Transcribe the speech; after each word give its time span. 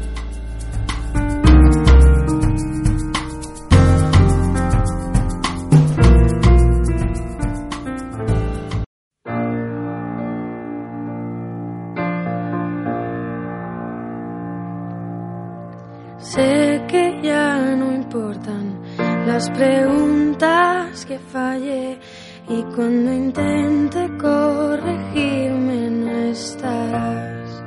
Y 22.53 22.63
cuando 22.75 23.13
intente 23.13 24.09
corregirme 24.17 25.89
no 25.89 26.11
estarás. 26.31 27.63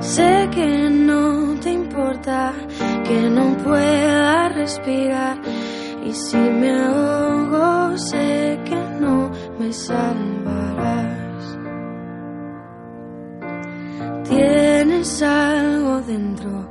Sé 0.00 0.48
que 0.54 0.90
no 0.90 1.54
te 1.60 1.72
importa 1.72 2.52
que 3.06 3.30
no 3.30 3.56
pueda 3.64 4.48
respirar 4.50 5.38
y 6.04 6.12
si 6.12 6.36
me 6.36 6.70
ahogo 6.70 7.96
sé 7.96 8.58
que 8.64 8.80
no 9.00 9.30
me 9.58 9.72
salvarás. 9.72 11.58
Tienes 14.28 15.22
algo 15.22 16.00
dentro, 16.02 16.61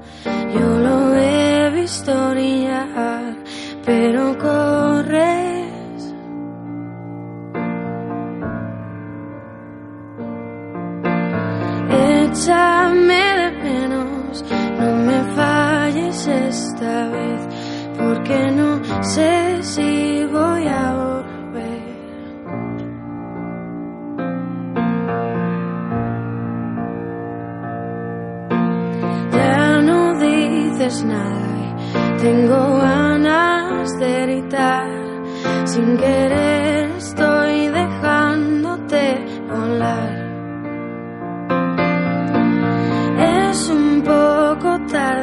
Échame 12.31 13.23
de 13.39 13.51
menos, 13.63 14.45
no 14.79 14.95
me 15.05 15.19
falles 15.35 16.27
esta 16.27 17.09
vez, 17.09 17.41
porque 17.97 18.51
no 18.51 18.81
sé 19.03 19.61
si 19.61 20.25
voy 20.31 20.65
a 20.65 20.93
volver. 20.93 21.81
Ya 29.33 29.81
no 29.81 30.19
dices 30.19 31.03
nada 31.03 31.41
tengo 32.21 32.77
ganas 32.77 33.99
de 33.99 34.21
gritar. 34.21 34.89
Sin 35.65 35.97
querer 35.97 36.60
poco 44.91 45.20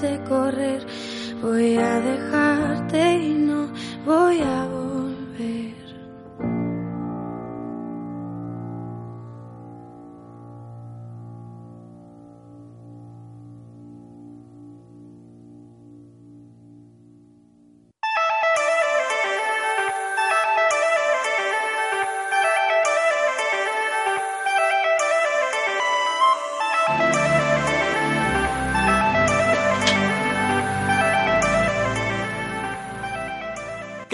de 0.00 0.18
correr, 0.24 0.86
voy 1.42 1.76
a 1.76 2.00
dejarte 2.00 3.18
y 3.18 3.34
no 3.34 3.68
voy 4.06 4.40
a 4.40 4.69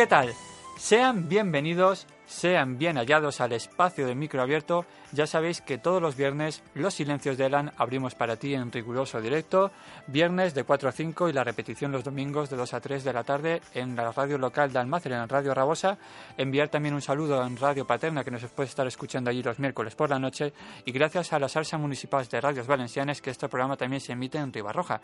¿Qué 0.07 0.11
tal? 0.11 0.33
Sean 0.79 1.29
bienvenidos, 1.29 2.07
sean 2.27 2.79
bien 2.79 2.97
hallados 2.97 3.41
al 3.41 3.53
espacio 3.53 4.07
de 4.07 4.15
micro 4.15 4.41
abierto. 4.41 4.87
Ya 5.11 5.27
sabéis 5.27 5.61
que 5.61 5.79
todos 5.79 6.01
los 6.01 6.15
viernes 6.15 6.63
los 6.75 6.95
silencios 6.95 7.37
de 7.37 7.47
Elan 7.47 7.73
abrimos 7.77 8.15
para 8.15 8.37
ti 8.37 8.55
en 8.55 8.71
riguroso 8.71 9.21
directo. 9.21 9.73
Viernes 10.07 10.55
de 10.55 10.63
4 10.63 10.89
a 10.89 10.93
5 10.93 11.29
y 11.29 11.33
la 11.33 11.43
repetición 11.43 11.91
los 11.91 12.05
domingos 12.05 12.49
de 12.51 12.57
2 12.57 12.75
a 12.75 12.81
3 12.81 13.03
de 13.03 13.13
la 13.13 13.25
tarde 13.25 13.63
en 13.75 13.97
la 13.97 14.13
radio 14.13 14.39
local 14.39 14.73
de 14.73 14.79
Almácera, 14.79 15.21
en 15.21 15.29
Radio 15.29 15.53
Rabosa. 15.53 15.99
Enviar 16.37 16.69
también 16.69 16.95
un 16.95 17.03
saludo 17.03 17.45
en 17.45 17.57
Radio 17.57 17.85
Paterna 17.85 18.23
que 18.23 18.31
nos 18.31 18.45
puede 18.45 18.69
estar 18.69 18.87
escuchando 18.87 19.31
allí 19.31 19.43
los 19.43 19.59
miércoles 19.59 19.97
por 19.97 20.09
la 20.09 20.21
noche. 20.21 20.53
Y 20.85 20.93
gracias 20.93 21.33
a 21.33 21.41
la 21.41 21.49
salsa 21.49 21.79
municipal 21.79 22.25
de 22.29 22.41
Radios 22.41 22.69
Valencianas 22.69 23.21
que 23.21 23.31
este 23.31 23.49
programa 23.49 23.77
también 23.77 24.01
se 24.01 24.13
emite 24.13 24.39
en 24.39 24.53
Ribarroja. 24.53 25.01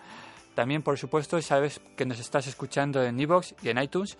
También, 0.54 0.82
por 0.82 0.96
supuesto, 0.96 1.40
sabes 1.42 1.80
que 1.96 2.04
nos 2.04 2.20
estás 2.20 2.46
escuchando 2.46 3.02
en 3.02 3.18
iVoox 3.18 3.54
y 3.62 3.70
en 3.70 3.82
iTunes. 3.82 4.18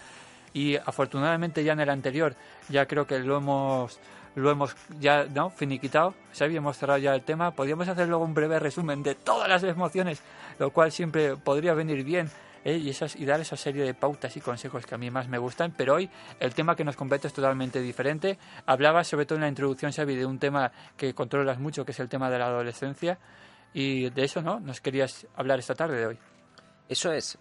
Y 0.54 0.76
afortunadamente 0.76 1.64
ya 1.64 1.74
en 1.74 1.82
el 1.82 1.90
anterior 1.90 2.36
ya 2.70 2.88
creo 2.88 3.06
que 3.06 3.20
lo 3.20 3.38
hemos 3.38 4.00
lo 4.34 4.52
hemos 4.52 4.76
ya 5.00 5.26
no 5.26 5.50
finiquitado, 5.50 6.14
Xavi, 6.38 6.58
hemos 6.58 6.78
cerrado 6.78 7.00
ya 7.00 7.14
el 7.16 7.24
tema. 7.24 7.52
Podríamos 7.52 7.88
hacer 7.88 8.08
luego 8.08 8.24
un 8.24 8.36
breve 8.36 8.60
resumen 8.60 9.02
de 9.02 9.16
todas 9.16 9.50
las 9.50 9.64
emociones, 9.64 10.22
lo 10.60 10.70
cual 10.70 10.92
siempre 10.92 11.36
podría 11.38 11.74
venir 11.74 12.04
bien 12.04 12.30
¿eh? 12.68 12.78
y, 12.78 12.90
esas, 12.90 13.16
y 13.16 13.26
dar 13.26 13.40
esa 13.40 13.56
serie 13.56 13.84
de 13.84 13.94
pautas 13.94 14.36
y 14.36 14.42
consejos 14.42 14.86
que 14.86 14.94
a 14.94 14.98
mí 14.98 15.10
más 15.10 15.28
me 15.28 15.38
gustan. 15.38 15.74
Pero 15.76 15.96
hoy 15.96 16.10
el 16.40 16.54
tema 16.54 16.76
que 16.76 16.84
nos 16.84 16.96
compete 16.96 17.28
es 17.28 17.34
totalmente 17.34 17.82
diferente. 17.82 18.38
Hablaba 18.66 19.04
sobre 19.04 19.26
todo 19.26 19.38
en 19.38 19.44
la 19.44 19.48
introducción, 19.48 19.92
Xavi, 19.92 20.16
de 20.16 20.26
un 20.26 20.38
tema 20.38 20.72
que 20.96 21.14
controlas 21.14 21.60
mucho, 21.60 21.86
que 21.86 21.94
es 21.94 22.00
el 22.00 22.10
tema 22.10 22.30
de 22.30 22.38
la 22.38 22.48
adolescencia. 22.48 23.18
Y 23.74 24.10
de 24.10 24.24
eso, 24.24 24.42
¿no? 24.42 24.60
Nos 24.60 24.82
querías 24.82 25.28
hablar 25.36 25.60
esta 25.60 25.76
tarde 25.76 25.98
de 25.98 26.06
hoy. 26.08 26.20
Eso 26.90 27.12
es. 27.12 27.38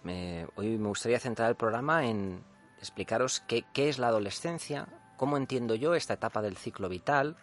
hoy 0.55 0.77
me 0.77 0.87
gustaría 0.87 1.19
centrar 1.19 1.49
el 1.49 1.55
programa 1.55 2.05
en 2.05 2.43
explicaros 2.79 3.41
qué 3.47 3.65
es 3.75 3.97
la 3.97 4.07
adolescencia, 4.07 4.87
cómo 5.17 5.35
entiendo 5.37 5.75
yo 5.75 5.95
esta 5.95 6.13
etapa 6.13 6.41
del 6.41 6.57
ciclo 6.57 6.89
vital, 6.89 7.35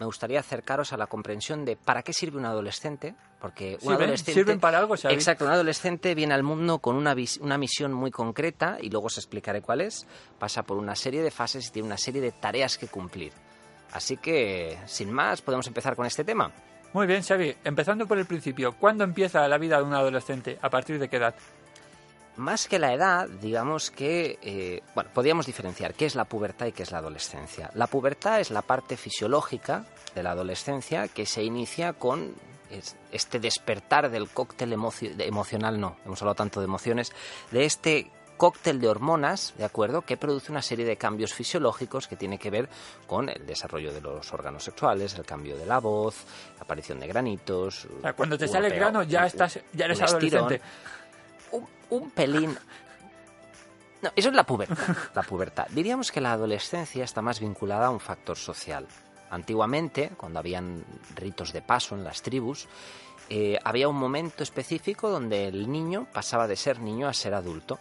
me 0.00 0.06
gustaría 0.06 0.40
acercaros 0.40 0.94
a 0.94 0.96
la 0.96 1.06
comprensión 1.06 1.66
de 1.66 1.76
para 1.76 2.02
qué 2.02 2.14
sirve 2.14 2.38
un 2.38 2.46
adolescente, 2.46 3.14
porque 3.38 3.76
un 3.82 3.92
adolescente 3.92 4.32
sirven 4.32 4.58
para 4.58 4.78
algo, 4.78 4.96
¿sabes? 4.96 5.14
Exacto, 5.14 5.44
un 5.44 5.50
adolescente 5.50 6.14
viene 6.14 6.32
al 6.32 6.42
mundo 6.42 6.78
con 6.78 6.96
una, 6.96 7.14
una 7.40 7.58
misión 7.58 7.92
muy 7.92 8.10
concreta 8.10 8.78
y 8.80 8.88
luego 8.88 9.06
os 9.08 9.18
explicaré 9.18 9.60
cuál 9.60 9.82
es. 9.82 10.06
Pasa 10.38 10.62
por 10.62 10.78
una 10.78 10.96
serie 10.96 11.22
de 11.22 11.30
fases 11.30 11.68
y 11.68 11.70
tiene 11.70 11.86
una 11.86 11.98
serie 11.98 12.22
de 12.22 12.32
tareas 12.32 12.78
que 12.78 12.88
cumplir. 12.88 13.32
Así 13.92 14.16
que, 14.16 14.78
sin 14.86 15.12
más, 15.12 15.42
podemos 15.42 15.66
empezar 15.66 15.94
con 15.94 16.06
este 16.06 16.24
tema. 16.24 16.50
Muy 16.94 17.06
bien, 17.06 17.22
Xavi. 17.22 17.56
Empezando 17.62 18.06
por 18.06 18.18
el 18.18 18.24
principio, 18.24 18.72
¿cuándo 18.72 19.04
empieza 19.04 19.46
la 19.48 19.58
vida 19.58 19.76
de 19.76 19.82
un 19.82 19.92
adolescente? 19.92 20.58
¿A 20.62 20.70
partir 20.70 20.98
de 20.98 21.08
qué 21.08 21.16
edad? 21.16 21.34
Más 22.40 22.68
que 22.68 22.78
la 22.78 22.94
edad, 22.94 23.28
digamos 23.28 23.90
que, 23.90 24.38
eh, 24.40 24.82
bueno, 24.94 25.10
podríamos 25.12 25.44
diferenciar 25.44 25.92
qué 25.92 26.06
es 26.06 26.14
la 26.14 26.24
pubertad 26.24 26.64
y 26.64 26.72
qué 26.72 26.84
es 26.84 26.90
la 26.90 26.96
adolescencia. 26.96 27.70
La 27.74 27.86
pubertad 27.86 28.40
es 28.40 28.50
la 28.50 28.62
parte 28.62 28.96
fisiológica 28.96 29.84
de 30.14 30.22
la 30.22 30.30
adolescencia 30.30 31.08
que 31.08 31.26
se 31.26 31.44
inicia 31.44 31.92
con 31.92 32.34
este 33.12 33.40
despertar 33.40 34.10
del 34.10 34.30
cóctel 34.30 34.72
emocional, 34.72 35.78
no, 35.78 35.96
hemos 36.06 36.22
hablado 36.22 36.36
tanto 36.36 36.60
de 36.60 36.64
emociones, 36.64 37.12
de 37.50 37.66
este 37.66 38.10
cóctel 38.38 38.80
de 38.80 38.88
hormonas, 38.88 39.52
¿de 39.58 39.64
acuerdo?, 39.66 40.00
que 40.00 40.16
produce 40.16 40.50
una 40.50 40.62
serie 40.62 40.86
de 40.86 40.96
cambios 40.96 41.34
fisiológicos 41.34 42.08
que 42.08 42.16
tiene 42.16 42.38
que 42.38 42.48
ver 42.48 42.70
con 43.06 43.28
el 43.28 43.44
desarrollo 43.44 43.92
de 43.92 44.00
los 44.00 44.32
órganos 44.32 44.64
sexuales, 44.64 45.14
el 45.16 45.26
cambio 45.26 45.58
de 45.58 45.66
la 45.66 45.78
voz, 45.78 46.24
la 46.56 46.62
aparición 46.62 47.00
de 47.00 47.06
granitos. 47.06 47.86
cuando 48.16 48.38
te 48.38 48.48
sale 48.48 48.68
el 48.68 48.74
grano 48.76 49.02
ya 49.02 49.26
estás, 49.26 49.60
ya 49.74 49.84
eres 49.84 50.00
adolescente 50.00 50.62
un 51.90 52.10
pelín 52.10 52.56
no, 54.02 54.10
eso 54.16 54.30
es 54.30 54.34
la 54.34 54.44
pubertad, 54.44 54.96
la 55.14 55.22
pubertad. 55.22 55.66
Diríamos 55.70 56.10
que 56.10 56.20
la 56.20 56.32
adolescencia 56.32 57.04
está 57.04 57.20
más 57.20 57.38
vinculada 57.40 57.86
a 57.86 57.90
un 57.90 58.00
factor 58.00 58.36
social. 58.36 58.86
Antiguamente, 59.30 60.12
cuando 60.16 60.38
habían 60.38 60.84
ritos 61.14 61.52
de 61.52 61.62
paso 61.62 61.94
en 61.94 62.02
las 62.02 62.22
tribus, 62.22 62.66
eh, 63.28 63.58
había 63.62 63.88
un 63.88 63.96
momento 63.96 64.42
específico 64.42 65.10
donde 65.10 65.46
el 65.46 65.70
niño 65.70 66.06
pasaba 66.12 66.48
de 66.48 66.56
ser 66.56 66.80
niño 66.80 67.08
a 67.08 67.12
ser 67.12 67.34
adulto. 67.34 67.78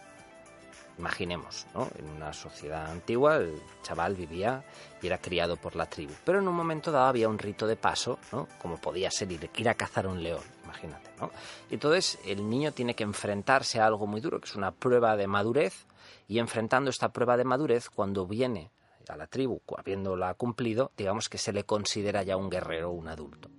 Imaginemos, 0.98 1.66
¿no? 1.74 1.88
En 1.98 2.10
una 2.10 2.34
sociedad 2.34 2.92
antigua 2.92 3.38
el 3.38 3.62
chaval 3.82 4.16
vivía 4.16 4.64
y 5.02 5.08
era 5.08 5.18
criado 5.18 5.56
por 5.56 5.78
la 5.78 5.86
tribu. 5.86 6.14
Pero 6.26 6.40
en 6.40 6.48
un 6.50 6.54
momento 6.54 6.92
dado 6.92 7.08
había 7.08 7.30
un 7.30 7.40
rito 7.40 7.66
de 7.66 7.78
paso, 7.78 8.20
¿no? 8.34 8.50
Como 8.62 8.78
podía 8.78 9.10
ser 9.10 9.32
ir, 9.32 9.70
a 9.70 9.74
cazar 9.76 10.06
un 10.06 10.22
león, 10.22 10.44
imagínate, 10.70 11.10
¿no? 11.20 11.32
Entonces 11.70 12.20
el 12.26 12.50
niño 12.50 12.72
tiene 12.72 12.96
que 12.96 13.04
enfrentarse 13.04 13.80
a 13.80 13.86
algo 13.86 14.08
muy 14.08 14.22
duro, 14.22 14.40
que 14.40 14.48
es 14.48 14.56
una 14.56 14.72
prueba 14.72 15.18
de 15.18 15.28
madurez, 15.28 15.88
y 16.28 16.40
enfrentando 16.40 16.90
esta 16.90 17.10
prueba 17.10 17.38
de 17.38 17.44
madurez, 17.44 17.90
cuando 17.90 18.28
viene 18.28 18.72
a 19.08 19.18
la 19.18 19.28
tribu, 19.28 19.62
habiéndola 19.76 20.34
cumplido, 20.36 20.92
digamos 20.96 21.30
que 21.30 21.40
se 21.40 21.52
le 21.52 21.64
considera 21.64 22.24
ya 22.24 22.38
un 22.38 22.50
guerrero 22.50 22.92
un 22.92 23.08
adulto. 23.08 23.50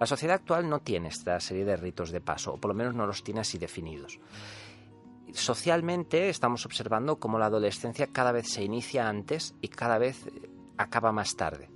La 0.00 0.06
sociedad 0.06 0.36
actual 0.36 0.68
no 0.68 0.80
tiene 0.80 1.08
esta 1.08 1.38
serie 1.40 1.64
de 1.64 1.76
ritos 1.76 2.10
de 2.10 2.20
paso, 2.20 2.54
o 2.54 2.60
por 2.60 2.70
lo 2.70 2.74
menos 2.74 2.94
no 2.94 3.06
los 3.06 3.22
tiene 3.22 3.40
así 3.40 3.58
definidos 3.58 4.18
socialmente 5.36 6.28
estamos 6.28 6.64
observando 6.66 7.16
cómo 7.16 7.38
la 7.38 7.46
adolescencia 7.46 8.08
cada 8.08 8.32
vez 8.32 8.48
se 8.48 8.62
inicia 8.62 9.08
antes 9.08 9.54
y 9.60 9.68
cada 9.68 9.98
vez 9.98 10.26
eh, 10.26 10.50
acaba 10.76 11.12
más 11.12 11.36
tarde. 11.36 11.70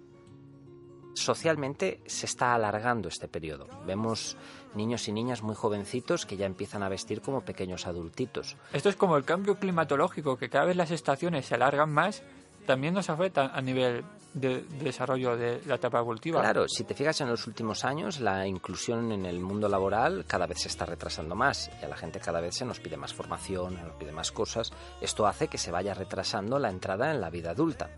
Socialmente 1.20 2.00
se 2.06 2.26
está 2.26 2.54
alargando 2.54 3.08
este 3.08 3.28
periodo. 3.28 3.68
Vemos 3.86 4.36
niños 4.74 5.06
y 5.08 5.12
niñas 5.12 5.42
muy 5.42 5.54
jovencitos 5.54 6.24
que 6.24 6.36
ya 6.36 6.46
empiezan 6.46 6.82
a 6.82 6.88
vestir 6.88 7.20
como 7.20 7.42
pequeños 7.42 7.86
adultitos. 7.86 8.56
Esto 8.72 8.88
es 8.88 8.96
como 8.96 9.16
el 9.16 9.24
cambio 9.24 9.58
climatológico, 9.58 10.38
que 10.38 10.48
cada 10.48 10.64
vez 10.64 10.76
las 10.76 10.90
estaciones 10.90 11.46
se 11.46 11.56
alargan 11.56 11.92
más 11.92 12.22
también 12.66 12.94
nos 12.94 13.10
afecta 13.10 13.46
a 13.46 13.60
nivel 13.60 14.04
de, 14.32 14.62
desarrollo 14.62 15.36
de 15.36 15.60
la 15.66 15.74
etapa 15.74 16.02
cultiva. 16.04 16.40
Claro, 16.40 16.68
si 16.68 16.84
te 16.84 16.94
fijas 16.94 17.20
en 17.20 17.28
los 17.28 17.46
últimos 17.46 17.84
años, 17.84 18.20
la 18.20 18.46
inclusión 18.46 19.10
en 19.12 19.26
el 19.26 19.40
mundo 19.40 19.68
laboral 19.68 20.24
cada 20.26 20.46
vez 20.46 20.60
se 20.60 20.68
está 20.68 20.86
retrasando 20.86 21.34
más 21.34 21.70
y 21.80 21.84
a 21.84 21.88
la 21.88 21.96
gente 21.96 22.20
cada 22.20 22.40
vez 22.40 22.54
se 22.54 22.64
nos 22.64 22.78
pide 22.80 22.96
más 22.96 23.12
formación, 23.12 23.76
se 23.76 23.82
nos 23.82 23.94
pide 23.94 24.12
más 24.12 24.30
cosas. 24.30 24.70
Esto 25.00 25.26
hace 25.26 25.48
que 25.48 25.58
se 25.58 25.70
vaya 25.70 25.94
retrasando 25.94 26.58
la 26.58 26.70
entrada 26.70 27.10
en 27.10 27.20
la 27.20 27.30
vida 27.30 27.50
adulta 27.50 27.90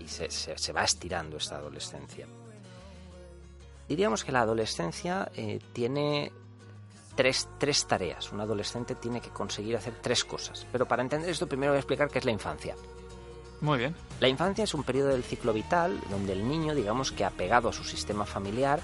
y 0.00 0.08
se, 0.08 0.30
se, 0.30 0.72
va 0.72 0.82
estirando 0.82 1.36
esta 1.36 1.56
adolescencia. 1.56 2.26
Diríamos 3.90 4.22
que 4.22 4.30
la 4.30 4.42
adolescencia 4.42 5.32
eh, 5.34 5.58
tiene 5.72 6.30
tres, 7.16 7.48
tres 7.58 7.84
tareas. 7.88 8.30
Un 8.30 8.40
adolescente 8.40 8.94
tiene 8.94 9.20
que 9.20 9.30
conseguir 9.30 9.76
hacer 9.76 9.94
tres 10.00 10.24
cosas. 10.24 10.64
Pero 10.70 10.86
para 10.86 11.02
entender 11.02 11.28
esto, 11.28 11.48
primero 11.48 11.72
voy 11.72 11.78
a 11.78 11.80
explicar 11.80 12.08
qué 12.08 12.20
es 12.20 12.24
la 12.24 12.30
infancia. 12.30 12.76
Muy 13.60 13.78
bien. 13.78 13.96
La 14.20 14.28
infancia 14.28 14.62
es 14.62 14.74
un 14.74 14.84
periodo 14.84 15.08
del 15.08 15.24
ciclo 15.24 15.52
vital 15.52 16.00
donde 16.08 16.34
el 16.34 16.46
niño, 16.48 16.72
digamos 16.72 17.10
que 17.10 17.24
apegado 17.24 17.68
a 17.68 17.72
su 17.72 17.82
sistema 17.82 18.26
familiar, 18.26 18.78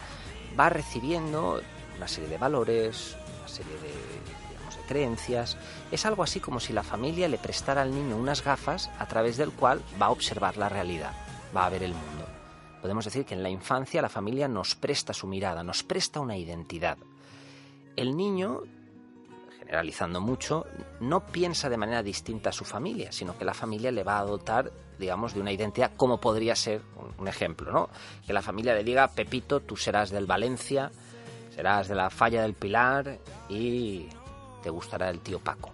va 0.58 0.70
recibiendo 0.70 1.62
una 1.97 2.09
serie 2.09 2.29
de 2.29 2.38
valores, 2.38 3.17
una 3.38 3.49
serie 3.49 3.75
de, 3.75 4.49
digamos, 4.50 4.76
de 4.76 4.82
creencias. 4.88 5.56
Es 5.93 6.05
algo 6.05 6.25
así 6.25 6.41
como 6.41 6.59
si 6.59 6.73
la 6.73 6.82
familia 6.82 7.29
le 7.29 7.38
prestara 7.38 7.82
al 7.82 7.94
niño 7.94 8.17
unas 8.17 8.43
gafas 8.43 8.91
a 8.99 9.06
través 9.06 9.37
del 9.37 9.52
cual 9.52 9.81
va 10.02 10.06
a 10.06 10.11
observar 10.11 10.56
la 10.56 10.69
realidad, 10.69 11.12
va 11.56 11.67
a 11.67 11.70
ver 11.70 11.85
el 11.85 11.94
mundo. 11.94 12.36
Podemos 12.87 13.05
decir 13.05 13.25
que 13.27 13.35
en 13.35 13.43
la 13.43 13.50
infancia 13.50 14.00
la 14.00 14.09
familia 14.09 14.47
nos 14.47 14.76
presta 14.76 15.12
su 15.12 15.26
mirada, 15.26 15.64
nos 15.64 15.83
presta 15.83 16.21
una 16.21 16.37
identidad. 16.37 16.97
El 17.97 18.16
niño 18.16 18.62
generalizando 19.59 20.21
mucho, 20.21 20.66
no 21.00 21.26
piensa 21.26 21.69
de 21.69 21.76
manera 21.76 22.05
distinta 22.05 22.50
a 22.50 22.52
su 22.52 22.64
familia, 22.64 23.11
sino 23.11 23.37
que 23.37 23.45
la 23.45 23.55
familia 23.55 23.90
le 23.90 24.05
va 24.05 24.21
a 24.21 24.25
dotar, 24.25 24.71
digamos, 25.00 25.35
de 25.35 25.40
una 25.40 25.50
identidad 25.50 25.97
como 25.97 26.21
podría 26.21 26.55
ser 26.55 26.81
un 27.19 27.26
ejemplo, 27.26 27.73
¿no? 27.73 27.88
Que 28.25 28.33
la 28.33 28.40
familia 28.40 28.73
le 28.73 28.85
diga, 28.85 29.09
Pepito, 29.09 29.59
tú 29.59 29.76
serás 29.76 30.11
del 30.11 30.26
Valencia, 30.26 30.93
serás 31.52 31.88
de 31.88 31.97
la 31.97 32.09
Falla 32.09 32.43
del 32.43 32.55
Pilar 32.55 33.19
y 33.49 34.07
te 34.62 34.71
gustará 34.71 35.11
el 35.11 35.19
tío 35.19 35.40
Paco. 35.40 35.73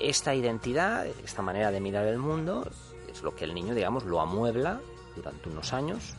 Esta 0.00 0.34
identidad, 0.34 1.06
esta 1.06 1.42
manera 1.42 1.70
de 1.70 1.78
mirar 1.78 2.08
el 2.08 2.18
mundo, 2.18 2.68
es 3.08 3.22
lo 3.22 3.36
que 3.36 3.44
el 3.44 3.54
niño, 3.54 3.72
digamos, 3.72 4.02
lo 4.02 4.20
amuebla 4.20 4.80
durante 5.14 5.48
unos 5.48 5.72
años 5.72 6.14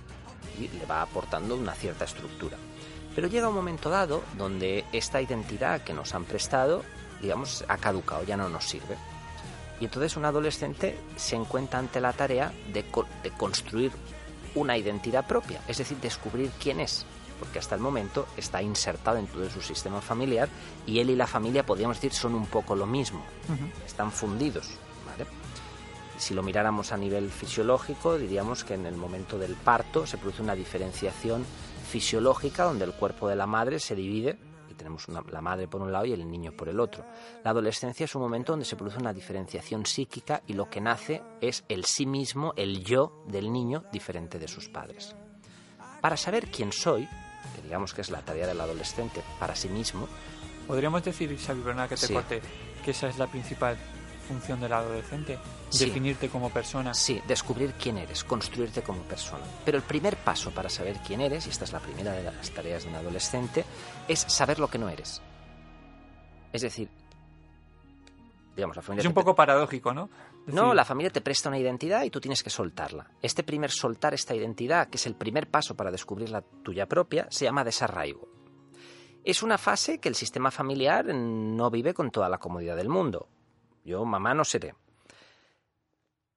y 0.59 0.67
le 0.67 0.85
va 0.85 1.01
aportando 1.01 1.55
una 1.55 1.73
cierta 1.73 2.05
estructura. 2.05 2.57
Pero 3.15 3.27
llega 3.27 3.50
un 3.50 3.55
momento 3.55 3.89
dado 3.89 4.23
donde 4.38 4.85
esta 4.91 5.21
identidad 5.21 5.81
que 5.81 5.93
nos 5.93 6.15
han 6.15 6.25
prestado, 6.25 6.83
digamos, 7.21 7.63
ha 7.67 7.77
caducado, 7.77 8.23
ya 8.23 8.38
no 8.38 8.50
nos 8.50 8.65
sirve. 8.65 8.97
Y 9.79 9.85
entonces 9.85 10.17
un 10.17 10.25
adolescente 10.25 10.97
se 11.15 11.35
encuentra 11.35 11.79
ante 11.79 12.01
la 12.01 12.13
tarea 12.13 12.51
de, 12.71 12.85
construir 13.38 13.91
una 14.55 14.77
identidad 14.77 15.27
propia, 15.27 15.62
es 15.67 15.77
decir, 15.77 15.97
descubrir 15.97 16.51
quién 16.62 16.79
es, 16.79 17.05
porque 17.39 17.59
hasta 17.59 17.75
el 17.75 17.81
momento 17.81 18.27
está 18.38 18.62
insertado 18.62 19.17
en 19.17 19.27
todo 19.27 19.50
su 19.50 19.62
sistema 19.62 20.00
familiar 20.00 20.47
y 20.85 21.00
él 21.00 21.09
y 21.09 21.15
la 21.15 21.27
familia, 21.27 21.65
podríamos 21.65 21.97
decir, 21.97 22.13
son 22.13 22.35
un 22.35 22.45
poco 22.45 22.75
lo 22.75 22.85
mismo, 22.85 23.23
están 23.85 24.12
fundidos. 24.12 24.69
Si 26.17 26.34
lo 26.34 26.43
miráramos 26.43 26.91
a 26.91 26.98
nivel 26.98 27.29
fisiológico, 27.29 28.17
diríamos 28.17 28.63
que 28.63 28.75
en 28.75 28.86
el 28.86 28.96
momento 28.96 29.38
del 29.38 29.55
parto 29.55 30.05
se 30.05 30.17
produce 30.17 30.41
una 30.41 30.55
diferenciación 30.55 31.46
fisiológica 31.89 32.63
donde 32.63 32.86
el 32.86 32.93
cuerpo 32.93 33.27
de 33.27 33.36
la 33.36 33.46
madre 33.46 33.79
se 33.79 33.96
divide 33.96 34.38
y 34.70 34.74
tenemos 34.74 35.08
la 35.10 35.41
madre 35.41 35.67
por 35.67 35.82
un 35.82 35.91
lado 35.91 36.05
y 36.05 36.13
el 36.13 36.29
niño 36.29 36.51
por 36.51 36.70
el 36.70 36.79
otro. 36.79 37.05
La 37.43 37.51
adolescencia 37.51 38.05
es 38.05 38.15
un 38.15 38.22
momento 38.22 38.53
donde 38.53 38.65
se 38.65 38.75
produce 38.75 38.98
una 38.98 39.13
diferenciación 39.13 39.86
psíquica 39.86 40.41
y 40.48 40.53
lo 40.53 40.70
que 40.70 40.82
nace 40.82 41.22
es 41.41 41.63
el 41.70 41.86
sí 41.86 42.05
mismo, 42.05 42.53
el 42.55 42.84
yo 42.84 43.24
del 43.27 43.51
niño 43.51 43.84
diferente 43.91 44.39
de 44.39 44.48
sus 44.48 44.70
padres. 44.70 45.15
Para 46.01 46.17
saber 46.17 46.48
quién 46.48 46.72
soy, 46.72 47.08
que 47.55 47.62
digamos 47.62 47.93
que 47.93 48.01
es 48.01 48.10
la 48.10 48.22
tarea 48.22 48.48
del 48.48 48.60
adolescente 48.60 49.22
para 49.39 49.55
sí 49.55 49.70
mismo, 49.70 50.08
podríamos 50.67 51.03
decir, 51.03 51.38
Xavi 51.38 51.62
Bernard, 51.62 51.89
que 51.89 51.96
te 51.96 52.13
corte, 52.13 52.41
que 52.84 52.91
esa 52.91 53.08
es 53.08 53.17
la 53.17 53.27
principal 53.27 53.77
función 54.24 54.60
del 54.60 54.74
adolescente, 54.74 55.38
Sí. 55.70 55.86
definirte 55.86 56.30
como 56.30 56.50
persona. 56.50 56.94
Sí, 56.94 57.22
descubrir 57.27 57.74
quién 57.74 57.98
eres, 57.98 58.24
construirte 58.24 58.82
como 58.82 59.01
persona. 59.03 59.44
Pero 59.65 59.77
el 59.77 59.84
primer 59.84 60.18
paso 60.18 60.51
para 60.51 60.70
saber 60.70 60.98
quién 61.06 61.22
eres, 61.22 61.46
y 61.48 61.50
esta 61.51 61.65
es 61.65 61.72
la 61.72 61.80
primera 61.80 62.12
de 62.13 62.24
las 62.24 62.50
tareas 62.51 62.84
de 62.84 62.89
un 62.89 62.96
adolescente, 62.96 63.63
es 64.08 64.20
saber 64.20 64.60
lo 64.60 64.68
que 64.70 64.77
no 64.77 64.89
eres. 64.89 65.22
Es 66.51 66.62
decir, 66.62 66.89
digamos, 68.56 68.75
la 68.75 68.82
familia 68.82 69.01
Es 69.01 69.08
un 69.08 69.13
poco 69.13 69.36
paradójico, 69.36 69.94
¿no? 69.94 70.10
No, 70.46 70.74
la 70.74 70.86
familia 70.86 71.10
te 71.10 71.22
presta 71.22 71.50
una 71.50 71.58
identidad 71.58 72.03
y 72.03 72.10
tú 72.10 72.20
tienes 72.20 72.44
que 72.44 72.50
soltarla. 72.50 73.08
Este 73.22 73.44
primer 73.44 73.72
soltar 73.72 74.13
esta 74.13 74.36
identidad, 74.36 74.89
que 74.89 74.98
es 74.98 75.06
el 75.08 75.15
primer 75.15 75.50
paso 75.50 75.75
para 75.75 75.89
descubrir 75.89 76.30
la 76.30 76.42
tuya 76.42 76.86
propia, 76.88 77.27
se 77.30 77.46
llama 77.46 77.63
desarraigo. 77.63 78.27
Es 79.24 79.42
una 79.42 79.58
fase 79.58 80.00
que 80.00 80.10
el 80.10 80.15
sistema 80.15 80.51
familiar 80.51 81.06
no 81.06 81.72
vive 81.72 81.94
con 81.94 82.12
toda 82.12 82.27
la 82.27 82.39
comodidad 82.39 82.75
del 82.75 82.89
mundo. 82.89 83.30
Yo, 83.83 84.03
mamá, 84.05 84.33
no 84.33 84.43
seré. 84.43 84.75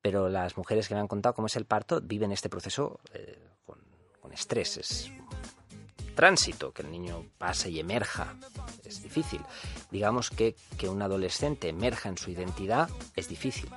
Pero 0.03 0.29
las 0.29 0.57
mujeres 0.57 0.89
que 0.89 0.95
me 0.95 1.01
han 1.01 1.09
contado 1.09 1.35
cómo 1.35 1.47
es 1.47 1.57
el 1.57 1.65
parto 1.65 2.01
viven 2.01 2.33
este 2.33 2.49
proceso 2.49 3.01
eh, 3.13 3.39
con, 3.65 3.79
con 4.21 4.33
estrés. 4.33 4.77
Es 4.77 5.11
tránsito, 6.17 6.73
que 6.73 6.83
el 6.83 6.91
niño 6.91 7.25
pase 7.39 7.71
y 7.71 7.79
emerja. 7.79 8.35
Es 8.85 9.03
difícil. 9.03 9.41
Digamos 9.93 10.31
que, 10.31 10.57
que 10.77 10.89
un 10.89 11.03
adolescente 11.03 11.69
emerja 11.69 12.09
en 12.09 12.19
su 12.19 12.31
identidad 12.31 12.89
es 13.15 13.29
difícil. 13.29 13.71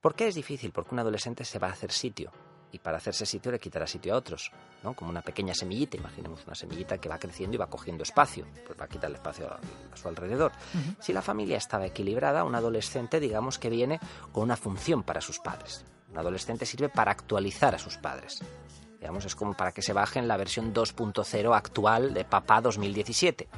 ¿Por 0.00 0.14
qué 0.14 0.28
es 0.28 0.36
difícil? 0.36 0.70
Porque 0.70 0.94
un 0.94 1.00
adolescente 1.00 1.44
se 1.44 1.58
va 1.58 1.68
a 1.68 1.72
hacer 1.72 1.90
sitio. 1.90 2.30
Y 2.72 2.78
para 2.78 2.98
hacerse 2.98 3.26
sitio 3.26 3.50
le 3.50 3.58
quitará 3.58 3.86
sitio 3.86 4.14
a 4.14 4.16
otros, 4.16 4.52
¿no? 4.82 4.94
Como 4.94 5.10
una 5.10 5.22
pequeña 5.22 5.54
semillita, 5.54 5.96
imaginemos 5.96 6.44
una 6.46 6.54
semillita 6.54 6.98
que 6.98 7.08
va 7.08 7.18
creciendo 7.18 7.56
y 7.56 7.58
va 7.58 7.68
cogiendo 7.68 8.02
espacio, 8.02 8.46
pues 8.66 8.78
va 8.78 8.84
a 8.84 8.88
quitarle 8.88 9.16
espacio 9.16 9.48
a, 9.48 9.58
a 9.92 9.96
su 9.96 10.08
alrededor. 10.08 10.52
Si 11.00 11.12
la 11.12 11.22
familia 11.22 11.56
estaba 11.56 11.86
equilibrada, 11.86 12.44
un 12.44 12.54
adolescente, 12.54 13.18
digamos 13.18 13.58
que 13.58 13.70
viene 13.70 13.98
con 14.32 14.44
una 14.44 14.56
función 14.56 15.02
para 15.02 15.20
sus 15.20 15.40
padres. 15.40 15.84
Un 16.10 16.18
adolescente 16.18 16.66
sirve 16.66 16.88
para 16.88 17.10
actualizar 17.12 17.74
a 17.74 17.78
sus 17.78 17.96
padres. 17.96 18.42
Digamos, 19.00 19.24
es 19.24 19.34
como 19.34 19.54
para 19.54 19.72
que 19.72 19.80
se 19.80 19.94
baje 19.94 20.18
en 20.18 20.28
la 20.28 20.36
versión 20.36 20.74
2.0 20.74 21.56
actual 21.56 22.12
de 22.12 22.24
Papá 22.24 22.60
2017. 22.60 23.48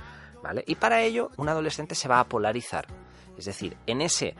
¿Vale? 0.43 0.65
Y 0.67 0.77
para 0.77 1.03
ello, 1.03 1.31
un 1.37 1.49
adolescente 1.49 1.95
se 1.95 2.09
va 2.09 2.21
a 2.21 2.25
polarizar. 2.25 2.87
Es 3.37 3.47
decir, 3.47 3.77
en 3.87 4.01
ese 4.01 4.35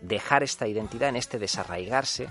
dejar 0.00 0.42
esta 0.42 0.66
identidad, 0.66 1.08
en 1.08 1.16
este 1.16 1.38
desarraigarse, 1.38 2.28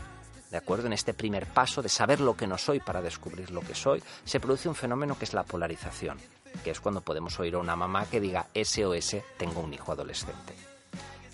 ¿de 0.51 0.57
acuerdo? 0.57 0.85
En 0.87 0.93
este 0.93 1.13
primer 1.13 1.47
paso 1.47 1.81
de 1.81 1.89
saber 1.89 2.19
lo 2.19 2.35
que 2.35 2.45
no 2.45 2.57
soy 2.57 2.79
para 2.79 3.01
descubrir 3.01 3.49
lo 3.51 3.61
que 3.61 3.73
soy, 3.73 4.03
se 4.25 4.39
produce 4.39 4.69
un 4.69 4.75
fenómeno 4.75 5.17
que 5.17 5.25
es 5.25 5.33
la 5.33 5.43
polarización, 5.43 6.19
que 6.63 6.71
es 6.71 6.79
cuando 6.79 7.01
podemos 7.01 7.39
oír 7.39 7.55
a 7.55 7.59
una 7.59 7.75
mamá 7.75 8.05
que 8.05 8.19
diga 8.19 8.47
SOS, 8.53 9.15
tengo 9.37 9.61
un 9.61 9.73
hijo 9.73 9.91
adolescente. 9.93 10.53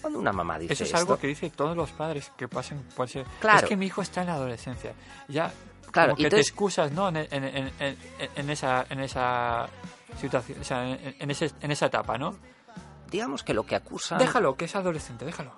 Cuando 0.02 0.20
una 0.20 0.32
mamá 0.32 0.60
dice 0.60 0.74
Eso 0.74 0.84
es 0.84 0.90
esto, 0.90 1.00
algo 1.00 1.18
que 1.18 1.28
dicen 1.28 1.50
todos 1.52 1.76
los 1.76 1.90
padres 1.92 2.32
que 2.38 2.48
pasen 2.48 2.82
por 2.96 3.10
ser. 3.10 3.26
Claro. 3.40 3.60
Es 3.60 3.66
que 3.66 3.76
mi 3.76 3.88
hijo 3.88 4.02
está 4.04 4.22
en 4.22 4.28
la 4.28 4.34
adolescencia. 4.36 4.94
Ya, 5.28 5.52
Claro, 5.92 6.12
como 6.14 6.24
que 6.24 6.30
te 6.30 6.40
excusas, 6.40 6.92
¿no? 6.92 7.08
En, 7.10 7.18
en- 7.18 7.32
en- 7.44 7.72
en- 7.80 7.98
en 8.36 8.50
esa, 8.52 8.86
en 8.90 9.00
esa 9.00 9.68
situación, 10.22 10.60
o 10.62 10.64
sea, 10.64 10.88
en, 10.88 11.16
en 11.18 11.32
ese- 11.32 11.52
en 11.62 11.72
esa 11.72 11.88
etapa, 11.88 12.18
¿no? 12.18 12.36
digamos 13.10 13.42
que 13.42 13.54
lo 13.54 13.66
que 13.66 13.74
acusan... 13.74 14.18
Déjalo, 14.20 14.58
que 14.58 14.66
es 14.66 14.76
adolescente, 14.76 15.24
déjalo. 15.24 15.54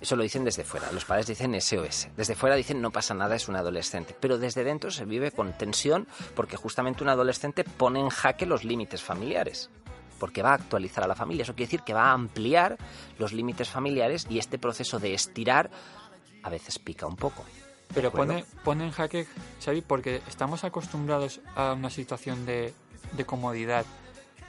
Eso 0.00 0.14
lo 0.14 0.22
dicen 0.22 0.44
desde 0.44 0.64
fuera. 0.64 0.92
Los 0.92 1.04
padres 1.04 1.26
dicen 1.26 1.58
SOS. 1.60 2.08
Desde 2.16 2.34
fuera 2.34 2.54
dicen 2.54 2.82
no 2.82 2.90
pasa 2.90 3.14
nada, 3.14 3.34
es 3.34 3.48
un 3.48 3.56
adolescente. 3.56 4.14
Pero 4.18 4.38
desde 4.38 4.62
dentro 4.62 4.90
se 4.90 5.04
vive 5.04 5.30
con 5.30 5.52
tensión 5.56 6.06
porque 6.34 6.56
justamente 6.56 7.02
un 7.02 7.08
adolescente 7.08 7.64
pone 7.64 8.00
en 8.00 8.10
jaque 8.10 8.46
los 8.46 8.64
límites 8.64 9.02
familiares. 9.02 9.70
Porque 10.18 10.42
va 10.42 10.50
a 10.50 10.54
actualizar 10.54 11.04
a 11.04 11.06
la 11.06 11.14
familia. 11.14 11.42
Eso 11.42 11.54
quiere 11.54 11.66
decir 11.66 11.82
que 11.82 11.94
va 11.94 12.10
a 12.10 12.12
ampliar 12.12 12.76
los 13.18 13.32
límites 13.32 13.68
familiares 13.68 14.26
y 14.28 14.38
este 14.38 14.58
proceso 14.58 14.98
de 14.98 15.14
estirar 15.14 15.70
a 16.42 16.50
veces 16.50 16.78
pica 16.78 17.06
un 17.06 17.16
poco. 17.16 17.44
¿De 17.88 17.94
Pero 17.94 18.10
pone, 18.10 18.44
pone 18.64 18.84
en 18.84 18.90
jaque, 18.90 19.26
Xavi, 19.64 19.80
porque 19.80 20.22
estamos 20.28 20.64
acostumbrados 20.64 21.40
a 21.54 21.72
una 21.72 21.90
situación 21.90 22.44
de, 22.44 22.74
de 23.12 23.24
comodidad. 23.24 23.84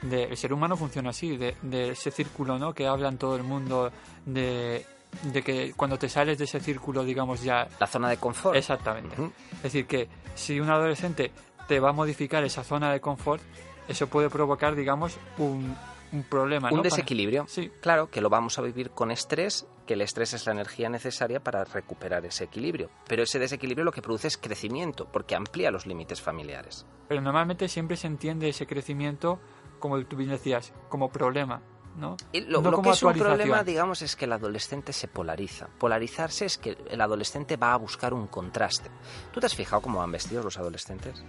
De, 0.02 0.24
el 0.24 0.36
ser 0.36 0.52
humano 0.52 0.76
funciona 0.76 1.10
así, 1.10 1.36
de, 1.36 1.56
de 1.62 1.90
ese 1.90 2.10
círculo 2.10 2.58
¿no? 2.58 2.72
que 2.74 2.86
habla 2.86 3.08
en 3.08 3.18
todo 3.18 3.36
el 3.36 3.42
mundo, 3.42 3.90
de, 4.26 4.86
de 5.22 5.42
que 5.42 5.72
cuando 5.74 5.98
te 5.98 6.08
sales 6.08 6.38
de 6.38 6.44
ese 6.44 6.60
círculo, 6.60 7.04
digamos, 7.04 7.42
ya... 7.42 7.66
La 7.80 7.86
zona 7.86 8.08
de 8.08 8.16
confort. 8.18 8.56
Exactamente. 8.56 9.16
Es 9.56 9.62
decir, 9.62 9.86
que 9.86 10.08
si 10.34 10.60
un 10.60 10.70
adolescente 10.70 11.32
te 11.66 11.80
va 11.80 11.90
a 11.90 11.92
modificar 11.92 12.44
esa 12.44 12.62
zona 12.64 12.92
de 12.92 13.00
confort, 13.00 13.42
eso 13.88 14.06
puede 14.08 14.30
provocar, 14.30 14.74
digamos, 14.74 15.18
un, 15.38 15.74
un 16.12 16.22
problema. 16.24 16.68
Un 16.68 16.76
¿no? 16.76 16.82
Para- 16.82 16.90
desequilibrio. 16.90 17.46
Sí, 17.48 17.70
Claro 17.80 18.10
que 18.10 18.20
lo 18.20 18.28
vamos 18.30 18.58
a 18.58 18.62
vivir 18.62 18.90
con 18.90 19.10
estrés, 19.10 19.66
que 19.86 19.94
el 19.94 20.02
estrés 20.02 20.34
es 20.34 20.46
la 20.46 20.52
energía 20.52 20.88
necesaria 20.90 21.40
para 21.40 21.64
recuperar 21.64 22.24
ese 22.26 22.44
equilibrio. 22.44 22.90
Pero 23.08 23.22
ese 23.22 23.38
desequilibrio 23.38 23.84
lo 23.84 23.92
que 23.92 24.02
produce 24.02 24.28
es 24.28 24.36
crecimiento, 24.36 25.08
porque 25.10 25.34
amplía 25.34 25.70
los 25.70 25.86
límites 25.86 26.20
familiares. 26.20 26.86
pero 27.08 27.20
normalmente 27.22 27.68
siempre 27.68 27.96
se 27.96 28.06
entiende 28.06 28.48
ese 28.50 28.66
crecimiento, 28.66 29.40
como 29.78 30.02
tú 30.04 30.16
bien 30.16 30.30
decías, 30.30 30.72
como 30.90 31.08
problema, 31.10 31.62
¿no? 31.98 32.16
Y 32.32 32.42
lo, 32.42 32.62
No 32.62 32.70
lo 32.70 32.76
como 32.76 32.90
que 32.90 32.96
es 32.96 33.02
un 33.02 33.12
problema, 33.14 33.64
digamos, 33.64 34.02
es 34.02 34.16
que 34.16 34.24
el 34.24 34.32
adolescente 34.32 34.92
se 34.92 35.08
polariza. 35.08 35.68
Polarizarse 35.78 36.46
es 36.46 36.58
que 36.58 36.78
el 36.88 37.00
adolescente 37.00 37.56
va 37.56 37.74
a 37.74 37.76
buscar 37.76 38.14
un 38.14 38.28
contraste. 38.28 38.90
¿Tú 39.32 39.40
te 39.40 39.46
has 39.46 39.54
fijado 39.54 39.82
cómo 39.82 39.98
van 39.98 40.12
vestidos 40.12 40.44
los 40.44 40.58
adolescentes? 40.58 41.22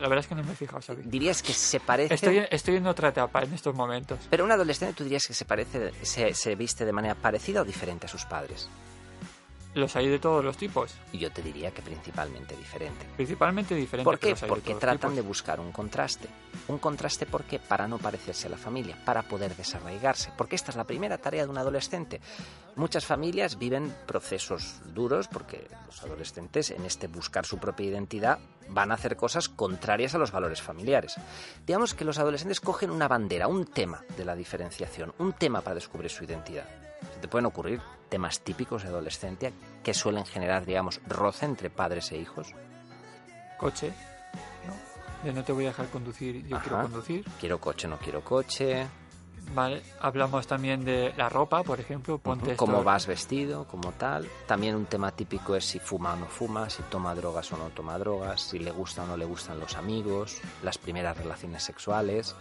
La 0.00 0.08
verdad 0.08 0.20
es 0.20 0.26
que 0.26 0.34
no 0.34 0.42
me 0.42 0.52
he 0.52 0.56
fijado, 0.56 0.80
Xavi. 0.80 1.02
Dirías 1.04 1.42
que 1.42 1.52
se 1.52 1.78
parece... 1.78 2.14
Estoy, 2.14 2.42
estoy 2.50 2.76
en 2.76 2.86
otra 2.86 3.08
etapa 3.08 3.42
en 3.42 3.52
estos 3.52 3.74
momentos. 3.74 4.18
Pero 4.30 4.44
un 4.44 4.50
adolescente 4.52 4.94
tú 4.94 5.04
dirías 5.04 5.24
que 5.26 5.34
se 5.34 5.44
parece, 5.44 5.92
se, 6.02 6.32
se 6.34 6.54
viste 6.54 6.84
de 6.86 6.92
manera 6.92 7.14
parecida 7.14 7.60
o 7.60 7.64
diferente 7.64 8.06
a 8.06 8.08
sus 8.08 8.24
padres. 8.24 8.68
Los 9.74 9.96
hay 9.96 10.08
de 10.08 10.18
todos 10.18 10.44
los 10.44 10.56
tipos, 10.56 10.94
yo 11.12 11.32
te 11.32 11.42
diría 11.42 11.72
que 11.72 11.82
principalmente 11.82 12.56
diferente. 12.56 13.06
principalmente 13.16 13.74
diferentes. 13.74 14.04
¿Por 14.04 14.18
qué? 14.18 14.34
de 14.34 14.46
Porque 14.46 14.74
tratan 14.74 15.10
tipos. 15.10 15.16
de 15.16 15.22
buscar 15.22 15.58
un 15.58 15.72
contraste. 15.72 16.28
Un 16.68 16.78
contraste, 16.78 17.26
¿por 17.26 17.42
qué? 17.44 17.58
Para 17.58 17.88
no 17.88 17.98
parecerse 17.98 18.46
a 18.46 18.50
la 18.50 18.56
familia, 18.56 18.96
para 19.04 19.22
poder 19.22 19.56
desarraigarse. 19.56 20.30
Porque 20.36 20.54
esta 20.54 20.70
es 20.70 20.76
la 20.76 20.84
primera 20.84 21.18
tarea 21.18 21.44
de 21.44 21.50
un 21.50 21.58
adolescente. 21.58 22.20
Muchas 22.76 23.04
familias 23.04 23.58
viven 23.58 23.94
procesos 24.06 24.80
duros 24.94 25.28
porque 25.28 25.66
los 25.86 26.02
adolescentes, 26.02 26.70
en 26.70 26.84
este 26.84 27.08
buscar 27.08 27.44
su 27.44 27.58
propia 27.58 27.86
identidad, 27.86 28.38
van 28.68 28.92
a 28.92 28.94
hacer 28.94 29.16
cosas 29.16 29.48
contrarias 29.48 30.14
a 30.14 30.18
los 30.18 30.30
valores 30.30 30.62
familiares. 30.62 31.16
Digamos 31.66 31.94
que 31.94 32.04
los 32.04 32.18
adolescentes 32.18 32.60
cogen 32.60 32.90
una 32.90 33.08
bandera, 33.08 33.48
un 33.48 33.66
tema 33.66 34.02
de 34.16 34.24
la 34.24 34.36
diferenciación, 34.36 35.12
un 35.18 35.32
tema 35.32 35.60
para 35.60 35.74
descubrir 35.74 36.10
su 36.10 36.24
identidad. 36.24 36.66
Se 37.12 37.20
te 37.20 37.28
pueden 37.28 37.46
ocurrir 37.46 37.80
temas 38.08 38.40
típicos 38.40 38.82
de 38.82 38.88
adolescencia 38.88 39.52
que 39.82 39.94
suelen 39.94 40.24
generar, 40.24 40.64
digamos, 40.64 41.00
roce 41.06 41.46
entre 41.46 41.70
padres 41.70 42.12
e 42.12 42.18
hijos. 42.18 42.48
Coche, 43.58 43.92
¿no? 44.66 45.24
De 45.24 45.32
no 45.32 45.42
te 45.42 45.52
voy 45.52 45.64
a 45.64 45.68
dejar 45.68 45.88
conducir, 45.88 46.46
yo 46.46 46.58
quiero 46.60 46.76
Ajá. 46.76 46.82
conducir. 46.84 47.24
Quiero 47.40 47.60
coche, 47.60 47.88
no 47.88 47.98
quiero 47.98 48.22
coche. 48.22 48.86
Vale, 49.52 49.82
hablamos 50.00 50.46
también 50.46 50.84
de 50.84 51.12
la 51.16 51.28
ropa, 51.28 51.62
por 51.62 51.78
ejemplo. 51.78 52.18
Ponte 52.18 52.56
Cómo 52.56 52.82
vas 52.82 53.06
vestido, 53.06 53.66
como 53.66 53.92
tal. 53.92 54.26
También 54.46 54.74
un 54.74 54.86
tema 54.86 55.10
típico 55.12 55.54
es 55.54 55.64
si 55.64 55.78
fuma 55.78 56.14
o 56.14 56.16
no 56.16 56.26
fuma, 56.26 56.70
si 56.70 56.82
toma 56.84 57.14
drogas 57.14 57.52
o 57.52 57.58
no 57.58 57.68
toma 57.68 57.98
drogas, 57.98 58.40
si 58.40 58.58
le 58.58 58.70
gusta 58.70 59.04
o 59.04 59.06
no 59.06 59.16
le 59.16 59.24
gustan 59.24 59.60
los 59.60 59.76
amigos, 59.76 60.40
las 60.62 60.78
primeras 60.78 61.16
relaciones 61.16 61.62
sexuales, 61.62 62.34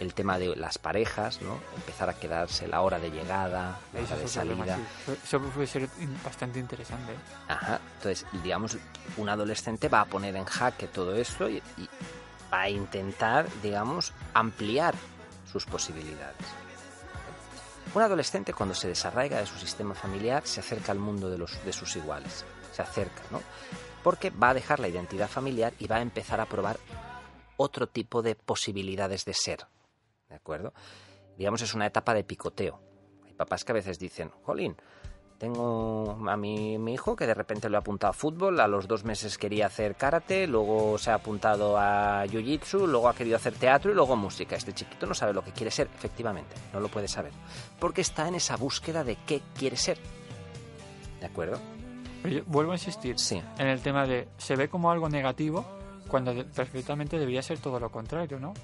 el 0.00 0.14
tema 0.14 0.38
de 0.38 0.54
las 0.56 0.78
parejas, 0.78 1.42
¿no? 1.42 1.58
Empezar 1.76 2.08
a 2.08 2.14
quedarse 2.14 2.68
la 2.68 2.80
hora 2.82 2.98
de 2.98 3.10
llegada, 3.10 3.78
la 3.92 4.00
hora 4.00 4.16
de 4.16 4.28
salida. 4.28 4.78
sí. 5.04 5.12
Eso 5.24 5.40
puede 5.40 5.66
ser 5.66 5.88
bastante 6.24 6.58
interesante. 6.58 7.12
Ajá. 7.48 7.80
Entonces, 7.96 8.26
digamos, 8.42 8.78
un 9.16 9.28
adolescente 9.28 9.88
va 9.88 10.02
a 10.02 10.04
poner 10.04 10.36
en 10.36 10.44
jaque 10.44 10.86
todo 10.86 11.14
esto 11.14 11.48
y, 11.48 11.56
y 11.76 11.88
va 12.52 12.62
a 12.62 12.70
intentar, 12.70 13.46
digamos, 13.62 14.12
ampliar 14.34 14.94
sus 15.50 15.64
posibilidades. 15.64 16.36
Un 17.94 18.02
adolescente 18.02 18.52
cuando 18.52 18.74
se 18.74 18.88
desarraiga 18.88 19.38
de 19.38 19.46
su 19.46 19.58
sistema 19.58 19.94
familiar 19.94 20.46
se 20.46 20.60
acerca 20.60 20.92
al 20.92 20.98
mundo 20.98 21.30
de, 21.30 21.38
los, 21.38 21.64
de 21.64 21.72
sus 21.72 21.96
iguales, 21.96 22.44
se 22.72 22.82
acerca, 22.82 23.22
¿no? 23.30 23.40
Porque 24.02 24.30
va 24.30 24.50
a 24.50 24.54
dejar 24.54 24.78
la 24.78 24.88
identidad 24.88 25.28
familiar 25.28 25.72
y 25.78 25.86
va 25.86 25.96
a 25.96 26.02
empezar 26.02 26.40
a 26.40 26.46
probar 26.46 26.78
otro 27.56 27.88
tipo 27.88 28.22
de 28.22 28.34
posibilidades 28.34 29.24
de 29.24 29.34
ser, 29.34 29.66
¿de 30.28 30.36
acuerdo? 30.36 30.72
Digamos, 31.36 31.62
es 31.62 31.74
una 31.74 31.86
etapa 31.86 32.14
de 32.14 32.24
picoteo. 32.24 32.80
Hay 33.26 33.32
papás 33.34 33.64
que 33.64 33.72
a 33.72 33.74
veces 33.74 33.98
dicen, 33.98 34.30
jolín, 34.42 34.76
tengo 35.38 36.18
a 36.28 36.36
mi, 36.36 36.78
mi 36.78 36.94
hijo 36.94 37.14
que 37.14 37.26
de 37.26 37.34
repente 37.34 37.68
lo 37.68 37.76
ha 37.76 37.80
apuntado 37.80 38.10
a 38.10 38.14
fútbol, 38.14 38.58
a 38.58 38.66
los 38.66 38.88
dos 38.88 39.04
meses 39.04 39.38
quería 39.38 39.66
hacer 39.66 39.94
karate, 39.94 40.48
luego 40.48 40.98
se 40.98 41.12
ha 41.12 41.14
apuntado 41.14 41.78
a 41.78 42.24
jiu-jitsu, 42.26 42.86
luego 42.88 43.08
ha 43.08 43.14
querido 43.14 43.36
hacer 43.36 43.54
teatro 43.54 43.92
y 43.92 43.94
luego 43.94 44.16
música. 44.16 44.56
Este 44.56 44.72
chiquito 44.72 45.06
no 45.06 45.14
sabe 45.14 45.32
lo 45.32 45.42
que 45.44 45.52
quiere 45.52 45.70
ser, 45.70 45.88
efectivamente, 45.94 46.56
no 46.72 46.80
lo 46.80 46.88
puede 46.88 47.06
saber, 47.06 47.32
porque 47.78 48.00
está 48.00 48.26
en 48.26 48.34
esa 48.34 48.56
búsqueda 48.56 49.04
de 49.04 49.16
qué 49.26 49.40
quiere 49.56 49.76
ser. 49.76 49.98
¿De 51.20 51.26
acuerdo? 51.26 51.58
Pero 52.22 52.34
yo 52.38 52.44
vuelvo 52.46 52.72
a 52.72 52.74
insistir 52.74 53.16
Sí. 53.18 53.40
en 53.58 53.66
el 53.68 53.80
tema 53.80 54.04
de 54.06 54.28
se 54.38 54.56
ve 54.56 54.68
como 54.68 54.90
algo 54.90 55.08
negativo 55.08 55.64
cuando 56.08 56.34
perfectamente 56.46 57.16
debería 57.16 57.42
ser 57.42 57.60
todo 57.60 57.78
lo 57.78 57.90
contrario, 57.92 58.40
¿no? 58.40 58.54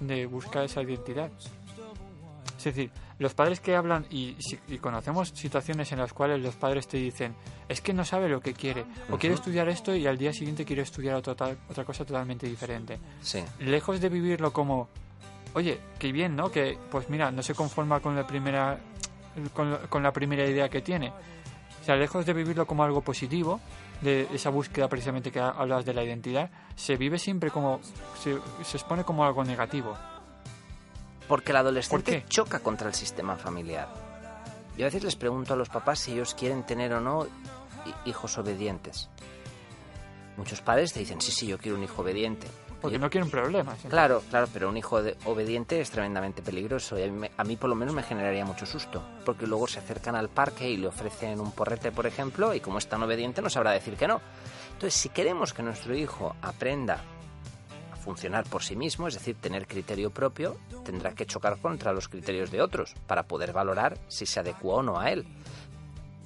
De 0.00 0.26
buscar 0.26 0.64
esa 0.64 0.82
identidad. 0.82 1.30
Es 2.56 2.64
decir, 2.64 2.90
los 3.18 3.34
padres 3.34 3.60
que 3.60 3.76
hablan 3.76 4.06
y, 4.10 4.36
y 4.68 4.78
conocemos 4.78 5.28
situaciones 5.30 5.92
en 5.92 5.98
las 5.98 6.12
cuales 6.12 6.40
los 6.42 6.56
padres 6.56 6.88
te 6.88 6.96
dicen 6.96 7.34
es 7.68 7.80
que 7.80 7.92
no 7.92 8.04
sabe 8.04 8.28
lo 8.28 8.40
que 8.40 8.52
quiere 8.52 8.84
o 9.10 9.16
quiere 9.18 9.34
Ujú. 9.34 9.42
estudiar 9.42 9.68
esto 9.68 9.94
y 9.94 10.06
al 10.06 10.18
día 10.18 10.32
siguiente 10.32 10.64
quiere 10.64 10.82
estudiar 10.82 11.14
otra, 11.16 11.56
otra 11.68 11.84
cosa 11.84 12.04
totalmente 12.04 12.46
diferente. 12.48 12.98
Sí. 13.20 13.44
Lejos 13.60 14.00
de 14.00 14.08
vivirlo 14.08 14.52
como, 14.52 14.88
oye, 15.54 15.78
qué 15.98 16.10
bien, 16.10 16.34
¿no? 16.34 16.50
Que 16.50 16.76
pues 16.90 17.08
mira, 17.10 17.30
no 17.30 17.42
se 17.42 17.54
conforma 17.54 18.00
con 18.00 18.16
la 18.16 18.26
primera 18.26 18.78
con, 19.54 19.76
con 19.88 20.02
la 20.02 20.12
primera 20.12 20.44
idea 20.44 20.68
que 20.68 20.80
tiene. 20.80 21.12
O 21.80 21.84
sea, 21.84 21.94
lejos 21.96 22.26
de 22.26 22.32
vivirlo 22.32 22.66
como 22.66 22.82
algo 22.82 23.02
positivo, 23.02 23.60
de 24.00 24.28
esa 24.32 24.50
búsqueda 24.50 24.88
precisamente 24.88 25.30
que 25.32 25.40
ha- 25.40 25.48
hablas 25.50 25.84
de 25.84 25.94
la 25.94 26.04
identidad, 26.04 26.50
se 26.76 26.96
vive 26.96 27.18
siempre 27.18 27.50
como 27.50 27.80
se, 28.22 28.38
se 28.64 28.76
expone 28.76 29.04
como 29.04 29.24
algo 29.24 29.44
negativo. 29.44 29.96
Porque 31.26 31.50
el 31.52 31.56
adolescente 31.58 32.24
choca 32.28 32.60
contra 32.60 32.88
el 32.88 32.94
sistema 32.94 33.36
familiar. 33.36 33.88
Yo 34.76 34.84
a 34.84 34.88
veces 34.88 35.02
les 35.04 35.16
pregunto 35.16 35.52
a 35.54 35.56
los 35.56 35.68
papás 35.68 35.98
si 35.98 36.12
ellos 36.12 36.34
quieren 36.34 36.62
tener 36.64 36.92
o 36.94 37.00
no 37.00 37.26
hi- 37.84 38.08
hijos 38.10 38.38
obedientes. 38.38 39.10
Muchos 40.36 40.60
padres 40.62 40.92
te 40.92 41.00
dicen, 41.00 41.20
sí, 41.20 41.32
sí, 41.32 41.46
yo 41.48 41.58
quiero 41.58 41.76
un 41.76 41.82
hijo 41.84 42.00
obediente. 42.02 42.46
Porque 42.80 42.98
no 42.98 43.10
quieren 43.10 43.28
problemas. 43.30 43.78
Claro, 43.88 44.22
claro, 44.30 44.46
pero 44.52 44.68
un 44.68 44.76
hijo 44.76 45.02
de- 45.02 45.16
obediente 45.24 45.80
es 45.80 45.90
tremendamente 45.90 46.42
peligroso 46.42 46.98
y 46.98 47.02
a 47.02 47.08
mí, 47.10 47.28
a 47.36 47.44
mí 47.44 47.56
por 47.56 47.68
lo 47.68 47.74
menos 47.74 47.94
me 47.94 48.02
generaría 48.04 48.44
mucho 48.44 48.66
susto, 48.66 49.02
porque 49.24 49.46
luego 49.46 49.66
se 49.66 49.80
acercan 49.80 50.14
al 50.14 50.28
parque 50.28 50.68
y 50.70 50.76
le 50.76 50.86
ofrecen 50.86 51.40
un 51.40 51.50
porrete, 51.52 51.90
por 51.90 52.06
ejemplo, 52.06 52.54
y 52.54 52.60
como 52.60 52.78
es 52.78 52.88
tan 52.88 53.02
obediente 53.02 53.42
no 53.42 53.50
sabrá 53.50 53.72
decir 53.72 53.94
que 53.96 54.06
no. 54.06 54.20
Entonces, 54.74 54.94
si 54.94 55.08
queremos 55.08 55.52
que 55.52 55.62
nuestro 55.64 55.94
hijo 55.96 56.36
aprenda 56.40 57.00
a 57.92 57.96
funcionar 57.96 58.44
por 58.44 58.62
sí 58.62 58.76
mismo, 58.76 59.08
es 59.08 59.14
decir, 59.14 59.34
tener 59.40 59.66
criterio 59.66 60.10
propio, 60.10 60.56
tendrá 60.84 61.12
que 61.14 61.26
chocar 61.26 61.58
contra 61.58 61.92
los 61.92 62.08
criterios 62.08 62.50
de 62.52 62.62
otros 62.62 62.94
para 63.08 63.24
poder 63.24 63.52
valorar 63.52 63.98
si 64.06 64.24
se 64.24 64.38
adecua 64.38 64.76
o 64.76 64.82
no 64.84 65.00
a 65.00 65.10
él. 65.10 65.26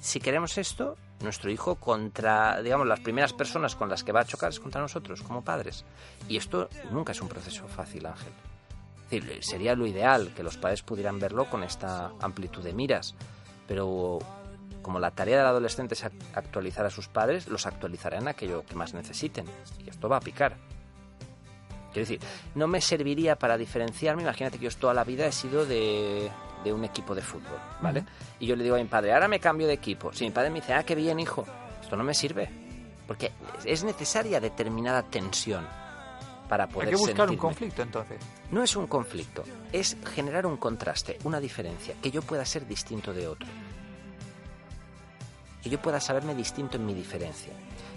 Si 0.03 0.19
queremos 0.19 0.57
esto, 0.57 0.97
nuestro 1.21 1.49
hijo 1.49 1.75
contra, 1.75 2.61
digamos, 2.61 2.85
las 2.85 2.99
primeras 2.99 3.31
personas 3.31 3.73
con 3.77 3.87
las 3.87 4.03
que 4.03 4.11
va 4.11 4.19
a 4.19 4.25
chocar 4.25 4.49
es 4.49 4.59
contra 4.59 4.81
nosotros 4.81 5.23
como 5.23 5.45
padres. 5.45 5.85
Y 6.27 6.35
esto 6.35 6.67
nunca 6.91 7.13
es 7.13 7.21
un 7.21 7.29
proceso 7.29 7.69
fácil, 7.69 8.05
Ángel. 8.05 8.33
Sería 9.41 9.75
lo 9.75 9.87
ideal 9.87 10.33
que 10.35 10.43
los 10.43 10.57
padres 10.57 10.81
pudieran 10.81 11.19
verlo 11.19 11.49
con 11.49 11.63
esta 11.63 12.11
amplitud 12.19 12.61
de 12.61 12.73
miras, 12.73 13.15
pero 13.65 14.19
como 14.81 14.99
la 14.99 15.11
tarea 15.11 15.37
del 15.37 15.45
adolescente 15.47 15.93
es 15.93 16.03
ac- 16.03 16.11
actualizar 16.33 16.85
a 16.85 16.89
sus 16.89 17.07
padres, 17.07 17.47
los 17.47 17.65
actualizará 17.65 18.17
en 18.17 18.27
aquello 18.27 18.65
que 18.65 18.75
más 18.75 18.93
necesiten. 18.93 19.45
Y 19.85 19.89
esto 19.89 20.09
va 20.09 20.17
a 20.17 20.21
picar. 20.21 20.57
Quiero 21.93 22.07
decir, 22.07 22.19
no 22.55 22.67
me 22.67 22.81
serviría 22.81 23.37
para 23.37 23.57
diferenciarme. 23.57 24.23
Imagínate 24.23 24.57
que 24.57 24.65
yo 24.65 24.77
toda 24.77 24.93
la 24.93 25.03
vida 25.03 25.27
he 25.27 25.31
sido 25.31 25.65
de, 25.65 26.29
de 26.63 26.73
un 26.73 26.83
equipo 26.83 27.13
de 27.13 27.21
fútbol, 27.21 27.59
¿vale? 27.81 28.03
Y 28.39 28.47
yo 28.47 28.55
le 28.55 28.63
digo 28.63 28.75
a 28.75 28.79
mi 28.79 28.85
padre, 28.85 29.13
ahora 29.13 29.27
me 29.27 29.39
cambio 29.39 29.67
de 29.67 29.73
equipo. 29.73 30.11
Si 30.11 30.25
mi 30.25 30.31
padre 30.31 30.49
me 30.49 30.61
dice, 30.61 30.73
ah, 30.73 30.83
qué 30.83 30.95
bien, 30.95 31.19
hijo, 31.19 31.45
esto 31.81 31.95
no 31.95 32.03
me 32.03 32.13
sirve. 32.13 32.49
Porque 33.07 33.31
es 33.65 33.83
necesaria 33.83 34.39
determinada 34.39 35.03
tensión 35.03 35.67
para 36.47 36.67
poder 36.67 36.89
Hay 36.89 36.95
que 36.95 36.99
buscar 36.99 37.29
un 37.29 37.37
conflicto 37.37 37.81
entonces. 37.81 38.19
No 38.51 38.63
es 38.63 38.75
un 38.75 38.87
conflicto, 38.87 39.43
es 39.71 39.97
generar 40.13 40.45
un 40.45 40.57
contraste, 40.57 41.17
una 41.23 41.39
diferencia, 41.39 41.95
que 42.01 42.11
yo 42.11 42.21
pueda 42.21 42.45
ser 42.45 42.67
distinto 42.67 43.13
de 43.13 43.27
otro. 43.27 43.47
Que 45.61 45.69
yo 45.69 45.81
pueda 45.81 45.99
saberme 45.99 46.35
distinto 46.35 46.77
en 46.77 46.85
mi 46.85 46.93
diferencia. 46.93 47.53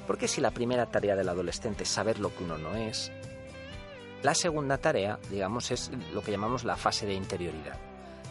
Porque 0.07 0.29
si 0.29 0.41
la 0.41 0.53
primera 0.53 0.87
tarea 0.87 1.17
del 1.17 1.29
adolescente 1.29 1.83
es 1.83 1.89
saber 1.89 2.21
lo 2.21 2.35
que 2.35 2.45
uno 2.45 2.59
no 2.59 2.77
es, 2.77 3.11
la 4.23 4.35
segunda 4.35 4.79
tarea, 4.79 5.19
digamos, 5.31 5.71
es 5.71 5.91
lo 6.13 6.23
que 6.23 6.33
llamamos 6.33 6.65
la 6.65 6.77
fase 6.77 7.07
de 7.07 7.15
interioridad. 7.15 7.79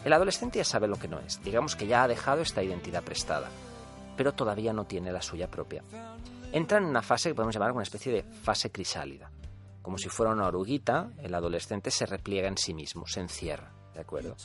El 0.04 0.12
adolescente 0.12 0.58
ya 0.58 0.64
sabe 0.64 0.88
lo 0.88 0.96
que 0.96 1.08
no 1.08 1.18
es, 1.20 1.42
digamos 1.42 1.74
que 1.74 1.86
ya 1.86 2.02
ha 2.02 2.08
dejado 2.08 2.42
esta 2.42 2.62
identidad 2.62 3.02
prestada, 3.02 3.48
pero 4.16 4.34
todavía 4.34 4.72
no 4.72 4.84
tiene 4.84 5.12
la 5.12 5.22
suya 5.22 5.50
propia. 5.50 5.82
Entra 6.52 6.78
en 6.78 6.84
una 6.84 7.02
fase 7.02 7.30
que 7.30 7.34
podemos 7.34 7.54
llamar 7.54 7.72
una 7.72 7.82
especie 7.82 8.12
de 8.12 8.22
fase 8.22 8.70
crisálida. 8.70 9.30
Como 9.82 9.98
si 9.98 10.08
fuera 10.08 10.32
una 10.32 10.46
oruguita, 10.46 11.10
el 11.22 11.34
adolescente 11.34 11.90
se 11.90 12.06
repliega 12.06 12.48
en 12.48 12.56
sí 12.56 12.74
mismo, 12.74 13.06
se 13.06 13.20
encierra, 13.20 13.72
¿de 13.94 14.00
acuerdo? 14.00 14.36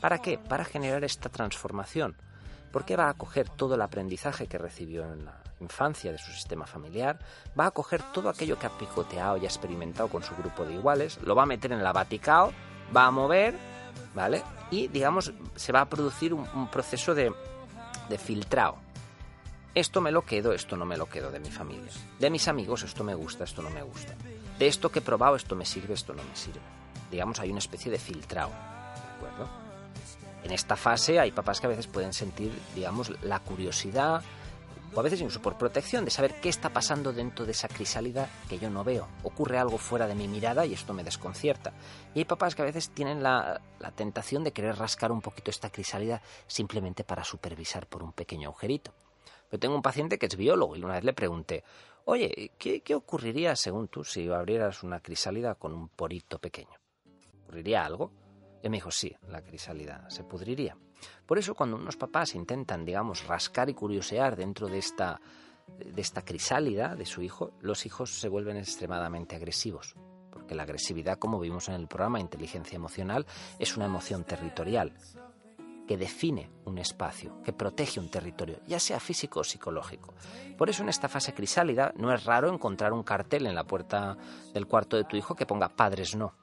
¿Para 0.00 0.18
qué? 0.18 0.38
Para 0.38 0.64
generar 0.64 1.04
esta 1.04 1.28
transformación. 1.28 2.16
Porque 2.72 2.96
va 2.96 3.08
a 3.08 3.14
coger 3.14 3.48
todo 3.48 3.74
el 3.74 3.82
aprendizaje 3.82 4.46
que 4.46 4.58
recibió 4.58 5.04
en 5.12 5.24
la 5.24 5.42
infancia 5.60 6.12
de 6.12 6.18
su 6.18 6.30
sistema 6.32 6.66
familiar, 6.66 7.18
va 7.58 7.66
a 7.66 7.70
coger 7.70 8.02
todo 8.12 8.28
aquello 8.28 8.58
que 8.58 8.66
ha 8.66 8.78
picoteado 8.78 9.36
y 9.36 9.44
ha 9.44 9.48
experimentado 9.48 10.08
con 10.08 10.22
su 10.22 10.34
grupo 10.36 10.64
de 10.64 10.74
iguales, 10.74 11.18
lo 11.22 11.34
va 11.34 11.44
a 11.44 11.46
meter 11.46 11.72
en 11.72 11.82
la 11.82 11.92
Vaticao, 11.92 12.52
va 12.96 13.06
a 13.06 13.10
mover, 13.10 13.54
¿vale? 14.14 14.42
Y, 14.70 14.88
digamos, 14.88 15.32
se 15.56 15.72
va 15.72 15.80
a 15.80 15.88
producir 15.88 16.34
un, 16.34 16.46
un 16.54 16.68
proceso 16.68 17.14
de, 17.14 17.32
de 18.08 18.18
filtrado. 18.18 18.76
Esto 19.74 20.00
me 20.00 20.10
lo 20.10 20.22
quedo, 20.22 20.52
esto 20.52 20.76
no 20.76 20.84
me 20.84 20.96
lo 20.96 21.06
quedo 21.06 21.30
de 21.30 21.40
mi 21.40 21.50
familia. 21.50 21.92
De 22.18 22.30
mis 22.30 22.48
amigos, 22.48 22.82
esto 22.82 23.04
me 23.04 23.14
gusta, 23.14 23.44
esto 23.44 23.62
no 23.62 23.70
me 23.70 23.82
gusta. 23.82 24.14
De 24.58 24.66
esto 24.66 24.90
que 24.90 24.98
he 24.98 25.02
probado, 25.02 25.36
esto 25.36 25.54
me 25.54 25.64
sirve, 25.64 25.94
esto 25.94 26.14
no 26.14 26.22
me 26.24 26.34
sirve. 26.34 26.60
Digamos, 27.10 27.38
hay 27.38 27.50
una 27.50 27.60
especie 27.60 27.90
de 27.90 27.98
filtrado. 27.98 28.50
En 30.48 30.54
esta 30.54 30.76
fase 30.76 31.20
hay 31.20 31.30
papás 31.30 31.60
que 31.60 31.66
a 31.66 31.68
veces 31.68 31.86
pueden 31.86 32.14
sentir, 32.14 32.50
digamos, 32.74 33.12
la 33.22 33.38
curiosidad 33.38 34.22
o 34.94 34.98
a 34.98 35.02
veces 35.02 35.20
incluso 35.20 35.42
por 35.42 35.58
protección 35.58 36.06
de 36.06 36.10
saber 36.10 36.40
qué 36.40 36.48
está 36.48 36.70
pasando 36.70 37.12
dentro 37.12 37.44
de 37.44 37.52
esa 37.52 37.68
crisálida 37.68 38.30
que 38.48 38.58
yo 38.58 38.70
no 38.70 38.82
veo. 38.82 39.08
Ocurre 39.24 39.58
algo 39.58 39.76
fuera 39.76 40.06
de 40.06 40.14
mi 40.14 40.26
mirada 40.26 40.64
y 40.64 40.72
esto 40.72 40.94
me 40.94 41.04
desconcierta. 41.04 41.74
Y 42.14 42.20
hay 42.20 42.24
papás 42.24 42.54
que 42.54 42.62
a 42.62 42.64
veces 42.64 42.88
tienen 42.88 43.22
la, 43.22 43.60
tentación 43.94 44.42
de 44.42 44.54
querer 44.54 44.76
rascar 44.76 45.12
un 45.12 45.20
poquito 45.20 45.50
esta 45.50 45.68
crisálida 45.68 46.22
simplemente 46.46 47.04
para 47.04 47.24
supervisar 47.24 47.86
por 47.86 48.02
un 48.02 48.14
pequeño 48.14 48.48
agujerito. 48.48 48.94
Yo 49.52 49.58
tengo 49.58 49.74
un 49.74 49.82
paciente 49.82 50.18
que 50.18 50.24
es 50.24 50.36
biólogo 50.36 50.76
y 50.76 50.82
una 50.82 50.94
vez 50.94 51.04
le 51.04 51.12
pregunté, 51.12 51.62
oye, 52.06 52.52
¿qué, 52.56 52.80
qué 52.80 52.94
ocurriría 52.94 53.54
según 53.54 53.88
tú 53.88 54.02
si 54.02 54.26
abrieras 54.30 54.82
una 54.82 55.00
crisálida 55.00 55.56
con 55.56 55.74
un 55.74 55.90
porito 55.90 56.38
pequeño? 56.38 56.78
¿Ocurriría 57.42 57.84
algo? 57.84 58.27
Y 58.62 58.68
me 58.68 58.78
dijo, 58.78 58.90
sí, 58.90 59.14
la 59.28 59.42
crisálida 59.42 60.08
se 60.10 60.24
pudriría. 60.24 60.76
Por 61.26 61.38
eso 61.38 61.54
cuando 61.54 61.76
unos 61.76 61.96
papás 61.96 62.34
intentan, 62.34 62.84
digamos, 62.84 63.26
rascar 63.26 63.70
y 63.70 63.74
curiosear 63.74 64.36
dentro 64.36 64.68
de 64.68 64.78
esta, 64.78 65.20
de 65.78 66.00
esta 66.00 66.22
crisálida 66.22 66.94
de 66.94 67.06
su 67.06 67.22
hijo, 67.22 67.52
los 67.60 67.86
hijos 67.86 68.18
se 68.18 68.28
vuelven 68.28 68.56
extremadamente 68.56 69.36
agresivos. 69.36 69.94
Porque 70.30 70.54
la 70.54 70.64
agresividad, 70.64 71.18
como 71.18 71.38
vimos 71.38 71.68
en 71.68 71.74
el 71.74 71.88
programa 71.88 72.20
Inteligencia 72.20 72.76
Emocional, 72.76 73.26
es 73.58 73.76
una 73.76 73.86
emoción 73.86 74.24
territorial 74.24 74.94
que 75.86 75.96
define 75.96 76.50
un 76.66 76.76
espacio, 76.78 77.42
que 77.42 77.54
protege 77.54 77.98
un 77.98 78.10
territorio, 78.10 78.60
ya 78.66 78.78
sea 78.78 79.00
físico 79.00 79.40
o 79.40 79.44
psicológico. 79.44 80.14
Por 80.58 80.68
eso 80.68 80.82
en 80.82 80.90
esta 80.90 81.08
fase 81.08 81.32
crisálida 81.32 81.94
no 81.96 82.12
es 82.12 82.24
raro 82.24 82.52
encontrar 82.52 82.92
un 82.92 83.02
cartel 83.02 83.46
en 83.46 83.54
la 83.54 83.64
puerta 83.64 84.16
del 84.52 84.66
cuarto 84.66 84.98
de 84.98 85.04
tu 85.04 85.16
hijo 85.16 85.34
que 85.34 85.46
ponga 85.46 85.70
padres 85.70 86.14
no. 86.14 86.34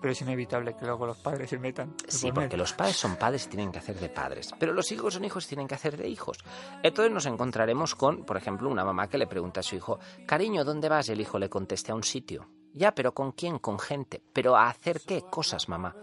Pero 0.00 0.12
es 0.12 0.20
inevitable 0.22 0.74
que 0.76 0.84
luego 0.86 1.06
los 1.06 1.18
padres 1.18 1.50
se 1.50 1.58
metan. 1.58 1.94
Sí, 2.06 2.26
por 2.30 2.42
porque 2.44 2.56
los 2.56 2.72
padres 2.72 2.96
son 2.96 3.16
padres 3.16 3.46
y 3.46 3.48
tienen 3.48 3.72
que 3.72 3.78
hacer 3.78 3.96
de 3.98 4.08
padres, 4.08 4.50
pero 4.58 4.72
los 4.72 4.90
hijos 4.92 5.14
son 5.14 5.24
hijos 5.24 5.44
y 5.46 5.48
tienen 5.48 5.66
que 5.66 5.74
hacer 5.74 5.96
de 5.96 6.08
hijos. 6.08 6.38
Entonces 6.82 7.12
nos 7.12 7.26
encontraremos 7.26 7.94
con, 7.96 8.24
por 8.24 8.36
ejemplo, 8.36 8.68
una 8.68 8.84
mamá 8.84 9.08
que 9.08 9.18
le 9.18 9.26
pregunta 9.26 9.60
a 9.60 9.62
su 9.64 9.74
hijo, 9.76 9.98
cariño, 10.26 10.64
¿dónde 10.64 10.88
vas? 10.88 11.08
Y 11.08 11.12
el 11.12 11.20
hijo 11.20 11.38
le 11.38 11.48
contesta 11.48 11.92
a 11.92 11.96
un 11.96 12.04
sitio. 12.04 12.48
Ya, 12.74 12.92
pero 12.94 13.12
¿con 13.12 13.32
quién? 13.32 13.58
Con 13.58 13.78
gente. 13.78 14.22
¿Pero 14.32 14.56
a 14.56 14.68
hacer 14.68 15.00
qué 15.06 15.22
cosas, 15.22 15.68
mamá? 15.68 15.96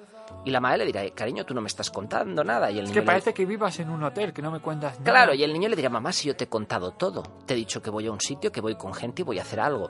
Y 0.43 0.51
la 0.51 0.59
madre 0.59 0.79
le 0.79 0.85
dirá, 0.87 1.09
cariño, 1.13 1.45
tú 1.45 1.53
no 1.53 1.61
me 1.61 1.67
estás 1.67 1.89
contando 1.91 2.43
nada. 2.43 2.69
Y 2.71 2.79
el 2.79 2.85
Es 2.85 2.89
niño 2.89 2.93
que 2.95 2.99
le- 3.01 3.05
parece 3.05 3.33
que 3.33 3.45
vivas 3.45 3.79
en 3.79 3.91
un 3.91 4.03
hotel, 4.03 4.33
que 4.33 4.41
no 4.41 4.51
me 4.51 4.59
cuentas 4.59 4.99
nada. 4.99 5.11
Claro, 5.11 5.33
y 5.35 5.43
el 5.43 5.53
niño 5.53 5.69
le 5.69 5.75
dirá, 5.75 5.89
mamá, 5.89 6.11
si 6.11 6.27
yo 6.27 6.35
te 6.35 6.45
he 6.45 6.47
contado 6.49 6.91
todo. 6.91 7.21
Te 7.45 7.53
he 7.53 7.57
dicho 7.57 7.81
que 7.81 7.89
voy 7.91 8.07
a 8.07 8.11
un 8.11 8.19
sitio, 8.19 8.51
que 8.51 8.59
voy 8.59 8.75
con 8.75 8.93
gente 8.93 9.21
y 9.21 9.25
voy 9.25 9.39
a 9.39 9.43
hacer 9.43 9.59
algo. 9.59 9.89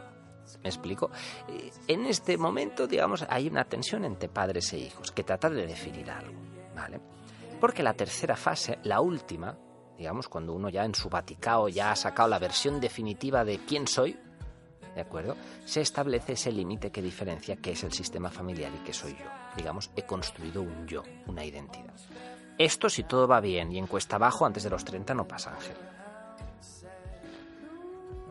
¿Me 0.63 0.69
explico? 0.69 1.11
Eh, 1.47 1.71
En 1.87 2.05
este 2.05 2.37
momento, 2.37 2.87
digamos, 2.87 3.25
hay 3.29 3.47
una 3.47 3.63
tensión 3.65 4.05
entre 4.05 4.29
padres 4.29 4.71
e 4.73 4.79
hijos 4.79 5.11
que 5.11 5.23
trata 5.23 5.49
de 5.49 5.65
definir 5.67 6.09
algo, 6.09 6.39
¿vale? 6.75 6.99
Porque 7.59 7.83
la 7.83 7.93
tercera 7.93 8.35
fase, 8.35 8.79
la 8.83 9.01
última, 9.01 9.57
digamos, 9.97 10.27
cuando 10.27 10.53
uno 10.53 10.69
ya 10.69 10.83
en 10.85 10.93
su 10.95 11.09
Vaticao 11.09 11.69
ya 11.69 11.91
ha 11.91 11.95
sacado 11.95 12.29
la 12.29 12.39
versión 12.39 12.79
definitiva 12.79 13.43
de 13.45 13.59
quién 13.65 13.87
soy, 13.87 14.17
¿de 14.93 15.01
acuerdo? 15.01 15.35
Se 15.65 15.81
establece 15.81 16.33
ese 16.33 16.51
límite 16.51 16.91
que 16.91 17.01
diferencia 17.01 17.55
qué 17.57 17.71
es 17.71 17.83
el 17.83 17.91
sistema 17.93 18.29
familiar 18.29 18.71
y 18.75 18.83
qué 18.83 18.93
soy 18.93 19.13
yo. 19.13 19.25
Digamos, 19.57 19.89
he 19.95 20.03
construido 20.03 20.61
un 20.61 20.85
yo, 20.87 21.03
una 21.27 21.43
identidad. 21.43 21.93
Esto 22.57 22.89
si 22.89 23.03
todo 23.03 23.27
va 23.27 23.41
bien 23.41 23.71
y 23.71 23.77
en 23.77 23.87
cuesta 23.87 24.15
abajo 24.15 24.45
antes 24.45 24.63
de 24.63 24.69
los 24.69 24.85
30 24.85 25.13
no 25.13 25.27
pasa, 25.27 25.51
Ángel. 25.53 25.75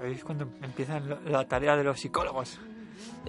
Ahí 0.02 0.12
es 0.12 0.24
cuando 0.24 0.48
empieza 0.62 1.00
la 1.00 1.46
tarea 1.46 1.76
de 1.76 1.85
los 1.85 2.00
psicólogos. 2.00 2.59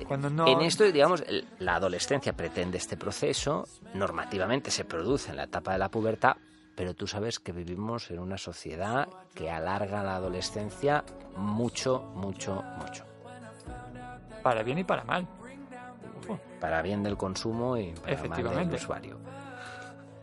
Cuando 0.07 0.29
no... 0.29 0.47
En 0.47 0.61
esto, 0.61 0.83
digamos, 0.83 1.23
la 1.59 1.75
adolescencia 1.75 2.33
pretende 2.33 2.77
este 2.77 2.97
proceso, 2.97 3.67
normativamente 3.93 4.71
se 4.71 4.85
produce 4.85 5.31
en 5.31 5.37
la 5.37 5.43
etapa 5.43 5.71
de 5.73 5.79
la 5.79 5.89
pubertad, 5.89 6.35
pero 6.75 6.93
tú 6.93 7.07
sabes 7.07 7.39
que 7.39 7.51
vivimos 7.51 8.11
en 8.11 8.19
una 8.19 8.37
sociedad 8.37 9.07
que 9.33 9.49
alarga 9.49 10.03
la 10.03 10.15
adolescencia 10.15 11.03
mucho, 11.37 12.01
mucho, 12.15 12.61
mucho. 12.77 13.05
Para 14.43 14.63
bien 14.63 14.79
y 14.79 14.83
para 14.83 15.03
mal. 15.03 15.27
Para 16.59 16.81
bien 16.81 17.03
del 17.03 17.17
consumo 17.17 17.77
y 17.77 17.93
para 17.93 18.51
mal 18.51 18.67
del 18.67 18.75
usuario. 18.75 19.17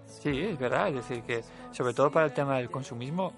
Sí, 0.06 0.40
es 0.40 0.58
verdad. 0.58 0.88
Es 0.88 0.94
decir, 0.94 1.22
que 1.22 1.42
sobre 1.72 1.94
todo 1.94 2.10
para 2.10 2.26
el 2.26 2.32
tema 2.32 2.58
del 2.58 2.70
consumismo, 2.70 3.32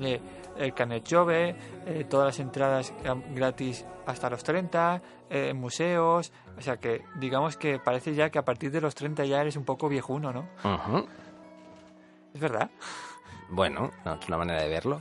eh, 0.00 0.20
el 0.56 0.74
Canet 0.74 1.06
Jove, 1.08 1.54
eh, 1.86 2.06
todas 2.08 2.26
las 2.26 2.38
entradas 2.40 2.92
gratis 3.34 3.84
hasta 4.06 4.30
los 4.30 4.42
30, 4.42 5.02
eh, 5.30 5.52
museos. 5.54 6.32
O 6.56 6.60
sea 6.60 6.78
que 6.78 7.04
digamos 7.16 7.56
que 7.56 7.78
parece 7.78 8.14
ya 8.14 8.30
que 8.30 8.38
a 8.38 8.44
partir 8.44 8.70
de 8.70 8.80
los 8.80 8.94
30 8.94 9.24
ya 9.24 9.40
eres 9.40 9.56
un 9.56 9.64
poco 9.64 9.88
viejuno, 9.88 10.32
¿no? 10.32 10.48
Es 12.34 12.40
verdad. 12.40 12.70
Bueno, 13.50 13.90
no, 14.04 14.14
es 14.14 14.28
una 14.28 14.36
manera 14.36 14.62
de 14.62 14.68
verlo. 14.68 15.00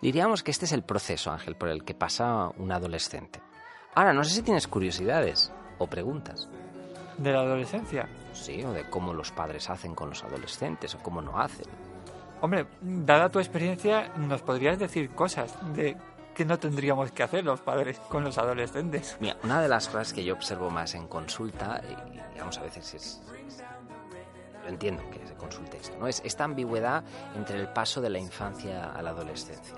Diríamos 0.00 0.42
que 0.42 0.50
este 0.50 0.64
es 0.64 0.72
el 0.72 0.82
proceso, 0.82 1.30
Ángel, 1.30 1.54
por 1.54 1.68
el 1.68 1.84
que 1.84 1.94
pasa 1.94 2.50
un 2.58 2.72
adolescente. 2.72 3.40
Ahora, 3.94 4.12
no 4.12 4.24
sé 4.24 4.34
si 4.34 4.42
tienes 4.42 4.66
curiosidades 4.66 5.52
o 5.78 5.86
preguntas. 5.86 6.48
¿De 7.18 7.32
la 7.32 7.40
adolescencia? 7.40 8.08
Sí, 8.32 8.62
o 8.64 8.72
de 8.72 8.88
cómo 8.88 9.14
los 9.14 9.30
padres 9.30 9.70
hacen 9.70 9.94
con 9.94 10.08
los 10.10 10.24
adolescentes 10.24 10.94
o 10.94 10.98
cómo 10.98 11.22
no 11.22 11.38
hacen. 11.38 11.66
Hombre, 12.42 12.66
dada 12.80 13.30
tu 13.30 13.38
experiencia, 13.38 14.08
¿nos 14.16 14.42
podrías 14.42 14.76
decir 14.76 15.10
cosas 15.10 15.54
de 15.76 15.96
que 16.34 16.44
no 16.44 16.58
tendríamos 16.58 17.12
que 17.12 17.22
hacer 17.22 17.44
los 17.44 17.60
padres 17.60 18.00
con 18.00 18.24
los 18.24 18.36
adolescentes? 18.36 19.16
Mira, 19.20 19.36
una 19.44 19.62
de 19.62 19.68
las 19.68 19.86
cosas 19.86 20.12
que 20.12 20.24
yo 20.24 20.34
observo 20.34 20.68
más 20.68 20.96
en 20.96 21.06
consulta, 21.06 21.80
y 21.88 22.34
digamos 22.34 22.58
a 22.58 22.62
veces 22.62 22.94
es... 22.94 23.22
Yo 24.64 24.68
entiendo 24.68 25.08
que 25.08 25.24
se 25.24 25.34
consulte 25.34 25.76
esto, 25.76 25.96
¿no? 26.00 26.08
Es 26.08 26.20
esta 26.24 26.42
ambigüedad 26.42 27.04
entre 27.36 27.60
el 27.60 27.68
paso 27.68 28.00
de 28.00 28.10
la 28.10 28.18
infancia 28.18 28.92
a 28.92 29.00
la 29.02 29.10
adolescencia. 29.10 29.76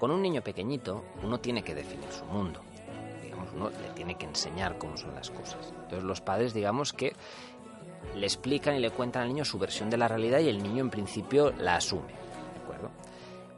Con 0.00 0.10
un 0.10 0.20
niño 0.20 0.42
pequeñito, 0.42 1.04
uno 1.22 1.38
tiene 1.38 1.62
que 1.62 1.76
definir 1.76 2.10
su 2.10 2.24
mundo. 2.24 2.60
Digamos, 3.22 3.50
uno 3.54 3.70
le 3.70 3.90
tiene 3.90 4.16
que 4.16 4.26
enseñar 4.26 4.78
cómo 4.78 4.96
son 4.96 5.14
las 5.14 5.30
cosas. 5.30 5.72
Entonces 5.82 6.02
los 6.02 6.20
padres, 6.20 6.52
digamos 6.54 6.92
que 6.92 7.14
le 8.14 8.26
explican 8.26 8.76
y 8.76 8.80
le 8.80 8.90
cuentan 8.90 9.22
al 9.22 9.28
niño 9.28 9.44
su 9.44 9.58
versión 9.58 9.90
de 9.90 9.96
la 9.96 10.08
realidad 10.08 10.40
y 10.40 10.48
el 10.48 10.62
niño 10.62 10.80
en 10.80 10.90
principio 10.90 11.52
la 11.52 11.76
asume. 11.76 12.08
¿De 12.08 12.62
acuerdo? 12.62 12.90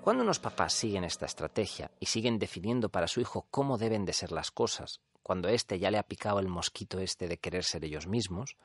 Cuando 0.00 0.22
unos 0.22 0.38
papás 0.38 0.72
siguen 0.72 1.04
esta 1.04 1.26
estrategia 1.26 1.90
y 2.00 2.06
siguen 2.06 2.38
definiendo 2.38 2.88
para 2.88 3.08
su 3.08 3.20
hijo 3.20 3.46
cómo 3.50 3.78
deben 3.78 4.04
de 4.04 4.12
ser 4.12 4.32
las 4.32 4.50
cosas, 4.50 5.00
cuando 5.22 5.48
éste 5.48 5.78
ya 5.78 5.90
le 5.90 5.98
ha 5.98 6.02
picado 6.02 6.40
el 6.40 6.48
mosquito 6.48 6.98
este 6.98 7.28
de 7.28 7.38
querer 7.38 7.64
ser 7.64 7.84
ellos 7.84 8.06
mismos, 8.06 8.56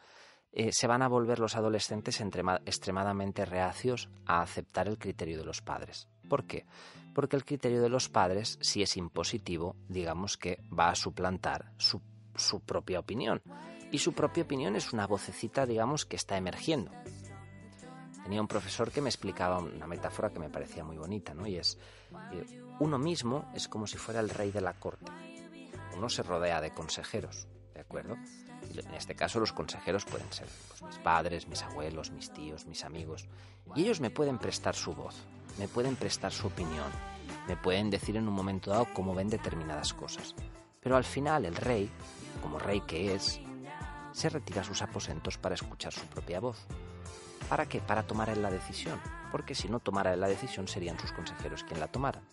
eh, 0.51 0.71
se 0.71 0.87
van 0.87 1.01
a 1.01 1.09
volver 1.09 1.39
los 1.39 1.57
adolescentes 1.57 2.21
extremadamente 2.21 3.43
reacios 3.43 4.09
a 4.25 4.41
aceptar 4.41 4.87
el 4.87 4.97
criterio 4.97 5.37
de 5.37 5.43
los 5.43 5.61
padres. 5.61 6.07
¿Por 6.29 6.45
qué? 6.45 6.65
Porque 7.13 7.35
el 7.35 7.43
criterio 7.43 7.81
de 7.81 7.89
los 7.89 8.07
padres, 8.07 8.57
si 8.61 8.81
es 8.81 8.95
impositivo, 8.95 9.75
digamos 9.89 10.37
que 10.37 10.59
va 10.77 10.89
a 10.89 10.95
suplantar 10.95 11.73
su, 11.77 12.01
su 12.35 12.61
propia 12.61 12.99
opinión 12.99 13.41
y 13.95 13.97
su 13.97 14.11
propia 14.11 14.43
opinión 14.43 14.75
es 14.75 14.91
una 14.91 15.07
vocecita, 15.07 15.65
digamos, 15.65 16.05
que 16.05 16.17
está 16.17 16.35
emergiendo. 16.35 16.91
Tenía 18.23 18.41
un 18.41 18.47
profesor 18.47 18.91
que 18.91 18.99
me 18.99 19.07
explicaba 19.07 19.59
una 19.59 19.87
metáfora 19.87 20.31
que 20.31 20.39
me 20.39 20.49
parecía 20.49 20.83
muy 20.83 20.97
bonita, 20.97 21.33
¿no? 21.33 21.47
Y 21.47 21.55
es, 21.55 21.77
eh, 22.33 22.61
uno 22.81 22.97
mismo 22.97 23.49
es 23.55 23.69
como 23.69 23.87
si 23.87 23.97
fuera 23.97 24.19
el 24.19 24.29
rey 24.29 24.51
de 24.51 24.59
la 24.59 24.73
corte. 24.73 25.09
Uno 25.95 26.09
se 26.09 26.23
rodea 26.23 26.59
de 26.59 26.71
consejeros, 26.71 27.47
¿de 27.73 27.79
acuerdo? 27.79 28.17
en 28.75 28.93
este 28.95 29.15
caso 29.15 29.39
los 29.39 29.53
consejeros 29.53 30.03
pueden 30.03 30.29
ser 30.33 30.47
pues, 30.67 30.81
mis 30.81 30.97
padres, 30.97 31.47
mis 31.47 31.63
abuelos, 31.63 32.11
mis 32.11 32.33
tíos, 32.33 32.65
mis 32.65 32.83
amigos. 32.83 33.29
Y 33.75 33.83
ellos 33.83 34.01
me 34.01 34.09
pueden 34.09 34.39
prestar 34.39 34.75
su 34.75 34.93
voz, 34.93 35.15
me 35.57 35.69
pueden 35.69 35.95
prestar 35.95 36.33
su 36.33 36.47
opinión, 36.47 36.91
me 37.47 37.55
pueden 37.55 37.89
decir 37.89 38.17
en 38.17 38.27
un 38.27 38.33
momento 38.33 38.71
dado 38.71 38.87
cómo 38.93 39.15
ven 39.15 39.29
determinadas 39.29 39.93
cosas. 39.93 40.35
Pero 40.81 40.97
al 40.97 41.05
final 41.05 41.45
el 41.45 41.55
rey, 41.55 41.89
como 42.41 42.59
rey 42.59 42.81
que 42.81 43.15
es, 43.15 43.39
se 44.15 44.29
retira 44.29 44.61
a 44.61 44.63
sus 44.63 44.81
aposentos 44.81 45.37
para 45.37 45.55
escuchar 45.55 45.91
su 45.91 46.05
propia 46.07 46.39
voz. 46.39 46.65
¿Para 47.49 47.65
qué? 47.65 47.81
Para 47.81 48.03
tomar 48.03 48.29
él 48.29 48.41
la 48.41 48.49
decisión, 48.49 48.99
porque 49.31 49.53
si 49.53 49.67
no 49.67 49.79
tomara 49.79 50.15
la 50.15 50.27
decisión 50.27 50.67
serían 50.67 50.97
sus 50.97 51.11
consejeros 51.11 51.63
quien 51.63 51.81
la 51.81 51.87
tomaran. 51.87 52.23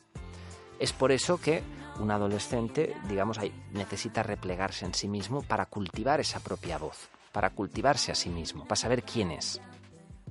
Es 0.79 0.93
por 0.93 1.13
eso 1.13 1.41
que 1.41 1.63
un 2.01 2.11
adolescente, 2.11 2.95
digamos, 3.09 3.39
necesita 3.73 4.23
replegarse 4.23 4.87
en 4.87 4.95
sí 4.95 5.09
mismo 5.09 5.43
para 5.43 5.67
cultivar 5.67 6.21
esa 6.21 6.41
propia 6.41 6.79
voz, 6.79 7.09
para 7.33 7.51
cultivarse 7.51 8.13
a 8.13 8.15
sí 8.15 8.31
mismo, 8.31 8.65
para 8.65 8.77
saber 8.77 9.03
quién 9.03 9.33
es. 9.33 9.61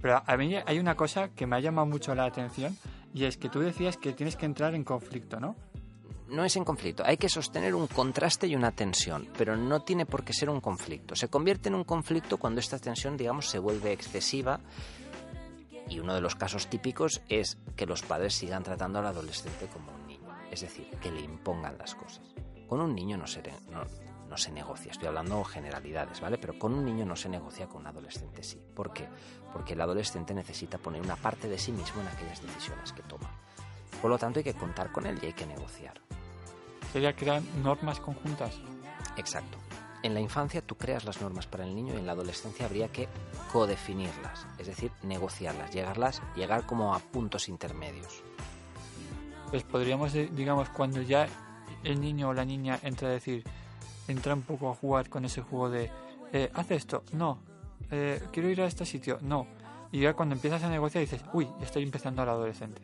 Pero 0.02 0.24
a 0.26 0.38
mí 0.38 0.56
hay 0.66 0.80
una 0.80 0.96
cosa 0.96 1.30
que 1.30 1.46
me 1.46 1.58
ha 1.58 1.60
llamado 1.60 1.86
mucho 1.86 2.16
la 2.16 2.26
atención 2.26 2.78
y 3.14 3.26
es 3.26 3.38
que 3.38 3.50
tú 3.50 3.60
decías 3.60 3.98
que 3.98 4.14
tienes 4.14 4.36
que 4.36 4.46
entrar 4.46 4.74
en 4.74 4.84
conflicto, 4.84 5.40
¿no? 5.40 5.56
No 6.32 6.46
es 6.46 6.56
en 6.56 6.64
conflicto. 6.64 7.04
Hay 7.06 7.18
que 7.18 7.30
sostener 7.30 7.76
un 7.76 7.88
contraste 7.88 8.48
y 8.48 8.56
una 8.56 8.72
tensión, 8.72 9.28
pero 9.38 9.58
no 9.58 9.82
tiene 9.82 10.06
por 10.06 10.24
qué 10.24 10.34
ser 10.34 10.50
un 10.50 10.62
conflicto. 10.62 11.16
Se 11.16 11.28
convierte 11.28 11.70
en 11.70 11.76
un 11.76 11.84
conflicto 11.84 12.38
cuando 12.38 12.60
esta 12.60 12.80
tensión, 12.80 13.18
digamos, 13.18 13.50
se 13.50 13.60
vuelve 13.60 13.92
excesiva. 13.92 14.62
Y 15.90 16.00
uno 16.00 16.16
de 16.16 16.22
los 16.22 16.36
casos 16.36 16.68
típicos 16.68 17.22
es 17.28 17.58
que 17.76 17.86
los 17.86 18.02
padres 18.02 18.34
sigan 18.34 18.64
tratando 18.64 19.00
al 19.00 19.08
adolescente 19.08 19.68
como 19.68 19.92
un 19.92 20.08
niño, 20.08 20.30
es 20.50 20.62
decir, 20.62 20.90
que 21.02 21.12
le 21.12 21.20
impongan 21.20 21.78
las 21.78 21.96
cosas. 21.96 22.24
Con 22.66 22.80
un 22.80 22.96
niño 22.96 23.18
no 23.18 23.28
se, 23.28 23.42
no, 23.70 23.84
no 24.30 24.38
se 24.38 24.54
negocia, 24.54 24.92
estoy 24.92 25.10
hablando 25.10 25.44
generalidades, 25.44 26.22
¿vale? 26.22 26.38
Pero 26.38 26.58
con 26.58 26.74
un 26.74 26.86
niño 26.86 27.06
no 27.06 27.18
se 27.18 27.28
negocia, 27.28 27.68
con 27.68 27.82
un 27.82 27.88
adolescente 27.88 28.42
sí. 28.42 28.62
¿Por 28.74 28.94
qué? 28.94 29.10
Porque 29.52 29.74
el 29.74 29.82
adolescente 29.82 30.34
necesita 30.34 30.78
poner 30.78 31.02
una 31.02 31.18
parte 31.18 31.50
de 31.50 31.58
sí 31.58 31.74
mismo 31.74 32.00
en 32.00 32.08
aquellas 32.08 32.42
decisiones 32.42 32.94
que 32.94 33.02
toma. 33.02 33.30
Por 34.02 34.10
lo 34.10 34.18
tanto, 34.18 34.40
hay 34.40 34.46
que 34.46 34.54
contar 34.54 34.94
con 34.94 35.06
él 35.06 35.20
y 35.22 35.26
hay 35.26 35.34
que 35.34 35.46
negociar 35.46 36.00
sería 36.92 37.16
crear 37.16 37.42
normas 37.64 38.00
conjuntas. 38.00 38.60
Exacto. 39.18 39.58
En 40.04 40.14
la 40.14 40.20
infancia 40.20 40.62
tú 40.62 40.76
creas 40.76 41.06
las 41.06 41.22
normas 41.22 41.46
para 41.46 41.64
el 41.64 41.76
niño 41.76 41.94
y 41.94 41.98
en 41.98 42.08
la 42.08 42.14
adolescencia 42.14 42.66
habría 42.66 42.88
que 42.88 43.08
codefinirlas, 43.52 44.48
es 44.58 44.68
decir, 44.68 44.92
negociarlas, 45.04 45.72
llegarlas, 45.72 46.22
llegar 46.36 46.66
como 46.66 46.96
a 46.96 47.00
puntos 47.00 47.48
intermedios. 47.50 48.24
Pues 49.52 49.64
podríamos, 49.64 50.14
digamos, 50.14 50.70
cuando 50.70 51.02
ya 51.02 51.28
el 51.84 52.02
niño 52.02 52.30
o 52.30 52.34
la 52.34 52.46
niña 52.46 52.80
entra 52.82 53.10
a 53.10 53.12
decir, 53.12 53.44
entra 54.08 54.34
un 54.34 54.42
poco 54.42 54.72
a 54.72 54.76
jugar 54.76 55.10
con 55.10 55.24
ese 55.26 55.42
juego 55.42 55.70
de, 55.70 55.92
eh, 56.34 56.50
haz 56.54 56.72
esto, 56.72 57.04
no, 57.12 57.40
eh, 57.92 58.24
quiero 58.32 58.50
ir 58.50 58.62
a 58.62 58.66
este 58.66 58.86
sitio, 58.86 59.20
no. 59.22 59.46
Y 59.92 60.00
ya 60.00 60.14
cuando 60.14 60.34
empiezas 60.34 60.64
a 60.64 60.70
negociar 60.70 61.02
dices, 61.02 61.22
uy, 61.34 61.48
estoy 61.62 61.84
empezando 61.84 62.22
a 62.22 62.26
la 62.26 62.32
adolescente 62.32 62.82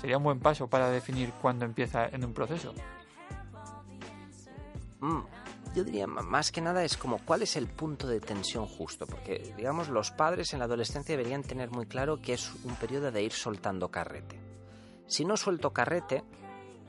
sería 0.00 0.16
un 0.16 0.24
buen 0.24 0.40
paso 0.40 0.68
para 0.68 0.90
definir 0.90 1.32
cuándo 1.40 1.64
empieza 1.64 2.06
en 2.08 2.24
un 2.24 2.32
proceso. 2.32 2.74
Mm, 5.00 5.20
yo 5.74 5.84
diría 5.84 6.06
más 6.06 6.50
que 6.50 6.60
nada 6.60 6.84
es 6.84 6.96
como 6.96 7.18
cuál 7.18 7.42
es 7.42 7.56
el 7.56 7.68
punto 7.68 8.08
de 8.08 8.20
tensión 8.20 8.66
justo, 8.66 9.06
porque 9.06 9.54
digamos 9.56 9.88
los 9.88 10.10
padres 10.10 10.52
en 10.52 10.58
la 10.58 10.64
adolescencia 10.64 11.16
deberían 11.16 11.42
tener 11.42 11.70
muy 11.70 11.86
claro 11.86 12.20
que 12.20 12.32
es 12.32 12.52
un 12.64 12.74
periodo 12.76 13.10
de 13.12 13.22
ir 13.22 13.32
soltando 13.32 13.88
carrete. 13.88 14.40
Si 15.06 15.24
no 15.24 15.36
suelto 15.36 15.72
carrete, 15.72 16.24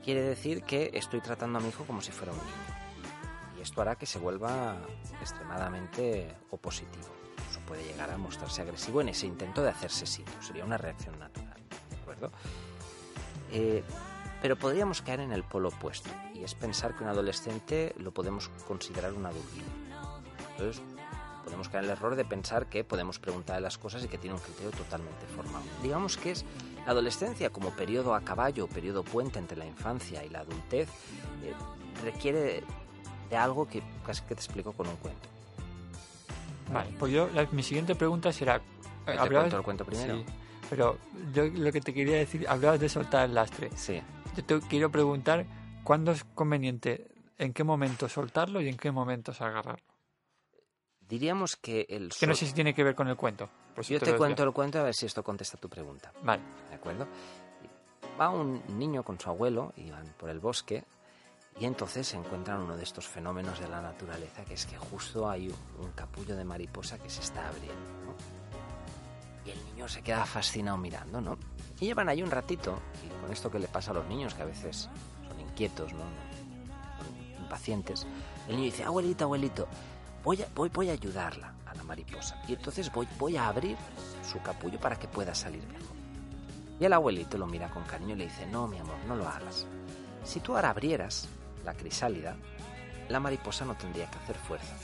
quiere 0.02 0.22
decir 0.22 0.62
que 0.62 0.90
estoy 0.94 1.20
tratando 1.20 1.58
a 1.58 1.62
mi 1.62 1.68
hijo 1.68 1.84
como 1.84 2.00
si 2.00 2.12
fuera 2.12 2.32
un 2.32 2.38
niño. 2.38 3.58
Y 3.58 3.62
esto 3.62 3.80
hará 3.80 3.96
que 3.96 4.06
se 4.06 4.18
vuelva 4.18 4.76
extremadamente 5.20 6.36
opositivo. 6.50 7.06
Eso 7.50 7.60
puede 7.66 7.84
llegar 7.84 8.10
a 8.10 8.18
mostrarse 8.18 8.62
agresivo 8.62 9.00
en 9.00 9.10
ese 9.10 9.26
intento 9.26 9.62
de 9.62 9.70
hacerse 9.70 10.06
sitio. 10.06 10.34
Sería 10.40 10.64
una 10.64 10.78
reacción 10.78 11.18
natural. 11.18 11.60
¿De 11.90 11.96
acuerdo? 11.96 12.32
Eh, 13.52 13.82
pero 14.40 14.56
podríamos 14.56 15.02
caer 15.02 15.20
en 15.20 15.32
el 15.32 15.44
polo 15.44 15.68
opuesto, 15.68 16.10
y 16.34 16.42
es 16.42 16.54
pensar 16.54 16.96
que 16.96 17.04
un 17.04 17.10
adolescente 17.10 17.94
lo 17.98 18.10
podemos 18.10 18.50
considerar 18.66 19.12
un 19.12 19.26
adulto. 19.26 19.48
Entonces, 20.50 20.82
podemos 21.44 21.68
caer 21.68 21.84
en 21.84 21.90
el 21.90 21.96
error 21.96 22.16
de 22.16 22.24
pensar 22.24 22.66
que 22.66 22.82
podemos 22.82 23.18
preguntarle 23.18 23.62
las 23.62 23.78
cosas 23.78 24.04
y 24.04 24.08
que 24.08 24.18
tiene 24.18 24.34
un 24.34 24.42
criterio 24.42 24.70
totalmente 24.72 25.26
formado. 25.36 25.64
Digamos 25.82 26.16
que 26.16 26.32
es 26.32 26.44
la 26.84 26.92
adolescencia 26.92 27.50
como 27.50 27.70
periodo 27.70 28.14
a 28.14 28.20
caballo, 28.22 28.66
periodo 28.66 29.04
puente 29.04 29.38
entre 29.38 29.56
la 29.56 29.66
infancia 29.66 30.24
y 30.24 30.28
la 30.28 30.40
adultez, 30.40 30.88
eh, 31.44 31.52
requiere 32.02 32.64
de 33.30 33.36
algo 33.36 33.68
que 33.68 33.82
casi 34.04 34.22
que 34.22 34.34
te 34.34 34.40
explico 34.40 34.72
con 34.72 34.88
un 34.88 34.96
cuento. 34.96 35.28
Vale, 36.72 36.90
pues 36.98 37.12
yo, 37.12 37.28
mi 37.52 37.62
siguiente 37.62 37.94
pregunta 37.94 38.32
será... 38.32 38.60
¿Te 39.04 39.16
cuento 39.16 39.56
el 39.56 39.62
cuento 39.62 39.84
primero? 39.84 40.24
Pero 40.72 40.96
yo 41.34 41.44
lo 41.48 41.70
que 41.70 41.82
te 41.82 41.92
quería 41.92 42.16
decir, 42.16 42.48
hablabas 42.48 42.80
de 42.80 42.88
soltar 42.88 43.26
el 43.26 43.34
lastre. 43.34 43.68
Sí. 43.76 44.00
Yo 44.34 44.42
te 44.42 44.58
quiero 44.68 44.90
preguntar 44.90 45.44
cuándo 45.84 46.12
es 46.12 46.24
conveniente, 46.24 47.08
en 47.36 47.52
qué 47.52 47.62
momento 47.62 48.08
soltarlo 48.08 48.58
y 48.62 48.70
en 48.70 48.78
qué 48.78 48.90
momentos 48.90 49.42
agarrarlo. 49.42 49.84
Diríamos 50.98 51.56
que 51.56 51.84
el... 51.90 52.08
Que 52.18 52.26
no 52.26 52.34
sé 52.34 52.46
si 52.46 52.54
tiene 52.54 52.72
que 52.72 52.82
ver 52.84 52.94
con 52.94 53.06
el 53.08 53.16
cuento. 53.16 53.50
Pues 53.74 53.88
yo 53.88 54.00
te, 54.00 54.16
cuento 54.16 54.44
el 54.44 54.52
cuento 54.54 54.78
a 54.78 54.84
ver 54.84 54.94
si 54.94 55.04
esto 55.04 55.22
contesta 55.22 55.58
tu 55.58 55.68
pregunta. 55.68 56.10
Vale. 56.22 56.42
¿De 56.70 56.76
acuerdo? 56.76 57.06
Va 58.18 58.30
un 58.30 58.62
niño 58.78 59.02
con 59.02 59.20
su 59.20 59.28
abuelo 59.28 59.74
y 59.76 59.90
van 59.90 60.06
por 60.16 60.30
el 60.30 60.40
bosque 60.40 60.84
y 61.60 61.66
entonces 61.66 62.06
se 62.06 62.16
encuentran 62.16 62.62
uno 62.62 62.78
de 62.78 62.84
estos 62.84 63.06
fenómenos 63.06 63.60
de 63.60 63.68
la 63.68 63.82
naturaleza 63.82 64.42
que 64.46 64.54
es 64.54 64.64
que 64.64 64.78
justo 64.78 65.28
hay 65.28 65.48
un, 65.48 65.84
un 65.84 65.92
capullo 65.92 66.34
de 66.34 66.46
mariposa 66.46 66.96
que 66.96 67.10
se 67.10 67.20
está 67.20 67.46
abriendo. 67.46 67.92
¿no? 68.06 68.41
Y 69.44 69.50
el 69.50 69.64
niño 69.66 69.88
se 69.88 70.02
queda 70.02 70.24
fascinado 70.24 70.78
mirando, 70.78 71.20
¿no? 71.20 71.38
Y 71.80 71.86
llevan 71.86 72.08
ahí 72.08 72.22
un 72.22 72.30
ratito, 72.30 72.78
y 73.04 73.20
con 73.20 73.32
esto 73.32 73.50
que 73.50 73.58
le 73.58 73.68
pasa 73.68 73.90
a 73.90 73.94
los 73.94 74.06
niños, 74.06 74.34
que 74.34 74.42
a 74.42 74.46
veces 74.46 74.88
son 75.28 75.40
inquietos, 75.40 75.92
¿no? 75.92 76.04
Impacientes, 77.40 78.06
el 78.48 78.56
niño 78.56 78.66
dice, 78.66 78.84
abuelito, 78.84 79.24
abuelito, 79.24 79.68
voy 80.24 80.42
a, 80.42 80.46
voy, 80.54 80.68
voy 80.68 80.90
a 80.90 80.92
ayudarla 80.92 81.54
a 81.66 81.74
la 81.74 81.82
mariposa. 81.82 82.40
Y 82.48 82.54
entonces 82.54 82.90
voy, 82.92 83.08
voy 83.18 83.36
a 83.36 83.48
abrir 83.48 83.76
su 84.30 84.40
capullo 84.40 84.78
para 84.78 84.96
que 84.96 85.08
pueda 85.08 85.34
salir 85.34 85.66
mejor. 85.66 85.96
Y 86.80 86.84
el 86.84 86.92
abuelito 86.92 87.38
lo 87.38 87.46
mira 87.46 87.70
con 87.70 87.84
cariño 87.84 88.14
y 88.14 88.18
le 88.18 88.24
dice, 88.24 88.46
no, 88.46 88.66
mi 88.66 88.78
amor, 88.78 88.96
no 89.06 89.16
lo 89.16 89.28
hagas. 89.28 89.66
Si 90.24 90.40
tú 90.40 90.54
ahora 90.54 90.70
abrieras 90.70 91.28
la 91.64 91.74
crisálida, 91.74 92.36
la 93.08 93.20
mariposa 93.20 93.64
no 93.64 93.74
tendría 93.76 94.10
que 94.10 94.18
hacer 94.18 94.36
fuerza. 94.36 94.74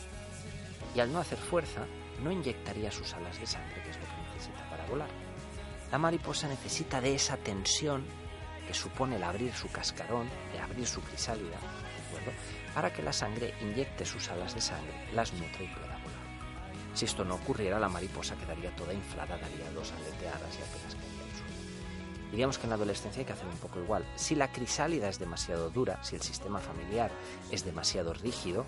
Y 0.94 1.01
al 1.01 1.12
no 1.12 1.18
hacer 1.18 1.38
fuerza, 1.38 1.87
no 2.23 2.31
inyectaría 2.31 2.90
sus 2.90 3.12
alas 3.14 3.38
de 3.38 3.47
sangre, 3.47 3.83
que 3.83 3.90
es 3.90 3.97
lo 3.97 4.07
volar. 4.88 5.09
La 5.92 5.98
mariposa 5.98 6.48
necesita 6.48 7.01
de 7.01 7.14
esa 7.14 7.37
tensión 7.37 8.05
que 8.66 8.74
supone 8.74 9.16
el 9.16 9.22
abrir 9.22 9.55
su 9.55 9.68
cascarón, 9.68 10.29
de 10.53 10.61
abrir 10.61 10.87
su 10.87 11.01
crisálida, 11.01 11.57
para 12.74 12.92
que 12.92 13.03
la 13.03 13.12
sangre 13.12 13.55
inyecte 13.62 14.05
sus 14.05 14.29
alas 14.29 14.55
de 14.55 14.61
sangre, 14.61 15.09
las 15.14 15.33
nutre 15.33 15.64
y 15.64 15.68
pueda 15.68 15.87
volar. 15.87 16.18
Si 16.94 17.05
esto 17.05 17.24
no 17.24 17.37
ocurriera, 17.37 17.79
la 17.79 17.88
mariposa 17.88 18.37
quedaría 18.37 18.74
toda 18.77 18.92
inflada, 18.92 19.38
daría 19.38 19.70
dos 19.72 19.92
aleteadas 19.92 20.59
y 20.59 20.62
apenas 20.62 20.94
caería 20.94 21.24
al 21.24 21.31
suelo. 21.31 22.31
Diríamos 22.31 22.59
que 22.59 22.64
en 22.64 22.70
la 22.70 22.77
adolescencia 22.77 23.20
hay 23.20 23.27
que 23.27 23.33
hacer 23.33 23.46
un 23.46 23.57
poco 23.57 23.81
igual. 23.81 24.05
Si 24.16 24.35
la 24.35 24.53
crisálida 24.53 25.09
es 25.09 25.18
demasiado 25.18 25.70
dura, 25.70 26.03
si 26.03 26.16
el 26.16 26.22
sistema 26.22 26.59
familiar 26.59 27.11
es 27.51 27.64
demasiado 27.64 28.12
rígido, 28.12 28.66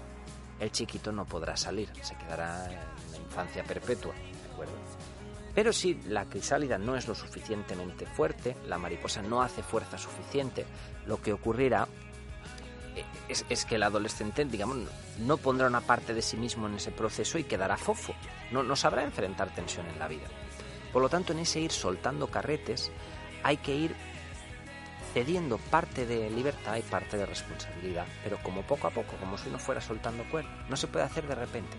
el 0.61 0.71
chiquito 0.71 1.13
no 1.13 1.27
podrá 1.27 1.57
salir, 1.57 1.91
se 2.03 2.15
quedará 2.17 2.67
en 2.67 3.13
la 3.13 3.19
infancia 3.19 3.65
perpetua, 3.65 4.15
¿de 4.15 4.53
acuerdo? 4.53 4.73
Pero 5.61 5.75
si 5.75 6.01
la 6.09 6.25
crisálida 6.25 6.79
no 6.79 6.97
es 6.97 7.07
lo 7.07 7.15
suficientemente 7.15 8.07
fuerte, 8.07 8.57
la 8.67 8.79
mariposa 8.79 9.21
no 9.21 9.43
hace 9.43 9.63
fuerza 9.63 9.99
suficiente, 9.99 10.65
lo 11.05 11.21
que 11.21 11.35
ocurrirá 11.35 11.87
eh, 12.97 13.05
es, 13.29 13.65
que 13.67 13.75
el 13.75 13.83
adolescente, 13.83 14.43
digamos, 14.47 14.79
no 15.19 15.37
pondrá 15.37 15.67
una 15.67 15.83
parte 15.83 16.15
de 16.15 16.23
sí 16.23 16.39
mismo 16.39 16.67
en 16.67 16.77
ese 16.77 16.93
proceso 16.93 17.37
y 17.37 17.45
quedará 17.45 17.77
fofo. 17.77 18.15
No, 18.51 18.75
sabrá 18.75 19.05
enfrentar 19.05 19.55
tensión 19.55 19.87
en 19.89 19.99
la 19.99 20.09
vida. 20.09 20.29
Por 20.95 21.03
lo 21.03 21.11
tanto, 21.11 21.35
en 21.35 21.41
ese 21.41 21.61
ir 21.61 21.73
soltando 21.73 22.29
carretes, 22.29 22.91
hay 23.43 23.59
que 23.59 23.77
ir 23.77 23.95
cediendo 25.13 25.59
parte 25.59 26.07
de 26.07 26.31
libertad 26.31 26.79
y 26.79 26.83
parte 26.89 27.19
de 27.19 27.27
responsabilidad, 27.27 28.07
pero 28.25 28.39
como 28.43 28.63
poco 28.63 28.87
a 28.87 28.91
poco, 28.93 29.15
como 29.21 29.37
si 29.37 29.51
uno 29.51 29.59
fuera 29.59 29.83
soltando 29.83 30.25
cuerda. 30.31 30.65
No 30.71 30.77
se 30.79 30.87
puede 30.87 31.05
hacer 31.05 31.29
de 31.29 31.35
repente. 31.35 31.77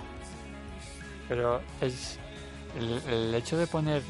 Pero 1.28 1.64
es 1.82 2.20
el, 2.78 3.34
hecho 3.36 3.58
de 3.58 3.68
poner, 3.68 4.02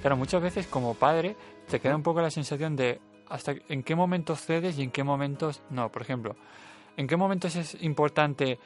claro, 0.00 0.16
muchas 0.16 0.42
veces 0.42 0.66
como 0.66 0.94
padre 0.94 1.36
te 1.68 1.80
queda 1.80 1.96
un 1.96 2.02
poco 2.02 2.20
la 2.20 2.30
sensación 2.30 2.76
de 2.76 3.00
hasta 3.28 3.54
en 3.68 3.82
qué 3.82 3.94
momentos 3.94 4.40
cedes 4.40 4.78
y 4.78 4.82
en 4.82 4.90
qué 4.90 5.04
momentos 5.04 5.62
no. 5.70 5.90
Por 5.90 6.02
ejemplo, 6.02 6.36
en 6.96 7.06
qué 7.06 7.16
momentos 7.16 7.56
es 7.56 7.76
importante 7.82 8.58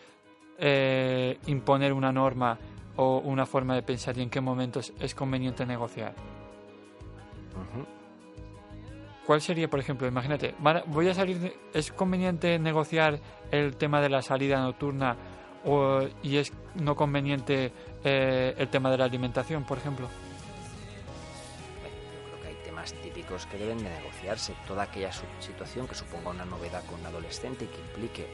eh, 0.59 1.39
imponer 1.47 1.93
una 1.93 2.13
norma 2.13 2.59
o 2.97 3.19
una 3.19 3.47
forma 3.47 3.75
de 3.75 3.83
pensar 3.83 4.17
y 4.19 4.23
en 4.23 4.31
qué 4.31 4.41
momentos 4.41 4.93
es 5.01 5.15
conveniente 5.15 5.67
negociar. 5.67 6.15
¿Cuál 9.27 9.41
sería, 9.41 9.69
por 9.69 9.79
ejemplo, 9.79 10.07
imagínate, 10.07 10.55
voy 10.87 11.09
a 11.09 11.15
salir, 11.15 11.55
es 11.73 11.93
conveniente 11.93 12.59
negociar 12.59 13.21
el 13.51 13.77
tema 13.77 14.01
de 14.01 14.09
la 14.09 14.21
salida 14.21 14.61
nocturna 14.61 15.17
o, 15.65 16.03
y 16.23 16.37
es 16.37 16.53
no 16.75 16.97
conveniente 16.97 17.73
eh, 18.05 18.55
el 18.57 18.69
tema 18.69 18.91
de 18.91 18.99
la 18.99 19.05
alimentación, 19.05 19.65
por 19.65 19.79
ejemplo? 19.79 20.09
yo 21.83 22.25
creo 22.25 22.41
que 22.41 22.49
hay 22.49 22.65
temas 22.65 22.93
típicos 22.95 23.47
que 23.47 23.59
deben 23.59 23.79
de 23.79 23.91
negociarse. 23.91 24.55
Toda 24.67 24.85
aquella 24.85 25.11
situación 25.41 25.87
que 25.87 25.95
suponga 25.95 26.31
una 26.31 26.45
novedad 26.45 26.85
con 26.87 27.01
un 27.01 27.07
adolescente 27.07 27.65
y 27.65 27.69
que 27.69 27.81
implique 27.81 28.27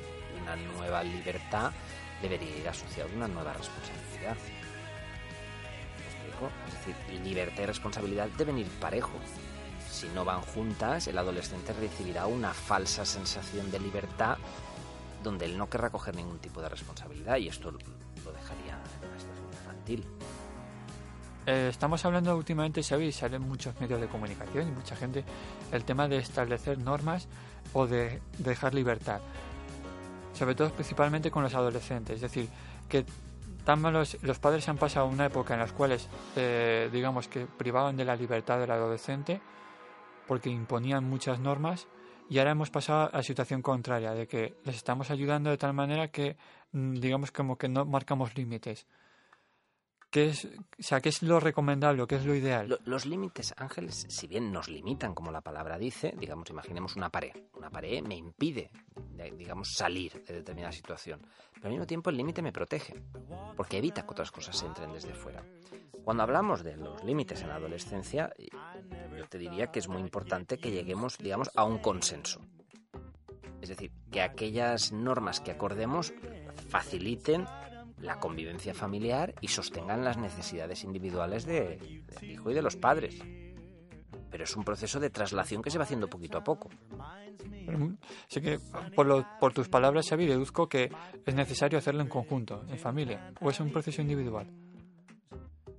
una 0.43 0.57
nueva 0.57 1.03
libertad 1.03 1.73
debería 2.23 2.57
ir 2.57 2.69
asociada 2.69 3.11
a 3.11 3.17
una 3.17 3.29
nueva 3.29 3.53
responsabilidad. 3.53 4.37
Es 6.69 6.73
decir, 6.73 6.95
libertad 7.25 7.65
y 7.65 7.67
responsabilidad 7.67 8.29
deben 8.39 8.59
ir 8.59 8.69
parejo. 8.81 9.11
Si 9.91 10.07
no 10.09 10.25
van 10.25 10.41
juntas, 10.43 11.09
el 11.09 11.19
adolescente 11.19 11.73
recibirá 11.73 12.27
una 12.27 12.53
falsa 12.53 13.05
sensación 13.05 13.71
de 13.71 13.81
libertad 13.81 14.39
donde 15.29 15.45
él 15.45 15.59
no 15.59 15.69
querrá 15.69 15.91
coger 15.91 16.17
ningún 16.17 16.39
tipo 16.39 16.63
de 16.63 16.69
responsabilidad 16.69 17.37
y 17.37 17.49
esto 17.49 17.71
lo 17.71 17.79
dejaría 18.33 18.79
en 19.03 19.09
una 19.09 19.19
situación 19.19 19.47
infantil. 19.53 20.07
Eh, 21.47 21.69
estamos 21.71 22.05
hablando 22.05 22.35
últimamente, 22.37 22.83
Xavi, 22.83 23.13
salen 23.13 23.43
muchos 23.43 23.79
medios 23.81 24.01
de 24.01 24.09
comunicación 24.09 24.69
y 24.69 24.71
mucha 24.71 24.97
gente, 24.97 25.25
el 25.71 25.85
tema 25.85 26.09
de 26.09 26.19
establecer 26.19 26.79
normas 26.79 27.29
o 27.75 27.87
de 27.87 28.21
dejar 28.39 28.75
libertad. 28.75 29.21
Sobre 30.33 30.55
todo 30.55 30.71
principalmente 30.71 31.31
con 31.31 31.43
los 31.43 31.55
adolescentes. 31.55 32.17
Es 32.17 32.21
decir, 32.23 32.49
que 32.89 33.05
tan 33.65 33.81
malos, 33.83 34.17
los 34.23 34.39
padres 34.39 34.69
han 34.69 34.79
pasado 34.79 35.07
una 35.07 35.27
época 35.27 35.55
en 35.55 35.61
las 35.61 35.73
cuales, 35.73 36.09
eh, 36.37 36.89
digamos 36.91 37.29
que 37.29 37.47
privaban 37.47 37.97
de 37.97 38.05
la 38.05 38.17
libertad 38.17 38.59
del 38.59 38.71
adolescente 38.71 39.41
porque 40.27 40.49
imponían 40.49 41.05
muchas 41.05 41.39
normas 41.39 41.87
y 42.29 42.39
ahora 42.39 42.53
hemos 42.53 42.71
pasado 42.71 43.11
a 43.13 43.17
la 43.19 43.23
situación 43.23 43.63
contraria, 43.63 44.13
de 44.13 44.27
que 44.27 44.55
les 44.65 44.77
estamos 44.77 45.11
ayudando 45.11 45.51
de 45.51 45.59
tal 45.59 45.73
manera 45.73 46.09
que, 46.09 46.37
mm, 46.73 46.95
digamos, 46.95 47.33
como 47.33 47.57
que 47.57 47.69
no 47.69 47.85
marcamos 47.85 48.37
límites. 48.37 48.87
¿Qué 50.11 50.29
es, 50.29 50.47
o 50.47 50.49
sea, 50.83 51.01
¿qué 51.01 51.11
es 51.11 51.23
lo 51.23 51.39
recomendable? 51.39 52.07
¿Qué 52.07 52.17
es 52.17 52.25
lo 52.25 52.35
ideal? 52.35 52.79
los 52.85 53.05
límites, 53.05 53.53
Ángeles, 53.59 54.07
si 54.09 54.27
bien 54.27 54.51
nos 54.51 54.69
limitan, 54.69 55.15
como 55.15 55.31
la 55.31 55.43
palabra 55.43 55.77
dice, 55.77 56.15
digamos, 56.19 56.49
imaginemos 56.49 56.97
una 56.97 57.11
pared. 57.11 57.33
Una 57.55 57.69
pared 57.69 58.03
me 58.03 58.17
impide, 58.17 58.71
digamos, 59.37 59.75
salir 59.75 60.25
de 60.25 60.35
determinada 60.35 60.73
situación. 60.73 61.21
Pero 61.53 61.67
al 61.67 61.73
mismo 61.73 61.87
tiempo 61.87 62.09
el 62.09 62.17
límite 62.17 62.41
me 62.41 62.53
protege, 62.53 62.95
porque 63.55 63.79
evita 63.79 64.03
que 64.05 64.11
otras 64.13 64.31
cosas 64.31 64.63
entren 64.63 64.93
desde 64.93 65.13
fuera. 65.13 65.45
Cuando 66.05 66.23
hablamos 66.23 66.65
de 66.65 66.79
los 66.79 67.05
límites 67.05 67.43
en 67.43 67.49
la 67.49 67.57
adolescencia, 67.57 68.33
yo 69.15 69.29
te 69.29 69.37
diría 69.37 69.67
que 69.67 69.81
es 69.81 69.89
muy 69.89 70.01
importante 70.01 70.57
que 70.57 70.71
lleguemos, 70.71 71.19
digamos, 71.19 71.51
a 71.55 71.65
un 71.65 71.79
consenso. 71.79 72.41
Es 73.61 73.69
decir, 73.69 73.93
que 74.11 74.23
aquellas 74.23 74.93
normas 74.93 75.41
que 75.41 75.51
acordemos 75.51 76.15
faciliten 76.71 77.45
la 78.01 78.19
convivencia 78.19 78.75
familiar 78.75 79.35
y 79.41 79.49
sostengan 79.49 80.05
las 80.05 80.17
necesidades 80.17 80.85
individuales 80.85 81.45
de, 81.45 82.03
del 82.21 82.31
hijo 82.31 82.51
y 82.51 82.55
de 82.55 82.63
los 82.63 82.77
padres. 82.77 83.19
Pero 84.31 84.45
es 84.45 84.57
un 84.57 84.65
proceso 84.65 85.01
de 85.01 85.11
traslación 85.11 85.63
que 85.63 85.71
se 85.71 85.79
va 85.79 85.85
haciendo 85.85 86.09
poquito 86.09 86.39
a 86.39 86.45
poco. 86.45 86.69
Sé 88.29 88.41
que 88.41 88.59
por, 88.95 89.27
por 89.39 89.53
tus 89.53 89.69
palabras, 89.69 90.09
Xavi, 90.09 90.27
deduzco 90.27 90.69
que 90.69 90.91
es 91.25 91.35
necesario 91.35 91.79
hacerlo 91.79 92.03
en 92.03 92.09
conjunto, 92.09 92.65
en 92.69 92.79
familia, 92.79 93.33
o 93.41 93.51
es 93.51 93.61
un 93.61 93.71
proceso 93.71 94.03
individual. 94.03 94.51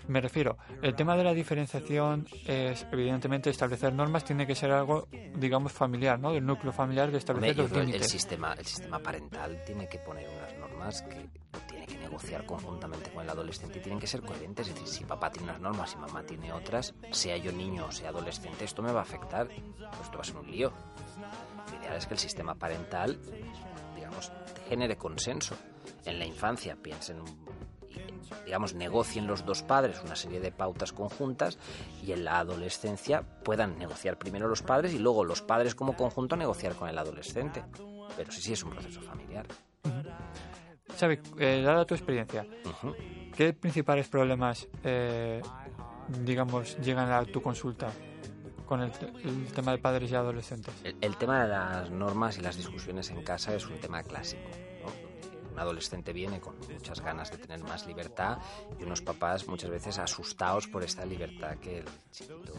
Me 0.08 0.22
refiero, 0.22 0.58
el 0.82 0.96
tema 0.96 1.16
de 1.16 1.24
la 1.24 1.36
diferenciación 1.36 2.26
es, 2.48 2.88
evidentemente, 2.92 3.52
establecer 3.52 3.94
normas 3.94 4.24
tiene 4.24 4.48
que 4.48 4.56
ser 4.56 4.72
algo, 4.72 5.08
digamos, 5.36 5.72
familiar, 5.72 6.20
¿no? 6.20 6.34
Del 6.34 6.44
núcleo 6.44 6.74
familiar 6.74 7.12
de 7.12 7.20
establecer 7.20 7.58
los 7.58 7.72
límites. 7.72 8.02
El 8.02 8.08
sistema, 8.08 8.54
el 8.54 8.66
sistema 8.66 8.98
parental 8.98 9.62
tiene 9.64 9.88
que 9.88 10.00
poner 10.00 10.28
unas 10.28 10.58
normas 10.58 11.04
que 11.04 11.30
que 11.69 11.69
negociar 12.10 12.46
conjuntamente 12.46 13.12
con 13.12 13.24
el 13.24 13.30
adolescente 13.30 13.78
y 13.78 13.82
tienen 13.82 14.00
que 14.00 14.08
ser 14.08 14.22
coherentes. 14.22 14.68
Es 14.68 14.74
decir, 14.74 14.88
si 14.88 15.06
papá 15.06 15.32
tiene 15.32 15.50
unas 15.50 15.62
normas 15.62 15.94
y 15.94 15.98
mamá 15.98 16.24
tiene 16.24 16.52
otras, 16.52 16.96
sea 17.12 17.38
yo 17.38 17.52
niño 17.52 17.86
o 17.86 17.92
sea 17.92 18.10
adolescente, 18.10 18.66
esto 18.66 18.82
me 18.82 18.92
va 18.92 19.00
a 19.00 19.04
afectar. 19.04 19.48
Pues 19.48 20.02
esto 20.04 20.18
va 20.18 20.22
a 20.22 20.26
ser 20.26 20.38
un 20.38 20.50
lío. 20.50 20.74
Lo 21.72 21.80
ideal 21.80 21.96
es 21.96 22.08
que 22.08 22.16
el 22.16 22.20
sistema 22.20 22.56
parental, 22.56 23.20
digamos, 23.96 24.32
genere 24.68 24.98
consenso. 24.98 25.56
En 26.06 26.18
la 26.18 26.26
infancia 26.26 26.76
piensen 26.82 27.22
digamos, 28.46 28.74
negocien 28.74 29.28
los 29.28 29.46
dos 29.46 29.64
padres 29.64 30.02
una 30.04 30.16
serie 30.16 30.40
de 30.40 30.52
pautas 30.52 30.94
conjuntas 30.94 31.58
y 32.04 32.12
en 32.12 32.26
la 32.26 32.40
adolescencia 32.40 33.24
puedan 33.44 33.78
negociar 33.78 34.18
primero 34.18 34.48
los 34.48 34.62
padres 34.62 34.94
y 34.94 35.00
luego 35.00 35.24
los 35.24 35.42
padres 35.42 35.76
como 35.76 35.96
conjunto 35.96 36.36
negociar 36.36 36.76
con 36.76 36.90
el 36.90 36.98
adolescente. 36.98 37.64
Pero 38.18 38.32
sí, 38.32 38.42
sí, 38.42 38.54
es 38.54 38.64
un 38.64 38.72
proceso 38.72 39.02
familiar. 39.02 39.46
Xavi, 41.00 41.20
eh, 41.40 41.62
dada 41.64 41.86
tu 41.86 41.96
experiencia, 41.96 42.46
¿qué 43.36 43.54
principales 43.54 44.10
problemas, 44.10 44.68
eh, 44.84 45.42
digamos, 46.26 46.78
llegan 46.80 47.10
a 47.12 47.24
tu 47.24 47.42
consulta 47.42 47.92
con 48.66 48.82
el, 48.82 48.92
tema 49.56 49.72
de 49.72 49.78
padres 49.78 50.12
y 50.12 50.16
adolescentes? 50.16 50.74
el, 50.84 51.16
tema 51.16 51.44
de 51.44 51.50
las 51.50 51.90
normas 51.90 52.38
y 52.38 52.42
las 52.42 52.58
discusiones 52.58 53.10
en 53.12 53.24
casa 53.24 53.56
es 53.56 53.66
un 53.68 53.80
tema 53.80 54.04
clásico 54.04 54.50
adolescente 55.60 56.14
viene 56.14 56.40
con 56.40 56.56
muchas 56.58 57.02
ganas 57.02 57.32
de 57.32 57.38
tener 57.38 57.60
más 57.64 57.86
libertad 57.86 58.38
y 58.80 58.84
unos 58.84 59.02
papás 59.02 59.48
muchas 59.48 59.70
veces 59.70 60.00
asustados 60.00 60.68
por 60.68 60.84
esta 60.84 61.06
libertad 61.06 61.58
que 61.58 61.80
el 61.80 61.86
chiquito 62.12 62.54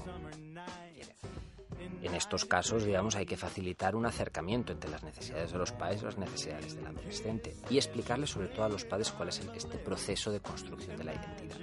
quiere. 0.94 1.16
En 2.02 2.14
estos 2.14 2.46
casos, 2.46 2.84
digamos, 2.84 3.14
hay 3.16 3.26
que 3.26 3.36
facilitar 3.36 3.94
un 3.94 4.06
acercamiento 4.06 4.72
entre 4.72 4.90
las 4.90 5.02
necesidades 5.02 5.52
de 5.52 5.58
los 5.58 5.72
padres 5.72 6.00
y 6.00 6.04
las 6.06 6.18
necesidades 6.18 6.74
del 6.74 6.86
adolescente 6.86 7.54
y 7.68 7.76
explicarle 7.76 8.26
sobre 8.26 8.48
todo 8.48 8.64
a 8.64 8.68
los 8.68 8.84
padres 8.84 9.12
cuál 9.12 9.28
es 9.28 9.40
este 9.54 9.78
proceso 9.78 10.30
de 10.30 10.40
construcción 10.40 10.96
de 10.96 11.04
la 11.04 11.14
identidad. 11.14 11.56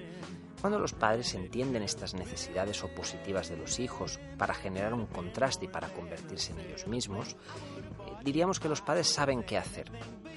Cuando 0.62 0.80
los 0.80 0.94
padres 0.94 1.34
entienden 1.36 1.84
estas 1.84 2.14
necesidades 2.14 2.84
opositivas 2.84 3.50
de 3.50 3.58
los 3.58 3.80
hijos 3.80 4.20
para 4.38 4.54
generar 4.54 4.94
un 4.94 5.06
contraste 5.06 5.66
y 5.66 5.70
para 5.70 5.90
convertirse 5.90 6.52
en 6.54 6.60
ellos 6.60 6.88
mismos, 6.88 7.36
diríamos 8.24 8.60
que 8.60 8.70
los 8.70 8.82
padres 8.82 9.08
saben 9.08 9.44
qué 9.44 9.58
hacer, 9.58 9.92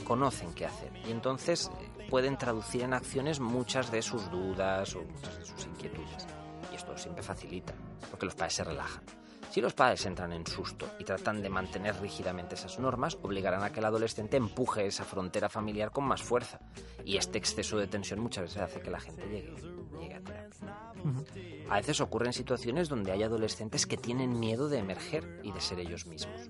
conocen 0.05 0.53
qué 0.55 0.67
hacer 0.67 0.93
y 1.07 1.11
entonces 1.11 1.71
eh, 1.81 2.07
pueden 2.09 2.37
traducir 2.37 2.83
en 2.83 2.95
acciones 2.95 3.41
muchas 3.41 3.91
de 3.91 4.03
sus 4.03 4.31
dudas 4.31 4.95
o 4.95 5.03
muchas 5.03 5.39
de 5.39 5.45
sus 5.45 5.67
inquietudes. 5.67 6.27
Y 6.73 6.77
esto 6.77 6.97
siempre 6.99 7.23
facilita, 7.23 7.75
porque 8.11 8.27
los 8.27 8.35
padres 8.35 8.55
se 8.55 8.65
relajan. 8.65 9.20
Si 9.51 9.61
los 9.61 9.75
padres 9.75 10.07
entran 10.07 10.33
en 10.33 10.47
susto 10.47 10.87
y 11.01 11.05
tratan 11.05 11.43
de 11.43 11.51
mantener 11.51 12.01
rígidamente 12.01 12.55
esas 12.55 12.79
normas, 12.79 13.19
obligarán 13.23 13.65
a 13.65 13.73
que 13.73 13.81
el 13.81 13.87
adolescente 13.87 14.37
empuje 14.37 14.87
esa 14.87 15.05
frontera 15.05 15.49
familiar 15.49 15.91
con 15.91 16.05
más 16.05 16.23
fuerza. 16.23 16.61
Y 17.05 17.17
este 17.17 17.39
exceso 17.39 17.77
de 17.77 17.89
tensión 17.89 18.21
muchas 18.21 18.45
veces 18.45 18.63
hace 18.63 18.81
que 18.81 18.91
la 18.91 19.01
gente 19.01 19.27
llegue, 19.27 19.53
llegue 20.01 20.15
a 20.15 20.21
terapia. 20.21 20.63
A 21.69 21.77
veces 21.77 22.01
ocurren 22.01 22.33
situaciones 22.33 22.89
donde 22.89 23.11
hay 23.11 23.25
adolescentes 23.25 23.87
que 23.87 23.97
tienen 23.97 24.39
miedo 24.39 24.69
de 24.69 24.79
emerger 24.79 25.41
y 25.43 25.51
de 25.51 25.61
ser 25.61 25.81
ellos 25.81 26.07
mismos. 26.07 26.49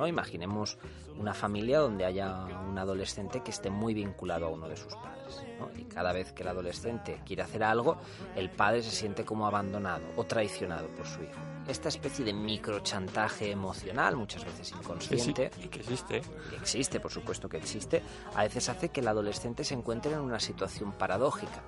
¿No? 0.00 0.08
Imaginemos 0.08 0.78
una 1.18 1.34
familia 1.34 1.80
donde 1.80 2.06
haya 2.06 2.46
un 2.66 2.78
adolescente 2.78 3.42
que 3.42 3.50
esté 3.50 3.68
muy 3.68 3.92
vinculado 3.92 4.46
a 4.46 4.48
uno 4.48 4.66
de 4.66 4.76
sus 4.76 4.94
padres. 4.94 5.44
¿no? 5.58 5.68
Y 5.78 5.84
cada 5.84 6.12
vez 6.14 6.32
que 6.32 6.42
el 6.42 6.48
adolescente 6.48 7.20
quiere 7.26 7.42
hacer 7.42 7.62
algo, 7.62 7.98
el 8.34 8.48
padre 8.48 8.82
se 8.82 8.90
siente 8.90 9.26
como 9.26 9.46
abandonado 9.46 10.04
o 10.16 10.24
traicionado 10.24 10.88
por 10.88 11.06
su 11.06 11.22
hijo. 11.22 11.38
Esta 11.68 11.90
especie 11.90 12.24
de 12.24 12.32
microchantaje 12.32 13.50
emocional, 13.50 14.16
muchas 14.16 14.42
veces 14.44 14.72
inconsciente, 14.72 15.50
y 15.58 15.68
que 15.68 15.80
existe. 15.80 16.22
que 16.48 16.56
existe, 16.56 16.98
por 16.98 17.12
supuesto 17.12 17.48
que 17.50 17.58
existe, 17.58 18.02
a 18.34 18.42
veces 18.42 18.70
hace 18.70 18.88
que 18.88 19.00
el 19.00 19.08
adolescente 19.08 19.62
se 19.64 19.74
encuentre 19.74 20.14
en 20.14 20.20
una 20.20 20.40
situación 20.40 20.92
paradójica. 20.92 21.62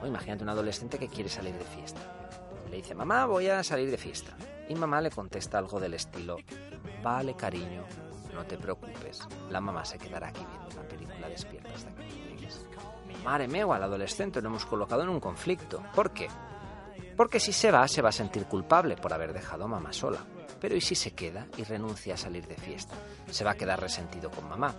¿no? 0.00 0.08
Imagínate 0.08 0.42
un 0.42 0.50
adolescente 0.50 0.98
que 0.98 1.06
quiere 1.06 1.30
salir 1.30 1.54
de 1.54 1.64
fiesta. 1.64 2.00
Le 2.68 2.76
dice, 2.76 2.94
mamá, 2.94 3.26
voy 3.26 3.46
a 3.48 3.62
salir 3.62 3.90
de 3.90 3.96
fiesta. 3.96 4.36
Y 4.68 4.74
mamá 4.74 5.00
le 5.00 5.10
contesta 5.10 5.58
algo 5.58 5.80
del 5.80 5.94
estilo, 5.94 6.36
vale, 7.02 7.34
cariño, 7.34 7.84
no 8.34 8.44
te 8.44 8.56
preocupes, 8.56 9.20
la 9.50 9.60
mamá 9.60 9.84
se 9.84 9.98
quedará 9.98 10.28
aquí 10.28 10.44
viendo 10.48 10.68
una 10.80 10.88
película 10.88 11.28
despierta 11.28 11.74
hasta 11.74 11.94
que 11.94 12.08
llegues. 12.10 12.66
Mare 13.24 13.48
meo, 13.48 13.72
al 13.72 13.82
adolescente 13.82 14.40
lo 14.40 14.48
hemos 14.48 14.64
colocado 14.66 15.02
en 15.02 15.08
un 15.10 15.20
conflicto. 15.20 15.82
¿Por 15.94 16.12
qué? 16.12 16.28
Porque 17.16 17.38
si 17.40 17.52
se 17.52 17.70
va, 17.70 17.86
se 17.86 18.00
va 18.00 18.08
a 18.08 18.12
sentir 18.12 18.46
culpable 18.46 18.96
por 18.96 19.12
haber 19.12 19.32
dejado 19.32 19.64
a 19.64 19.68
mamá 19.68 19.92
sola. 19.92 20.24
Pero 20.58 20.74
¿y 20.76 20.80
si 20.80 20.94
se 20.94 21.12
queda 21.14 21.46
y 21.56 21.64
renuncia 21.64 22.14
a 22.14 22.16
salir 22.16 22.46
de 22.46 22.54
fiesta? 22.56 22.94
Se 23.30 23.44
va 23.44 23.52
a 23.52 23.56
quedar 23.56 23.80
resentido 23.80 24.30
con 24.30 24.48
mamá. 24.48 24.74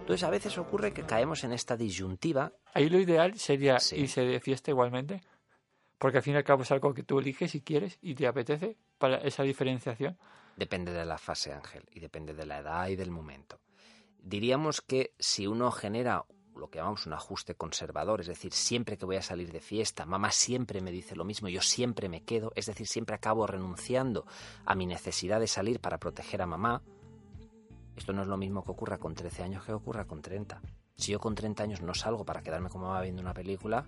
Entonces 0.00 0.22
a 0.24 0.30
veces 0.30 0.56
ocurre 0.58 0.92
que 0.92 1.02
caemos 1.04 1.44
en 1.44 1.52
esta 1.52 1.76
disyuntiva. 1.76 2.52
Ahí 2.72 2.88
lo 2.88 2.98
ideal 2.98 3.36
sería 3.38 3.78
Sí. 3.78 3.96
irse 3.96 4.22
de 4.22 4.40
fiesta 4.40 4.70
igualmente, 4.70 5.20
porque 5.98 6.18
al 6.18 6.22
fin 6.22 6.34
y 6.34 6.36
al 6.36 6.44
cabo 6.44 6.62
es 6.62 6.70
algo 6.72 6.94
que 6.94 7.02
tú 7.02 7.18
eliges 7.18 7.54
y 7.54 7.60
quieres 7.62 7.98
y 8.00 8.14
te 8.14 8.26
apetece 8.26 8.76
para 8.98 9.18
esa 9.18 9.42
diferenciación. 9.42 10.16
Depende 10.56 10.92
de 10.92 11.04
la 11.04 11.18
fase, 11.18 11.52
Ángel, 11.52 11.84
y 11.92 12.00
depende 12.00 12.34
de 12.34 12.46
la 12.46 12.58
edad 12.58 12.88
y 12.88 12.96
del 12.96 13.10
momento. 13.10 13.60
Diríamos 14.18 14.80
que 14.80 15.14
si 15.18 15.46
uno 15.46 15.70
genera 15.70 16.24
lo 16.56 16.70
que 16.70 16.78
llamamos 16.78 17.06
un 17.06 17.12
ajuste 17.12 17.56
conservador, 17.56 18.20
es 18.20 18.28
decir, 18.28 18.52
siempre 18.52 18.96
que 18.96 19.04
voy 19.04 19.16
a 19.16 19.22
salir 19.22 19.50
de 19.50 19.60
fiesta, 19.60 20.06
mamá 20.06 20.30
siempre 20.30 20.80
me 20.80 20.92
dice 20.92 21.16
lo 21.16 21.24
mismo, 21.24 21.48
yo 21.48 21.60
siempre 21.60 22.08
me 22.08 22.22
quedo, 22.22 22.52
es 22.54 22.66
decir, 22.66 22.86
siempre 22.86 23.16
acabo 23.16 23.46
renunciando 23.46 24.24
a 24.64 24.74
mi 24.74 24.86
necesidad 24.86 25.40
de 25.40 25.48
salir 25.48 25.80
para 25.80 25.98
proteger 25.98 26.42
a 26.42 26.46
mamá, 26.46 26.82
esto 27.96 28.12
no 28.12 28.22
es 28.22 28.28
lo 28.28 28.36
mismo 28.36 28.64
que 28.64 28.70
ocurra 28.70 28.98
con 28.98 29.14
13 29.14 29.42
años 29.42 29.64
que 29.64 29.72
ocurra 29.72 30.06
con 30.06 30.20
30. 30.20 30.60
Si 30.96 31.12
yo 31.12 31.20
con 31.20 31.34
30 31.34 31.62
años 31.62 31.80
no 31.80 31.94
salgo 31.94 32.24
para 32.24 32.42
quedarme 32.42 32.68
con 32.68 32.82
mamá 32.82 33.00
viendo 33.00 33.22
una 33.22 33.34
película, 33.34 33.86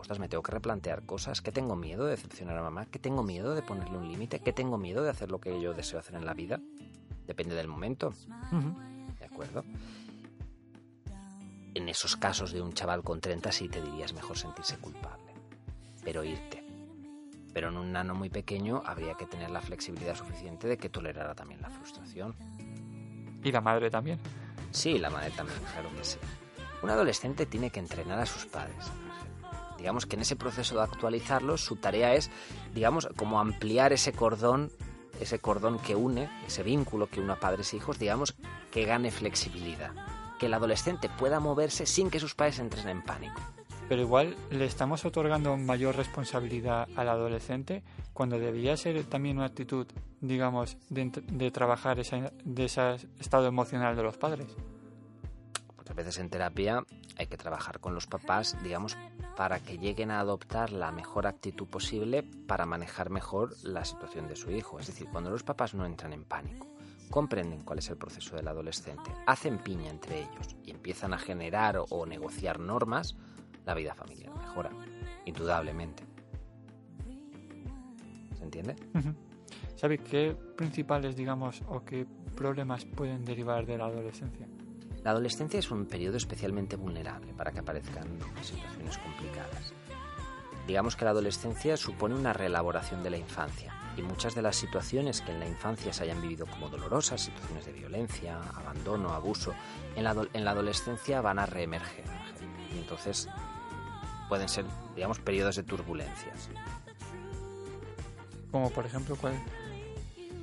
ostras, 0.00 0.18
me 0.18 0.28
tengo 0.28 0.42
que 0.42 0.52
replantear 0.52 1.04
cosas, 1.04 1.40
que 1.40 1.52
tengo 1.52 1.76
miedo 1.76 2.04
de 2.04 2.12
decepcionar 2.12 2.56
a 2.56 2.62
mamá, 2.62 2.86
que 2.86 2.98
tengo 2.98 3.22
miedo 3.22 3.54
de 3.54 3.62
ponerle 3.62 3.98
un 3.98 4.08
límite, 4.08 4.40
que 4.40 4.52
tengo 4.52 4.78
miedo 4.78 5.02
de 5.02 5.10
hacer 5.10 5.30
lo 5.30 5.40
que 5.40 5.60
yo 5.60 5.74
deseo 5.74 5.98
hacer 5.98 6.16
en 6.16 6.24
la 6.26 6.34
vida. 6.34 6.60
Depende 7.26 7.54
del 7.54 7.68
momento, 7.68 8.08
Ujú. 8.52 8.74
¿de 9.18 9.24
acuerdo? 9.24 9.64
En 11.74 11.88
esos 11.88 12.16
casos 12.16 12.52
de 12.52 12.60
un 12.60 12.72
chaval 12.72 13.02
con 13.02 13.20
30 13.20 13.52
sí 13.52 13.68
te 13.68 13.80
dirías 13.80 14.12
mejor 14.12 14.36
sentirse 14.36 14.76
culpable, 14.78 15.32
pero 16.04 16.24
irte. 16.24 16.64
Pero 17.52 17.68
en 17.68 17.76
un 17.76 17.92
nano 17.92 18.14
muy 18.14 18.28
pequeño 18.30 18.82
habría 18.84 19.14
que 19.14 19.26
tener 19.26 19.50
la 19.50 19.60
flexibilidad 19.60 20.16
suficiente 20.16 20.66
de 20.68 20.76
que 20.78 20.88
tolerara 20.88 21.34
también 21.34 21.60
la 21.62 21.70
frustración. 21.70 22.34
Y 23.42 23.52
la 23.52 23.60
madre 23.60 23.90
también. 23.90 24.18
Sí, 24.70 24.98
la 24.98 25.10
madre 25.10 25.30
también, 25.30 25.58
claro 25.72 25.88
que 25.96 26.04
sí. 26.04 26.18
Un 26.82 26.90
adolescente 26.90 27.46
tiene 27.46 27.70
que 27.70 27.80
entrenar 27.80 28.18
a 28.18 28.26
sus 28.26 28.46
padres. 28.46 28.90
Digamos 29.80 30.04
que 30.04 30.16
en 30.16 30.22
ese 30.22 30.36
proceso 30.36 30.76
de 30.76 30.82
actualizarlos, 30.82 31.64
su 31.64 31.76
tarea 31.76 32.14
es, 32.14 32.30
digamos, 32.74 33.08
como 33.16 33.40
ampliar 33.40 33.94
ese 33.94 34.12
cordón, 34.12 34.70
ese 35.20 35.38
cordón 35.38 35.78
que 35.78 35.96
une, 35.96 36.28
ese 36.46 36.62
vínculo 36.62 37.08
que 37.08 37.20
une 37.20 37.32
a 37.32 37.40
padres 37.40 37.72
e 37.72 37.78
hijos, 37.78 37.98
digamos, 37.98 38.36
que 38.70 38.84
gane 38.84 39.10
flexibilidad. 39.10 39.92
Que 40.38 40.46
el 40.46 40.54
adolescente 40.54 41.08
pueda 41.08 41.40
moverse 41.40 41.86
sin 41.86 42.10
que 42.10 42.20
sus 42.20 42.34
padres 42.34 42.58
entren 42.58 42.88
en 42.88 43.02
pánico. 43.02 43.40
Pero 43.88 44.02
igual 44.02 44.36
le 44.50 44.66
estamos 44.66 45.04
otorgando 45.04 45.56
mayor 45.56 45.96
responsabilidad 45.96 46.86
al 46.94 47.08
adolescente 47.08 47.82
cuando 48.12 48.38
debería 48.38 48.76
ser 48.76 49.02
también 49.04 49.38
una 49.38 49.46
actitud, 49.46 49.86
digamos, 50.20 50.76
de, 50.90 51.10
de 51.10 51.50
trabajar 51.50 51.98
esa, 51.98 52.30
de 52.44 52.64
ese 52.66 52.96
estado 53.18 53.46
emocional 53.46 53.96
de 53.96 54.02
los 54.02 54.18
padres. 54.18 54.46
Muchas 55.80 55.96
veces 55.96 56.18
en 56.18 56.28
terapia 56.28 56.84
hay 57.16 57.26
que 57.26 57.38
trabajar 57.38 57.80
con 57.80 57.94
los 57.94 58.06
papás, 58.06 58.54
digamos, 58.62 58.98
para 59.34 59.60
que 59.60 59.78
lleguen 59.78 60.10
a 60.10 60.20
adoptar 60.20 60.72
la 60.72 60.92
mejor 60.92 61.26
actitud 61.26 61.66
posible 61.66 62.22
para 62.22 62.66
manejar 62.66 63.08
mejor 63.08 63.54
la 63.62 63.86
situación 63.86 64.28
de 64.28 64.36
su 64.36 64.50
hijo. 64.50 64.78
Es 64.78 64.88
decir, 64.88 65.08
cuando 65.10 65.30
los 65.30 65.42
papás 65.42 65.72
no 65.72 65.86
entran 65.86 66.12
en 66.12 66.24
pánico, 66.24 66.68
comprenden 67.08 67.62
cuál 67.62 67.78
es 67.78 67.88
el 67.88 67.96
proceso 67.96 68.36
del 68.36 68.48
adolescente, 68.48 69.10
hacen 69.26 69.56
piña 69.56 69.88
entre 69.88 70.18
ellos 70.20 70.54
y 70.66 70.70
empiezan 70.70 71.14
a 71.14 71.18
generar 71.18 71.80
o, 71.88 72.04
negociar 72.04 72.60
normas, 72.60 73.16
la 73.64 73.72
vida 73.72 73.94
familiar 73.94 74.36
mejora, 74.36 74.70
indudablemente. 75.24 76.04
¿Se 78.36 78.44
entiende? 78.44 78.76
Ujú. 78.94 79.14
¿Sabe 79.76 79.96
qué 79.96 80.36
principales, 80.58 81.16
digamos, 81.16 81.62
o 81.68 81.82
qué 81.86 82.06
problemas 82.36 82.84
pueden 82.84 83.24
derivar 83.24 83.64
de 83.64 83.78
la 83.78 83.86
adolescencia? 83.86 84.46
La 85.04 85.12
adolescencia 85.12 85.58
es 85.58 85.70
un 85.70 85.86
periodo 85.86 86.16
especialmente 86.18 86.76
vulnerable 86.76 87.32
para 87.32 87.52
que 87.52 87.60
aparezcan 87.60 88.06
situaciones 88.42 88.98
complicadas. 88.98 89.72
Digamos 90.66 90.94
que 90.94 91.04
la 91.04 91.12
adolescencia 91.12 91.76
supone 91.76 92.14
una 92.14 92.32
reelaboración 92.32 93.02
de 93.02 93.10
la 93.10 93.16
infancia 93.16 93.74
y 93.96 94.02
muchas 94.02 94.34
de 94.34 94.42
las 94.42 94.56
situaciones 94.56 95.20
que 95.22 95.32
en 95.32 95.40
la 95.40 95.48
infancia 95.48 95.92
se 95.92 96.04
hayan 96.04 96.20
vivido 96.20 96.46
como 96.46 96.68
dolorosas, 96.68 97.22
situaciones 97.22 97.64
de 97.66 97.72
violencia, 97.72 98.38
abandono, 98.54 99.10
abuso, 99.12 99.54
en 99.96 100.04
la, 100.04 100.10
ado- 100.10 100.28
en 100.32 100.44
la 100.44 100.50
adolescencia 100.52 101.20
van 101.22 101.38
a 101.38 101.46
reemerger. 101.46 102.04
Y 102.74 102.78
entonces 102.78 103.28
pueden 104.28 104.48
ser, 104.48 104.64
digamos, 104.94 105.18
periodos 105.18 105.56
de 105.56 105.62
turbulencias. 105.64 106.50
Como 108.52 108.70
por 108.70 108.84
ejemplo, 108.86 109.16
¿cuál? 109.16 109.34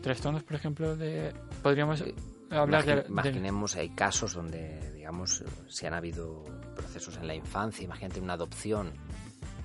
Trastornos, 0.01 0.43
por 0.43 0.55
ejemplo, 0.55 0.95
de... 0.97 1.33
Podríamos 1.61 2.03
hablar 2.51 2.85
de, 2.85 3.05
Imaginemos, 3.07 3.75
hay 3.75 3.89
casos 3.89 4.33
donde, 4.33 4.91
digamos, 4.93 5.43
si 5.67 5.85
han 5.85 5.93
habido 5.93 6.43
procesos 6.75 7.17
en 7.17 7.27
la 7.27 7.35
infancia, 7.35 7.83
imagínate 7.83 8.19
una 8.19 8.33
adopción, 8.33 8.93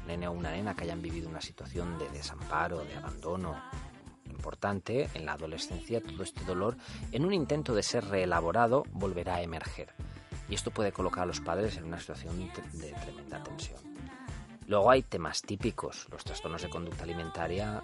un 0.00 0.06
nene 0.06 0.28
o 0.28 0.32
una 0.32 0.50
nena 0.50 0.74
que 0.74 0.84
hayan 0.84 1.02
vivido 1.02 1.28
una 1.28 1.40
situación 1.40 1.98
de 1.98 2.08
desamparo, 2.10 2.84
de 2.84 2.96
abandono 2.96 3.56
importante, 4.28 5.08
en 5.14 5.26
la 5.26 5.34
adolescencia 5.34 6.02
todo 6.02 6.22
este 6.22 6.44
dolor, 6.44 6.76
en 7.12 7.24
un 7.24 7.32
intento 7.32 7.74
de 7.74 7.82
ser 7.82 8.04
reelaborado, 8.06 8.84
volverá 8.92 9.36
a 9.36 9.42
emerger. 9.42 9.94
Y 10.48 10.54
esto 10.54 10.70
puede 10.70 10.92
colocar 10.92 11.22
a 11.22 11.26
los 11.26 11.40
padres 11.40 11.76
en 11.76 11.84
una 11.84 12.00
situación 12.00 12.50
de 12.72 12.92
tremenda 12.92 13.42
tensión. 13.42 13.80
Luego 14.66 14.90
hay 14.90 15.02
temas 15.02 15.42
típicos, 15.42 16.08
los 16.10 16.24
trastornos 16.24 16.62
de 16.62 16.70
conducta 16.70 17.04
alimentaria 17.04 17.82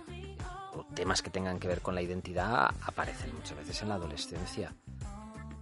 o 0.78 0.84
temas 0.94 1.22
que 1.22 1.30
tengan 1.30 1.58
que 1.58 1.68
ver 1.68 1.80
con 1.80 1.94
la 1.94 2.02
identidad 2.02 2.70
aparecen 2.82 3.34
muchas 3.34 3.58
veces 3.58 3.82
en 3.82 3.88
la 3.88 3.96
adolescencia. 3.96 4.74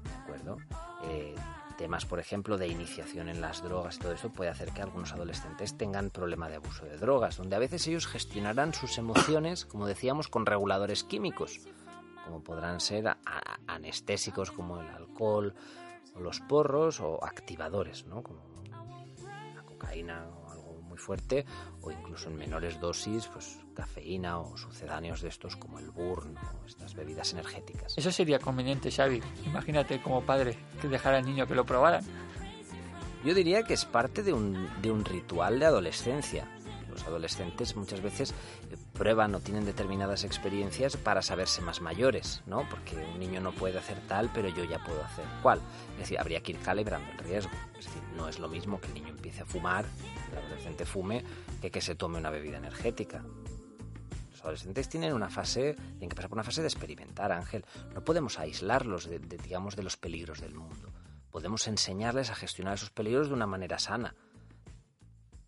¿De 0.05 0.15
acuerdo? 0.15 0.59
Eh, 1.05 1.35
temas, 1.77 2.07
por 2.07 2.19
ejemplo, 2.19 2.57
de 2.57 2.69
iniciación 2.69 3.29
en 3.29 3.41
las 3.41 3.63
drogas 3.63 3.97
y 3.97 3.99
todo 4.01 4.13
eso 4.13 4.31
puede 4.31 4.51
hacer 4.51 4.73
que 4.73 4.83
algunos 4.83 5.13
adolescentes 5.13 5.77
tengan 5.77 6.11
problema 6.11 6.49
de 6.49 6.57
abuso 6.57 6.85
de 6.85 6.97
drogas, 6.97 7.37
donde 7.37 7.57
a 7.57 7.59
veces 7.59 7.87
ellos 7.87 8.07
gestionarán 8.07 8.75
sus 8.75 8.99
emociones, 8.99 9.64
como 9.64 9.87
decíamos, 9.87 10.29
con 10.29 10.47
reguladores 10.47 11.05
químicos, 11.05 11.61
como 12.25 12.43
podrán 12.43 12.81
ser 12.81 13.17
anestésicos 13.67 14.51
como 14.51 14.81
el 14.81 14.89
alcohol 14.89 15.55
o 16.14 16.21
los 16.21 16.41
porros 16.41 17.01
o 17.01 17.23
activadores, 17.25 18.07
¿no? 18.07 18.23
Como 18.23 18.41
la 19.55 19.62
cocaína 19.62 20.27
o 20.45 20.45
fuerte 21.07 21.45
o 21.83 21.93
incluso 21.93 22.29
en 22.29 22.37
menores 22.37 22.81
dosis, 22.81 23.29
pues 23.29 23.59
cafeína 23.75 24.41
o 24.41 24.57
sucedáneos 24.57 25.23
de 25.23 25.29
estos 25.29 25.57
como 25.57 25.79
el 25.79 25.91
burn 25.91 26.37
o 26.37 26.67
estas 26.67 26.95
bebidas 26.95 27.33
energéticas. 27.33 27.97
Eso 27.97 28.11
sería 28.11 28.41
conveniente, 28.41 28.91
Xavi. 28.91 29.23
Imagínate 29.47 30.03
como 30.03 30.23
padre 30.23 30.59
que 30.81 30.89
dejara 30.89 31.19
al 31.19 31.25
niño 31.25 31.47
que 31.47 31.55
lo 31.55 31.65
probaran. 31.65 32.05
Yo 33.25 33.35
diría 33.35 33.63
que 33.63 33.75
es 33.75 33.85
parte 33.85 34.23
de 34.23 34.33
un, 34.33 34.69
de 34.83 34.91
un 34.91 35.05
ritual 35.05 35.61
de 35.61 35.67
adolescencia. 35.67 36.49
Los 36.97 37.07
adolescentes 37.07 37.76
muchas 37.76 38.01
veces 38.01 38.30
eh, 38.30 38.76
prueban 38.94 39.34
o 39.34 39.40
tienen 39.40 39.66
determinadas 39.66 40.24
experiencias 40.24 40.97
para 40.97 41.20
saberse 41.20 41.61
más 41.61 41.82
mayores, 41.82 42.42
¿no? 42.47 42.66
Porque 42.70 42.97
un 42.97 43.20
niño 43.20 43.38
no 43.38 43.53
puede 43.53 43.78
hacer 43.78 44.01
tal, 44.09 44.30
pero 44.32 44.49
yo 44.49 44.64
ya 44.64 44.82
puedo 44.82 45.05
hacer 45.05 45.26
cual. 45.42 45.61
Es 45.92 45.99
decir, 45.99 46.18
habría 46.18 46.42
que 46.42 46.53
ir 46.53 46.59
calibrando 46.61 47.07
el 47.12 47.18
riesgo. 47.18 47.53
Es 47.78 47.84
decir, 47.84 48.03
no 48.16 48.30
es 48.30 48.38
lo 48.38 48.49
mismo 48.49 48.80
que 48.80 48.86
el 48.86 48.94
niño 48.94 49.09
empiece 49.09 49.42
a 49.42 49.44
fumar, 49.44 49.84
el 50.32 50.38
adolescente 50.38 50.86
fume, 50.86 51.22
que 51.61 51.70
que 51.70 51.82
se 51.82 51.97
tome 51.97 52.16
una 52.16 52.30
bebida 52.30 52.57
energética. 52.57 53.22
Los 54.30 54.40
adolescentes 54.40 54.88
tienen 54.88 55.12
una 55.12 55.28
fase, 55.28 55.74
tienen 55.74 56.09
que 56.09 56.16
pasar 56.16 56.30
por 56.30 56.38
una 56.38 56.44
fase 56.44 56.62
de 56.62 56.68
experimentar, 56.68 57.30
Ángel. 57.30 57.66
No 57.92 58.03
podemos 58.03 58.38
aislarlos, 58.38 59.07
de, 59.07 59.18
digamos, 59.18 59.76
de 59.76 59.82
los 59.82 59.99
peligros 59.99 60.40
del 60.40 60.55
mundo. 60.55 60.94
Podemos 61.30 61.68
enseñarles 61.68 62.30
a 62.30 62.34
gestionar 62.34 62.72
esos 62.72 62.88
peligros 62.88 63.28
de 63.28 63.34
una 63.34 63.47
manera 63.47 63.78
sana. 63.78 64.14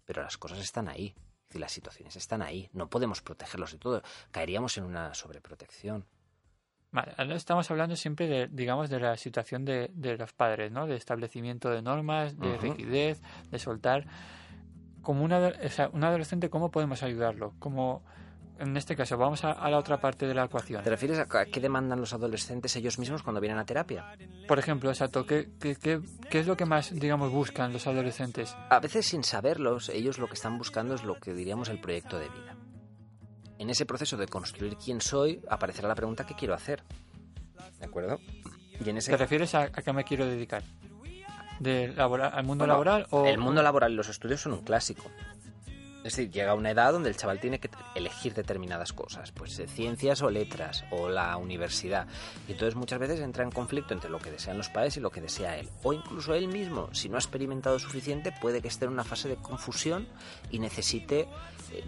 Pero 0.05 0.23
las 0.23 0.37
cosas 0.37 0.59
están 0.59 0.89
ahí. 0.89 1.15
Y 1.53 1.59
las 1.59 1.73
situaciones 1.73 2.17
están 2.17 2.43
ahí. 2.43 2.69
No 2.73 2.89
podemos 2.91 3.23
protegerlos 3.23 3.73
de 3.73 3.79
todo. 3.79 4.03
Caeríamos 4.31 4.77
en 4.77 4.85
una 4.85 5.15
sobreprotección. 5.15 6.05
Vale, 6.91 7.13
estamos 7.35 7.71
hablando 7.71 7.97
siempre 7.97 8.27
de, 8.27 8.49
digamos, 8.49 8.89
de 8.89 8.99
la 9.01 9.17
situación 9.17 9.65
de, 9.65 9.91
de 9.93 10.17
los 10.17 10.33
padres, 10.33 10.73
¿no? 10.73 10.87
De 10.87 10.97
establecimiento 10.97 11.69
de 11.71 11.83
normas, 11.83 12.39
de 12.39 12.49
uh 12.49 12.55
-huh. 12.55 12.61
rigidez, 12.61 13.21
de 13.51 13.59
soltar. 13.59 14.07
Como 15.03 15.23
una, 15.23 15.39
o 15.39 15.69
sea, 15.69 15.91
un 15.93 16.05
adolescente, 16.05 16.51
¿cómo 16.51 16.71
podemos 16.71 17.03
ayudarlo? 17.03 17.55
¿Cómo, 17.59 18.05
en 18.59 18.77
este 18.77 18.97
caso, 18.97 19.17
vamos 19.17 19.45
a, 19.45 19.53
a, 19.53 19.71
la 19.71 19.79
otra 19.79 20.01
parte 20.01 20.27
de 20.27 20.35
la 20.35 20.45
ecuación. 20.45 20.83
¿Te 20.83 20.91
refieres 20.91 21.19
a, 21.19 21.45
qué 21.47 21.61
demandan 21.61 22.01
los 22.01 22.13
adolescentes 22.13 22.75
ellos 22.77 22.99
mismos 22.99 23.23
cuando 23.23 23.41
vienen 23.41 23.59
a 23.59 23.65
terapia? 23.65 24.05
Por 24.47 24.59
ejemplo, 24.59 24.91
exacto, 24.91 25.25
¿qué, 25.25 25.49
qué, 25.61 25.77
qué, 25.77 26.01
qué 26.29 26.41
es 26.41 26.47
lo 26.47 26.57
que 26.57 26.65
más, 26.65 26.93
digamos, 26.93 27.31
buscan 27.31 27.73
los 27.73 27.87
adolescentes? 27.87 28.57
A 28.71 28.81
veces 28.81 29.07
sin 29.07 29.23
saberlos, 29.23 29.89
ellos 29.89 30.19
lo 30.19 30.27
que 30.27 30.35
están 30.35 30.59
buscando 30.59 30.95
es 30.95 31.05
lo 31.05 31.15
que 31.21 31.33
diríamos 31.33 31.69
el 31.69 31.81
proyecto 31.81 32.19
de 32.19 32.29
vida. 32.29 32.57
En 33.59 33.71
ese 33.71 33.87
proceso 33.87 34.17
de 34.17 34.27
construir 34.27 34.77
quién 34.77 35.01
soy, 35.01 35.41
aparecerá 35.49 35.89
la 35.89 35.95
pregunta 35.95 36.27
¿qué 36.27 36.35
quiero 36.35 36.55
hacer? 36.55 36.83
¿De 37.79 37.87
acuerdo? 37.87 38.19
Y 38.85 38.89
en 38.89 38.97
ese... 38.97 39.11
¿Te 39.11 39.17
refieres 39.17 39.55
a, 39.55 39.63
a 39.63 39.71
qué 39.71 39.93
me 39.93 40.05
quiero 40.05 40.27
dedicar? 40.27 40.63
¿De 41.61 41.89
laboral, 41.89 42.31
¿Al 42.35 42.45
mundo 42.45 42.63
bueno, 42.63 42.75
laboral? 42.75 43.07
O... 43.11 43.27
El 43.27 43.39
mundo 43.39 43.63
laboral 43.63 43.93
y 43.93 43.97
los 43.97 44.09
estudios 44.09 44.41
son 44.41 44.53
un 44.53 44.63
clásico. 44.63 45.11
Es 45.99 46.15
decir, 46.15 46.31
llega 46.31 46.55
una 46.55 46.71
edad 46.71 46.93
donde 46.93 47.09
el 47.09 47.17
chaval 47.17 47.41
tiene 47.41 47.59
que 47.59 47.69
elegir 47.95 48.33
determinadas 48.33 48.93
cosas, 48.93 49.33
pues 49.33 49.61
ciencias 49.67 50.23
o 50.23 50.31
letras 50.31 50.85
o 50.93 51.09
la 51.09 51.37
universidad. 51.37 52.07
Y 52.47 52.53
entonces 52.53 52.77
muchas 52.77 53.01
veces 53.01 53.21
entra 53.21 53.43
en 53.43 53.51
conflicto 53.51 53.95
entre 53.95 54.09
lo 54.09 54.21
que 54.21 54.31
desean 54.31 54.59
los 54.59 54.69
padres 54.69 54.97
y 54.97 55.01
lo 55.01 55.11
que 55.11 55.21
desea 55.21 55.59
él. 55.59 55.69
O 55.83 55.93
incluso 55.93 56.35
él 56.35 56.47
mismo, 56.47 56.89
si 56.95 57.09
no 57.09 57.17
ha 57.17 57.19
experimentado 57.19 57.79
suficiente, 57.81 58.33
puede 58.41 58.63
que 58.63 58.69
esté 58.69 58.85
en 58.85 58.93
una 58.93 59.03
fase 59.03 59.29
de 59.29 59.37
confusión 59.37 60.07
y 60.51 60.61
necesite, 60.61 61.29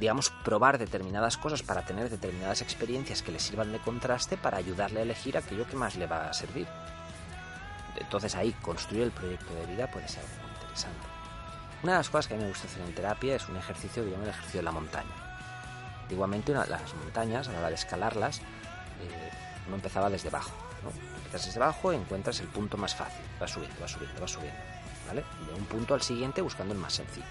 digamos, 0.00 0.30
probar 0.44 0.78
determinadas 0.78 1.36
cosas 1.36 1.62
para 1.62 1.84
tener 1.84 2.10
determinadas 2.10 2.62
experiencias 2.62 3.22
que 3.22 3.32
le 3.32 3.38
sirvan 3.38 3.70
de 3.70 3.78
contraste 3.78 4.36
para 4.36 4.58
ayudarle 4.58 5.00
a 5.00 5.02
elegir 5.04 5.38
aquello 5.38 5.66
que 5.68 5.76
más 5.76 5.96
le 5.96 6.06
va 6.06 6.28
a 6.28 6.32
servir. 6.32 6.66
Entonces 7.96 8.34
ahí 8.34 8.52
construir 8.60 9.04
el 9.04 9.12
proyecto 9.12 9.54
de 9.54 9.66
vida 9.66 9.88
puede 9.90 10.08
ser 10.08 10.24
algo 10.24 10.54
interesante. 10.54 11.09
Una 11.82 11.92
de 11.92 11.98
las 11.98 12.10
cosas 12.10 12.28
que 12.28 12.34
a 12.34 12.36
mí 12.36 12.42
me 12.42 12.50
gusta 12.50 12.66
hacer 12.66 12.82
en 12.82 12.94
terapia 12.94 13.36
es 13.36 13.48
un 13.48 13.56
ejercicio, 13.56 14.04
digamos, 14.04 14.24
el 14.24 14.30
ejercicio 14.30 14.58
de 14.60 14.64
la 14.64 14.72
montaña. 14.72 15.14
Antiguamente 16.02 16.52
una, 16.52 16.66
las 16.66 16.94
montañas, 16.94 17.48
a 17.48 17.52
la 17.52 17.58
hora 17.58 17.68
de 17.68 17.74
escalarlas, 17.74 18.38
eh, 18.38 19.30
uno 19.66 19.76
empezaba 19.76 20.10
desde 20.10 20.28
abajo. 20.28 20.52
¿no? 20.82 20.90
Desde 21.32 21.58
abajo 21.58 21.92
y 21.92 21.96
encuentras 21.96 22.40
el 22.40 22.48
punto 22.48 22.76
más 22.76 22.94
fácil. 22.94 23.24
Vas 23.38 23.50
subiendo, 23.50 23.80
vas 23.80 23.92
subiendo, 23.92 24.20
vas 24.20 24.30
subiendo. 24.30 24.60
¿vale? 25.06 25.24
De 25.46 25.54
un 25.58 25.64
punto 25.64 25.94
al 25.94 26.02
siguiente 26.02 26.42
buscando 26.42 26.74
el 26.74 26.80
más 26.80 26.92
sencillo. 26.92 27.26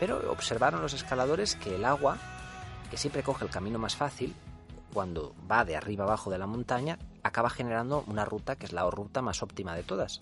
Pero 0.00 0.32
observaron 0.32 0.82
los 0.82 0.94
escaladores 0.94 1.54
que 1.54 1.76
el 1.76 1.84
agua, 1.84 2.18
que 2.90 2.96
siempre 2.96 3.22
coge 3.22 3.44
el 3.44 3.50
camino 3.50 3.78
más 3.78 3.94
fácil, 3.94 4.34
cuando 4.92 5.34
va 5.50 5.64
de 5.64 5.76
arriba 5.76 6.04
abajo 6.04 6.30
de 6.30 6.38
la 6.38 6.46
montaña, 6.46 6.98
acaba 7.22 7.50
generando 7.50 8.04
una 8.06 8.24
ruta 8.24 8.56
que 8.56 8.66
es 8.66 8.72
la 8.72 8.88
ruta 8.88 9.22
más 9.22 9.42
óptima 9.42 9.74
de 9.74 9.82
todas. 9.82 10.20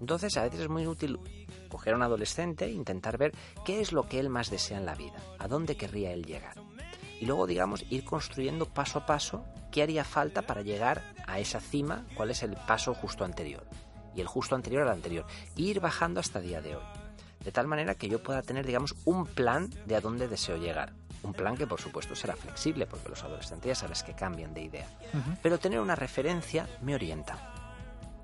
Entonces, 0.00 0.36
a 0.36 0.42
veces 0.42 0.60
es 0.60 0.68
muy 0.68 0.86
útil 0.86 1.18
coger 1.68 1.94
a 1.94 1.96
un 1.96 2.02
adolescente 2.02 2.66
e 2.66 2.72
intentar 2.72 3.18
ver 3.18 3.32
qué 3.64 3.80
es 3.80 3.92
lo 3.92 4.08
que 4.08 4.20
él 4.20 4.28
más 4.28 4.50
desea 4.50 4.78
en 4.78 4.86
la 4.86 4.94
vida, 4.94 5.16
a 5.38 5.48
dónde 5.48 5.76
querría 5.76 6.12
él 6.12 6.24
llegar. 6.24 6.56
Y 7.20 7.26
luego, 7.26 7.46
digamos, 7.46 7.84
ir 7.90 8.04
construyendo 8.04 8.66
paso 8.66 8.98
a 8.98 9.06
paso 9.06 9.44
qué 9.72 9.82
haría 9.82 10.04
falta 10.04 10.42
para 10.42 10.62
llegar 10.62 11.02
a 11.26 11.38
esa 11.38 11.60
cima, 11.60 12.04
cuál 12.14 12.30
es 12.30 12.42
el 12.42 12.56
paso 12.56 12.94
justo 12.94 13.24
anterior. 13.24 13.66
Y 14.14 14.20
el 14.20 14.26
justo 14.26 14.54
anterior 14.54 14.82
al 14.82 14.90
anterior. 14.92 15.26
Y 15.54 15.68
ir 15.68 15.80
bajando 15.80 16.20
hasta 16.20 16.38
el 16.38 16.46
día 16.46 16.60
de 16.60 16.76
hoy. 16.76 16.84
De 17.44 17.52
tal 17.52 17.66
manera 17.66 17.94
que 17.94 18.08
yo 18.08 18.22
pueda 18.22 18.42
tener, 18.42 18.66
digamos, 18.66 18.94
un 19.04 19.26
plan 19.26 19.70
de 19.86 19.96
a 19.96 20.00
dónde 20.00 20.28
deseo 20.28 20.56
llegar. 20.56 20.92
Un 21.22 21.32
plan 21.32 21.56
que, 21.56 21.66
por 21.66 21.80
supuesto, 21.80 22.14
será 22.14 22.36
flexible, 22.36 22.86
porque 22.86 23.08
los 23.08 23.22
adolescentes 23.22 23.68
ya 23.68 23.74
sabes 23.74 24.02
que 24.02 24.14
cambian 24.14 24.52
de 24.52 24.62
idea. 24.62 24.88
Uh 25.12 25.16
-huh. 25.18 25.38
Pero 25.42 25.58
tener 25.58 25.80
una 25.80 25.94
referencia 25.94 26.68
me 26.82 26.94
orienta 26.94 27.65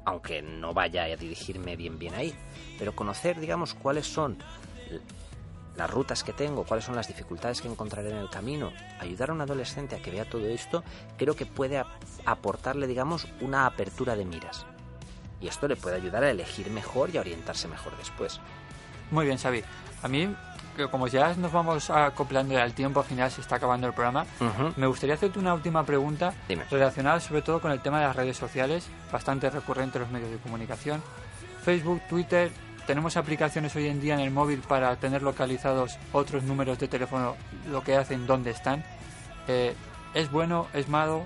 aunque 0.05 0.43
no 0.43 0.75
vaya 0.75 1.05
a 1.05 1.17
dirigirme 1.17 1.77
bien 1.77 1.99
bien 1.99 2.15
ahí, 2.15 2.35
pero 2.79 2.95
conocer, 2.95 3.39
digamos, 3.41 3.75
cuáles 3.75 4.07
son 4.07 4.39
las 5.77 5.91
rutas 5.91 6.23
que 6.23 6.33
tengo, 6.33 6.65
cuáles 6.65 6.85
son 6.85 6.97
las 6.97 7.09
dificultades 7.09 7.63
que 7.63 7.69
encontraré 7.69 8.11
en 8.11 8.17
el 8.17 8.29
camino, 8.29 8.73
ayudar 9.01 9.31
a 9.31 9.33
un 9.33 9.41
adolescente 9.41 9.97
a 9.97 10.03
que 10.03 10.11
vea 10.11 10.29
todo 10.29 10.47
esto, 10.47 10.85
creo 11.17 11.35
que 11.35 11.47
puede 11.47 11.83
aportarle, 12.25 12.87
digamos, 12.87 13.27
una 13.41 13.67
apertura 13.67 14.15
de 14.17 14.25
miras. 14.25 14.67
Y 15.41 15.49
esto 15.49 15.67
le 15.67 15.77
puede 15.77 15.97
ayudar 15.97 16.23
a 16.25 16.31
elegir 16.31 16.71
mejor 16.71 17.11
y 17.11 17.17
a 17.17 17.21
orientarse 17.21 17.69
mejor 17.69 17.97
después. 17.97 18.41
Muy 19.11 19.25
bien, 19.27 19.39
Xavi. 19.39 19.63
A 20.03 20.09
mí 20.09 20.35
que 20.77 20.89
como 20.89 21.07
ya 21.07 21.35
nos 21.35 21.53
vamos 21.53 21.91
acoplando 21.91 22.59
al 22.59 22.73
tiempo, 22.73 23.01
al 23.01 23.07
final 23.07 23.31
se 23.31 23.41
está 23.41 23.57
acabando 23.57 23.87
el 23.87 23.93
programa, 23.93 24.27
uh 24.41 24.45
-huh. 24.45 24.73
me 24.77 24.87
gustaría 24.87 25.15
hacerte 25.15 25.39
una 25.39 25.55
última 25.55 25.85
pregunta 25.85 26.33
Dime. 26.49 26.65
relacionada 26.71 27.21
sobre 27.21 27.43
todo 27.43 27.61
con 27.61 27.71
el 27.73 27.81
tema 27.81 28.01
de 28.01 28.07
las 28.07 28.17
redes 28.17 28.37
sociales, 28.37 28.89
bastante 29.11 29.51
recurrente 29.51 29.99
en 29.99 30.03
los 30.03 30.11
medios 30.11 30.31
de 30.31 30.39
comunicación. 30.39 31.03
Facebook, 31.65 32.03
Twitter, 32.09 32.51
tenemos 32.87 33.17
aplicaciones 33.17 33.75
hoy 33.77 33.87
en 33.87 34.01
día 34.01 34.15
en 34.15 34.21
el 34.21 34.31
móvil 34.31 34.61
para 34.61 34.97
tener 34.97 35.23
localizados 35.23 35.99
otros 36.13 36.43
números 36.43 36.79
de 36.79 36.89
teléfono, 36.89 37.37
lo 37.71 37.83
que 37.83 37.97
hacen, 37.97 38.27
dónde 38.27 38.51
están. 38.51 38.85
Eh, 39.49 39.75
¿Es 40.15 40.31
bueno, 40.31 40.67
es 40.73 40.89
malo? 40.89 41.25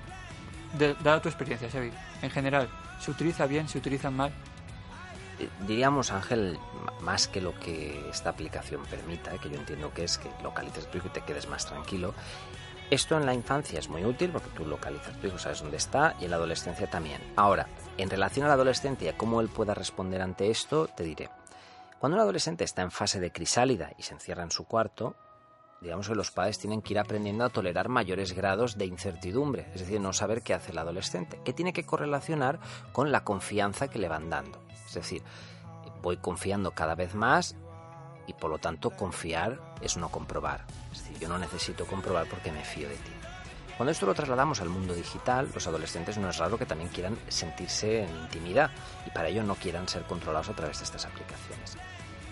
De, 0.77 0.95
dada 1.03 1.21
tu 1.21 1.29
experiencia, 1.29 1.69
Xavi, 1.69 1.91
en 2.21 2.29
general, 2.29 2.69
¿se 2.99 3.09
utiliza 3.11 3.47
bien, 3.47 3.67
se 3.67 3.77
utiliza 3.77 4.11
mal? 4.11 4.31
Diríamos, 5.67 6.11
Ángel, 6.11 6.59
más 7.01 7.27
que 7.27 7.41
lo 7.41 7.57
que 7.59 8.09
esta 8.09 8.29
aplicación 8.29 8.83
permita, 8.85 9.37
que 9.37 9.49
yo 9.49 9.55
entiendo 9.55 9.93
que 9.93 10.03
es 10.03 10.17
que 10.17 10.29
localices 10.43 10.89
tu 10.89 10.97
hijo 10.97 11.07
y 11.07 11.11
te 11.11 11.21
quedes 11.21 11.47
más 11.47 11.65
tranquilo. 11.65 12.13
Esto 12.89 13.17
en 13.17 13.25
la 13.25 13.33
infancia 13.33 13.79
es 13.79 13.89
muy 13.89 14.05
útil 14.05 14.31
porque 14.31 14.49
tú 14.55 14.65
localizas 14.65 15.19
tu 15.19 15.27
hijo, 15.27 15.37
sabes 15.37 15.61
dónde 15.61 15.77
está, 15.77 16.15
y 16.21 16.25
en 16.25 16.31
la 16.31 16.37
adolescencia 16.37 16.89
también. 16.89 17.21
Ahora, 17.35 17.67
en 17.97 18.09
relación 18.09 18.45
a 18.45 18.47
la 18.47 18.53
adolescencia, 18.53 19.17
cómo 19.17 19.41
él 19.41 19.49
pueda 19.49 19.73
responder 19.73 20.21
ante 20.21 20.49
esto, 20.49 20.87
te 20.87 21.03
diré. 21.03 21.29
Cuando 21.99 22.15
un 22.15 22.21
adolescente 22.21 22.63
está 22.63 22.83
en 22.83 22.91
fase 22.91 23.19
de 23.19 23.31
crisálida 23.31 23.91
y 23.97 24.03
se 24.03 24.13
encierra 24.13 24.43
en 24.43 24.51
su 24.51 24.65
cuarto, 24.65 25.15
digamos 25.81 26.07
que 26.07 26.15
los 26.15 26.31
padres 26.31 26.59
tienen 26.59 26.81
que 26.81 26.93
ir 26.93 26.99
aprendiendo 26.99 27.43
a 27.43 27.49
tolerar 27.49 27.89
mayores 27.89 28.33
grados 28.33 28.77
de 28.77 28.85
incertidumbre, 28.85 29.67
es 29.73 29.81
decir, 29.81 29.99
no 29.99 30.13
saber 30.13 30.41
qué 30.41 30.53
hace 30.53 30.71
el 30.71 30.77
adolescente, 30.77 31.41
que 31.43 31.53
tiene 31.53 31.73
que 31.73 31.85
correlacionar 31.85 32.59
con 32.93 33.11
la 33.11 33.23
confianza 33.23 33.87
que 33.87 33.99
le 33.99 34.07
van 34.07 34.29
dando. 34.29 34.66
Es 34.99 35.05
decir, 35.05 35.23
voy 36.01 36.17
confiando 36.17 36.71
cada 36.71 36.95
vez 36.95 37.15
más 37.15 37.55
y 38.27 38.33
por 38.33 38.51
lo 38.51 38.59
tanto 38.59 38.91
confiar 38.91 39.59
es 39.81 39.97
no 39.97 40.09
comprobar. 40.09 40.65
Es 40.91 41.03
decir, 41.03 41.19
yo 41.19 41.29
no 41.29 41.37
necesito 41.37 41.85
comprobar 41.85 42.27
porque 42.27 42.51
me 42.51 42.63
fío 42.63 42.89
de 42.89 42.95
ti. 42.95 43.11
Cuando 43.77 43.91
esto 43.91 44.07
lo 44.07 44.15
trasladamos 44.15 44.59
al 44.59 44.69
mundo 44.69 44.95
digital, 44.95 45.49
los 45.53 45.67
adolescentes 45.67 46.17
no 46.17 46.29
es 46.29 46.37
raro 46.37 46.57
que 46.57 46.65
también 46.65 46.89
quieran 46.89 47.15
sentirse 47.27 48.03
en 48.03 48.15
intimidad 48.15 48.71
y 49.05 49.11
para 49.11 49.27
ello 49.27 49.43
no 49.43 49.53
quieran 49.53 49.87
ser 49.87 50.03
controlados 50.03 50.49
a 50.49 50.55
través 50.55 50.79
de 50.79 50.85
estas 50.85 51.05
aplicaciones. 51.05 51.77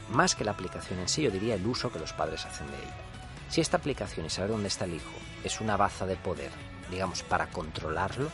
Más 0.09 0.35
que 0.35 0.43
la 0.43 0.51
aplicación 0.51 0.99
en 0.99 1.07
sí, 1.07 1.21
yo 1.21 1.29
diría 1.29 1.55
el 1.55 1.65
uso 1.65 1.91
que 1.91 1.99
los 1.99 2.13
padres 2.13 2.45
hacen 2.45 2.67
de 2.67 2.77
ella. 2.77 2.95
Si 3.49 3.61
esta 3.61 3.77
aplicación 3.77 4.25
y 4.25 4.29
saber 4.29 4.51
dónde 4.51 4.69
está 4.69 4.85
el 4.85 4.95
hijo 4.95 5.13
es 5.43 5.61
una 5.61 5.77
baza 5.77 6.07
de 6.07 6.15
poder, 6.15 6.51
digamos, 6.89 7.21
para 7.21 7.47
controlarlo, 7.47 8.29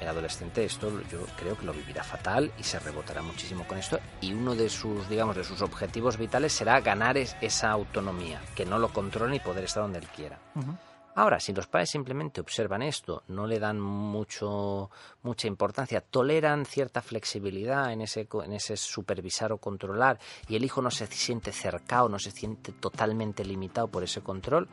el 0.00 0.08
adolescente 0.08 0.64
esto 0.64 0.90
yo 1.10 1.26
creo 1.36 1.56
que 1.56 1.66
lo 1.66 1.72
vivirá 1.72 2.02
fatal 2.02 2.52
y 2.58 2.62
se 2.62 2.78
rebotará 2.78 3.22
muchísimo 3.22 3.66
con 3.66 3.78
esto. 3.78 3.98
Y 4.20 4.32
uno 4.32 4.54
de 4.54 4.68
sus 4.68 5.08
digamos 5.08 5.36
de 5.36 5.44
sus 5.44 5.62
objetivos 5.62 6.16
vitales 6.16 6.52
será 6.52 6.80
ganar 6.80 7.16
es, 7.16 7.36
esa 7.40 7.70
autonomía 7.70 8.40
que 8.54 8.64
no 8.64 8.78
lo 8.78 8.92
controle 8.92 9.36
y 9.36 9.40
poder 9.40 9.64
estar 9.64 9.82
donde 9.82 9.98
él 9.98 10.08
quiera. 10.08 10.38
Uh 10.54 10.60
-huh. 10.60 10.78
ahora 11.14 11.38
si 11.40 11.52
los 11.52 11.66
padres 11.66 11.90
simplemente 11.90 12.40
observan 12.40 12.82
esto 12.82 13.24
no 13.28 13.46
le 13.46 13.58
dan 13.58 13.80
mucho 13.80 14.90
mucha 15.22 15.48
importancia 15.48 16.00
toleran 16.00 16.64
cierta 16.64 17.02
flexibilidad 17.02 17.92
en 17.92 18.00
ese 18.00 18.28
en 18.44 18.52
ese 18.52 18.76
supervisar 18.76 19.52
o 19.52 19.58
controlar 19.58 20.18
y 20.48 20.56
el 20.56 20.64
hijo 20.64 20.80
no 20.80 20.90
se 20.90 21.06
siente 21.08 21.52
cercado 21.52 22.08
no 22.08 22.18
se 22.18 22.30
siente 22.30 22.72
totalmente 22.72 23.44
limitado 23.44 23.88
por 23.88 24.02
ese 24.04 24.20
control 24.22 24.68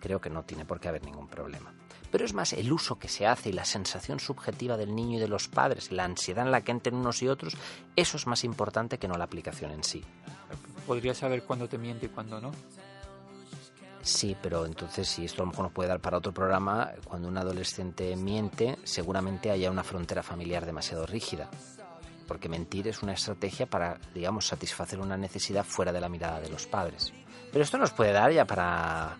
creo 0.00 0.20
que 0.20 0.28
no 0.28 0.42
tiene 0.42 0.64
por 0.64 0.80
qué 0.80 0.88
haber 0.88 1.04
ningún 1.04 1.28
problema 1.28 1.72
pero 2.10 2.24
es 2.24 2.34
más 2.34 2.52
el 2.52 2.72
uso 2.72 2.98
que 2.98 3.08
se 3.08 3.26
hace 3.26 3.50
y 3.50 3.52
la 3.52 3.64
sensación 3.64 4.20
subjetiva 4.20 4.76
del 4.76 4.94
niño 4.94 5.18
y 5.18 5.20
de 5.20 5.28
los 5.28 5.48
padres, 5.48 5.92
la 5.92 6.04
ansiedad 6.04 6.44
en 6.44 6.52
la 6.52 6.62
que 6.62 6.72
entren 6.72 6.96
unos 6.96 7.22
y 7.22 7.28
otros, 7.28 7.56
eso 7.96 8.16
es 8.16 8.26
más 8.26 8.44
importante 8.44 8.98
que 8.98 9.08
no 9.08 9.16
la 9.16 9.24
aplicación 9.24 9.70
en 9.70 9.84
sí. 9.84 10.04
Podría 10.86 11.14
saber 11.14 11.44
cuándo 11.44 11.68
te 11.68 11.78
miente 11.78 12.06
y 12.06 12.08
cuándo 12.08 12.40
no. 12.40 12.52
Sí, 14.02 14.36
pero 14.40 14.64
entonces 14.64 15.08
si 15.08 15.26
esto 15.26 15.42
a 15.42 15.44
lo 15.44 15.50
mejor 15.50 15.64
nos 15.66 15.72
puede 15.72 15.88
dar 15.88 16.00
para 16.00 16.18
otro 16.18 16.32
programa, 16.32 16.90
cuando 17.04 17.28
un 17.28 17.36
adolescente 17.36 18.16
miente, 18.16 18.78
seguramente 18.82 19.50
haya 19.50 19.70
una 19.70 19.84
frontera 19.84 20.22
familiar 20.22 20.64
demasiado 20.64 21.06
rígida. 21.06 21.50
Porque 22.26 22.48
mentir 22.48 22.88
es 22.88 23.02
una 23.02 23.12
estrategia 23.12 23.66
para, 23.66 23.98
digamos, 24.14 24.46
satisfacer 24.46 25.00
una 25.00 25.16
necesidad 25.16 25.64
fuera 25.64 25.92
de 25.92 26.00
la 26.00 26.08
mirada 26.08 26.40
de 26.40 26.48
los 26.48 26.66
padres. 26.66 27.12
Pero 27.52 27.64
esto 27.64 27.76
nos 27.76 27.90
puede 27.90 28.12
dar 28.12 28.32
ya 28.32 28.46
para, 28.46 29.18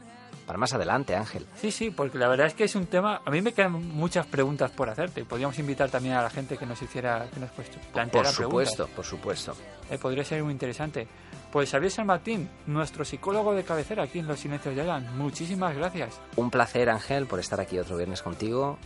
para 0.50 0.58
más 0.58 0.74
adelante, 0.74 1.14
Ángel. 1.14 1.46
Sí, 1.54 1.70
sí, 1.70 1.92
porque 1.92 2.18
la 2.18 2.26
verdad 2.26 2.48
es 2.48 2.54
que 2.54 2.64
es 2.64 2.74
un 2.74 2.86
tema. 2.86 3.22
A 3.24 3.30
mí 3.30 3.40
me 3.40 3.52
quedan 3.52 3.70
muchas 3.70 4.26
preguntas 4.26 4.72
por 4.72 4.90
hacerte. 4.90 5.24
Podríamos 5.24 5.56
invitar 5.60 5.90
también 5.90 6.16
a 6.16 6.22
la 6.22 6.30
gente 6.30 6.56
que 6.56 6.66
nos 6.66 6.82
hiciera, 6.82 7.28
que 7.32 7.38
nos 7.38 7.50
planteara 7.92 8.30
Por 8.30 8.36
supuesto, 8.36 8.88
por 8.88 9.04
supuesto. 9.04 9.54
Eh, 9.88 9.96
podría 9.96 10.24
ser 10.24 10.42
muy 10.42 10.50
interesante. 10.50 11.06
Pues 11.52 11.70
Xavier 11.70 11.92
San 11.92 12.08
Martín, 12.08 12.50
nuestro 12.66 13.04
psicólogo 13.04 13.54
de 13.54 13.62
cabecera 13.62 14.02
aquí 14.02 14.18
en 14.18 14.26
Los 14.26 14.40
Silencios 14.40 14.74
de 14.74 14.82
Elan, 14.82 15.16
muchísimas 15.16 15.76
gracias. 15.76 16.20
Un 16.34 16.50
placer, 16.50 16.90
Ángel, 16.90 17.26
por 17.26 17.38
estar 17.38 17.60
aquí 17.60 17.78
otro 17.78 17.96
viernes 17.96 18.20
contigo. 18.20 18.76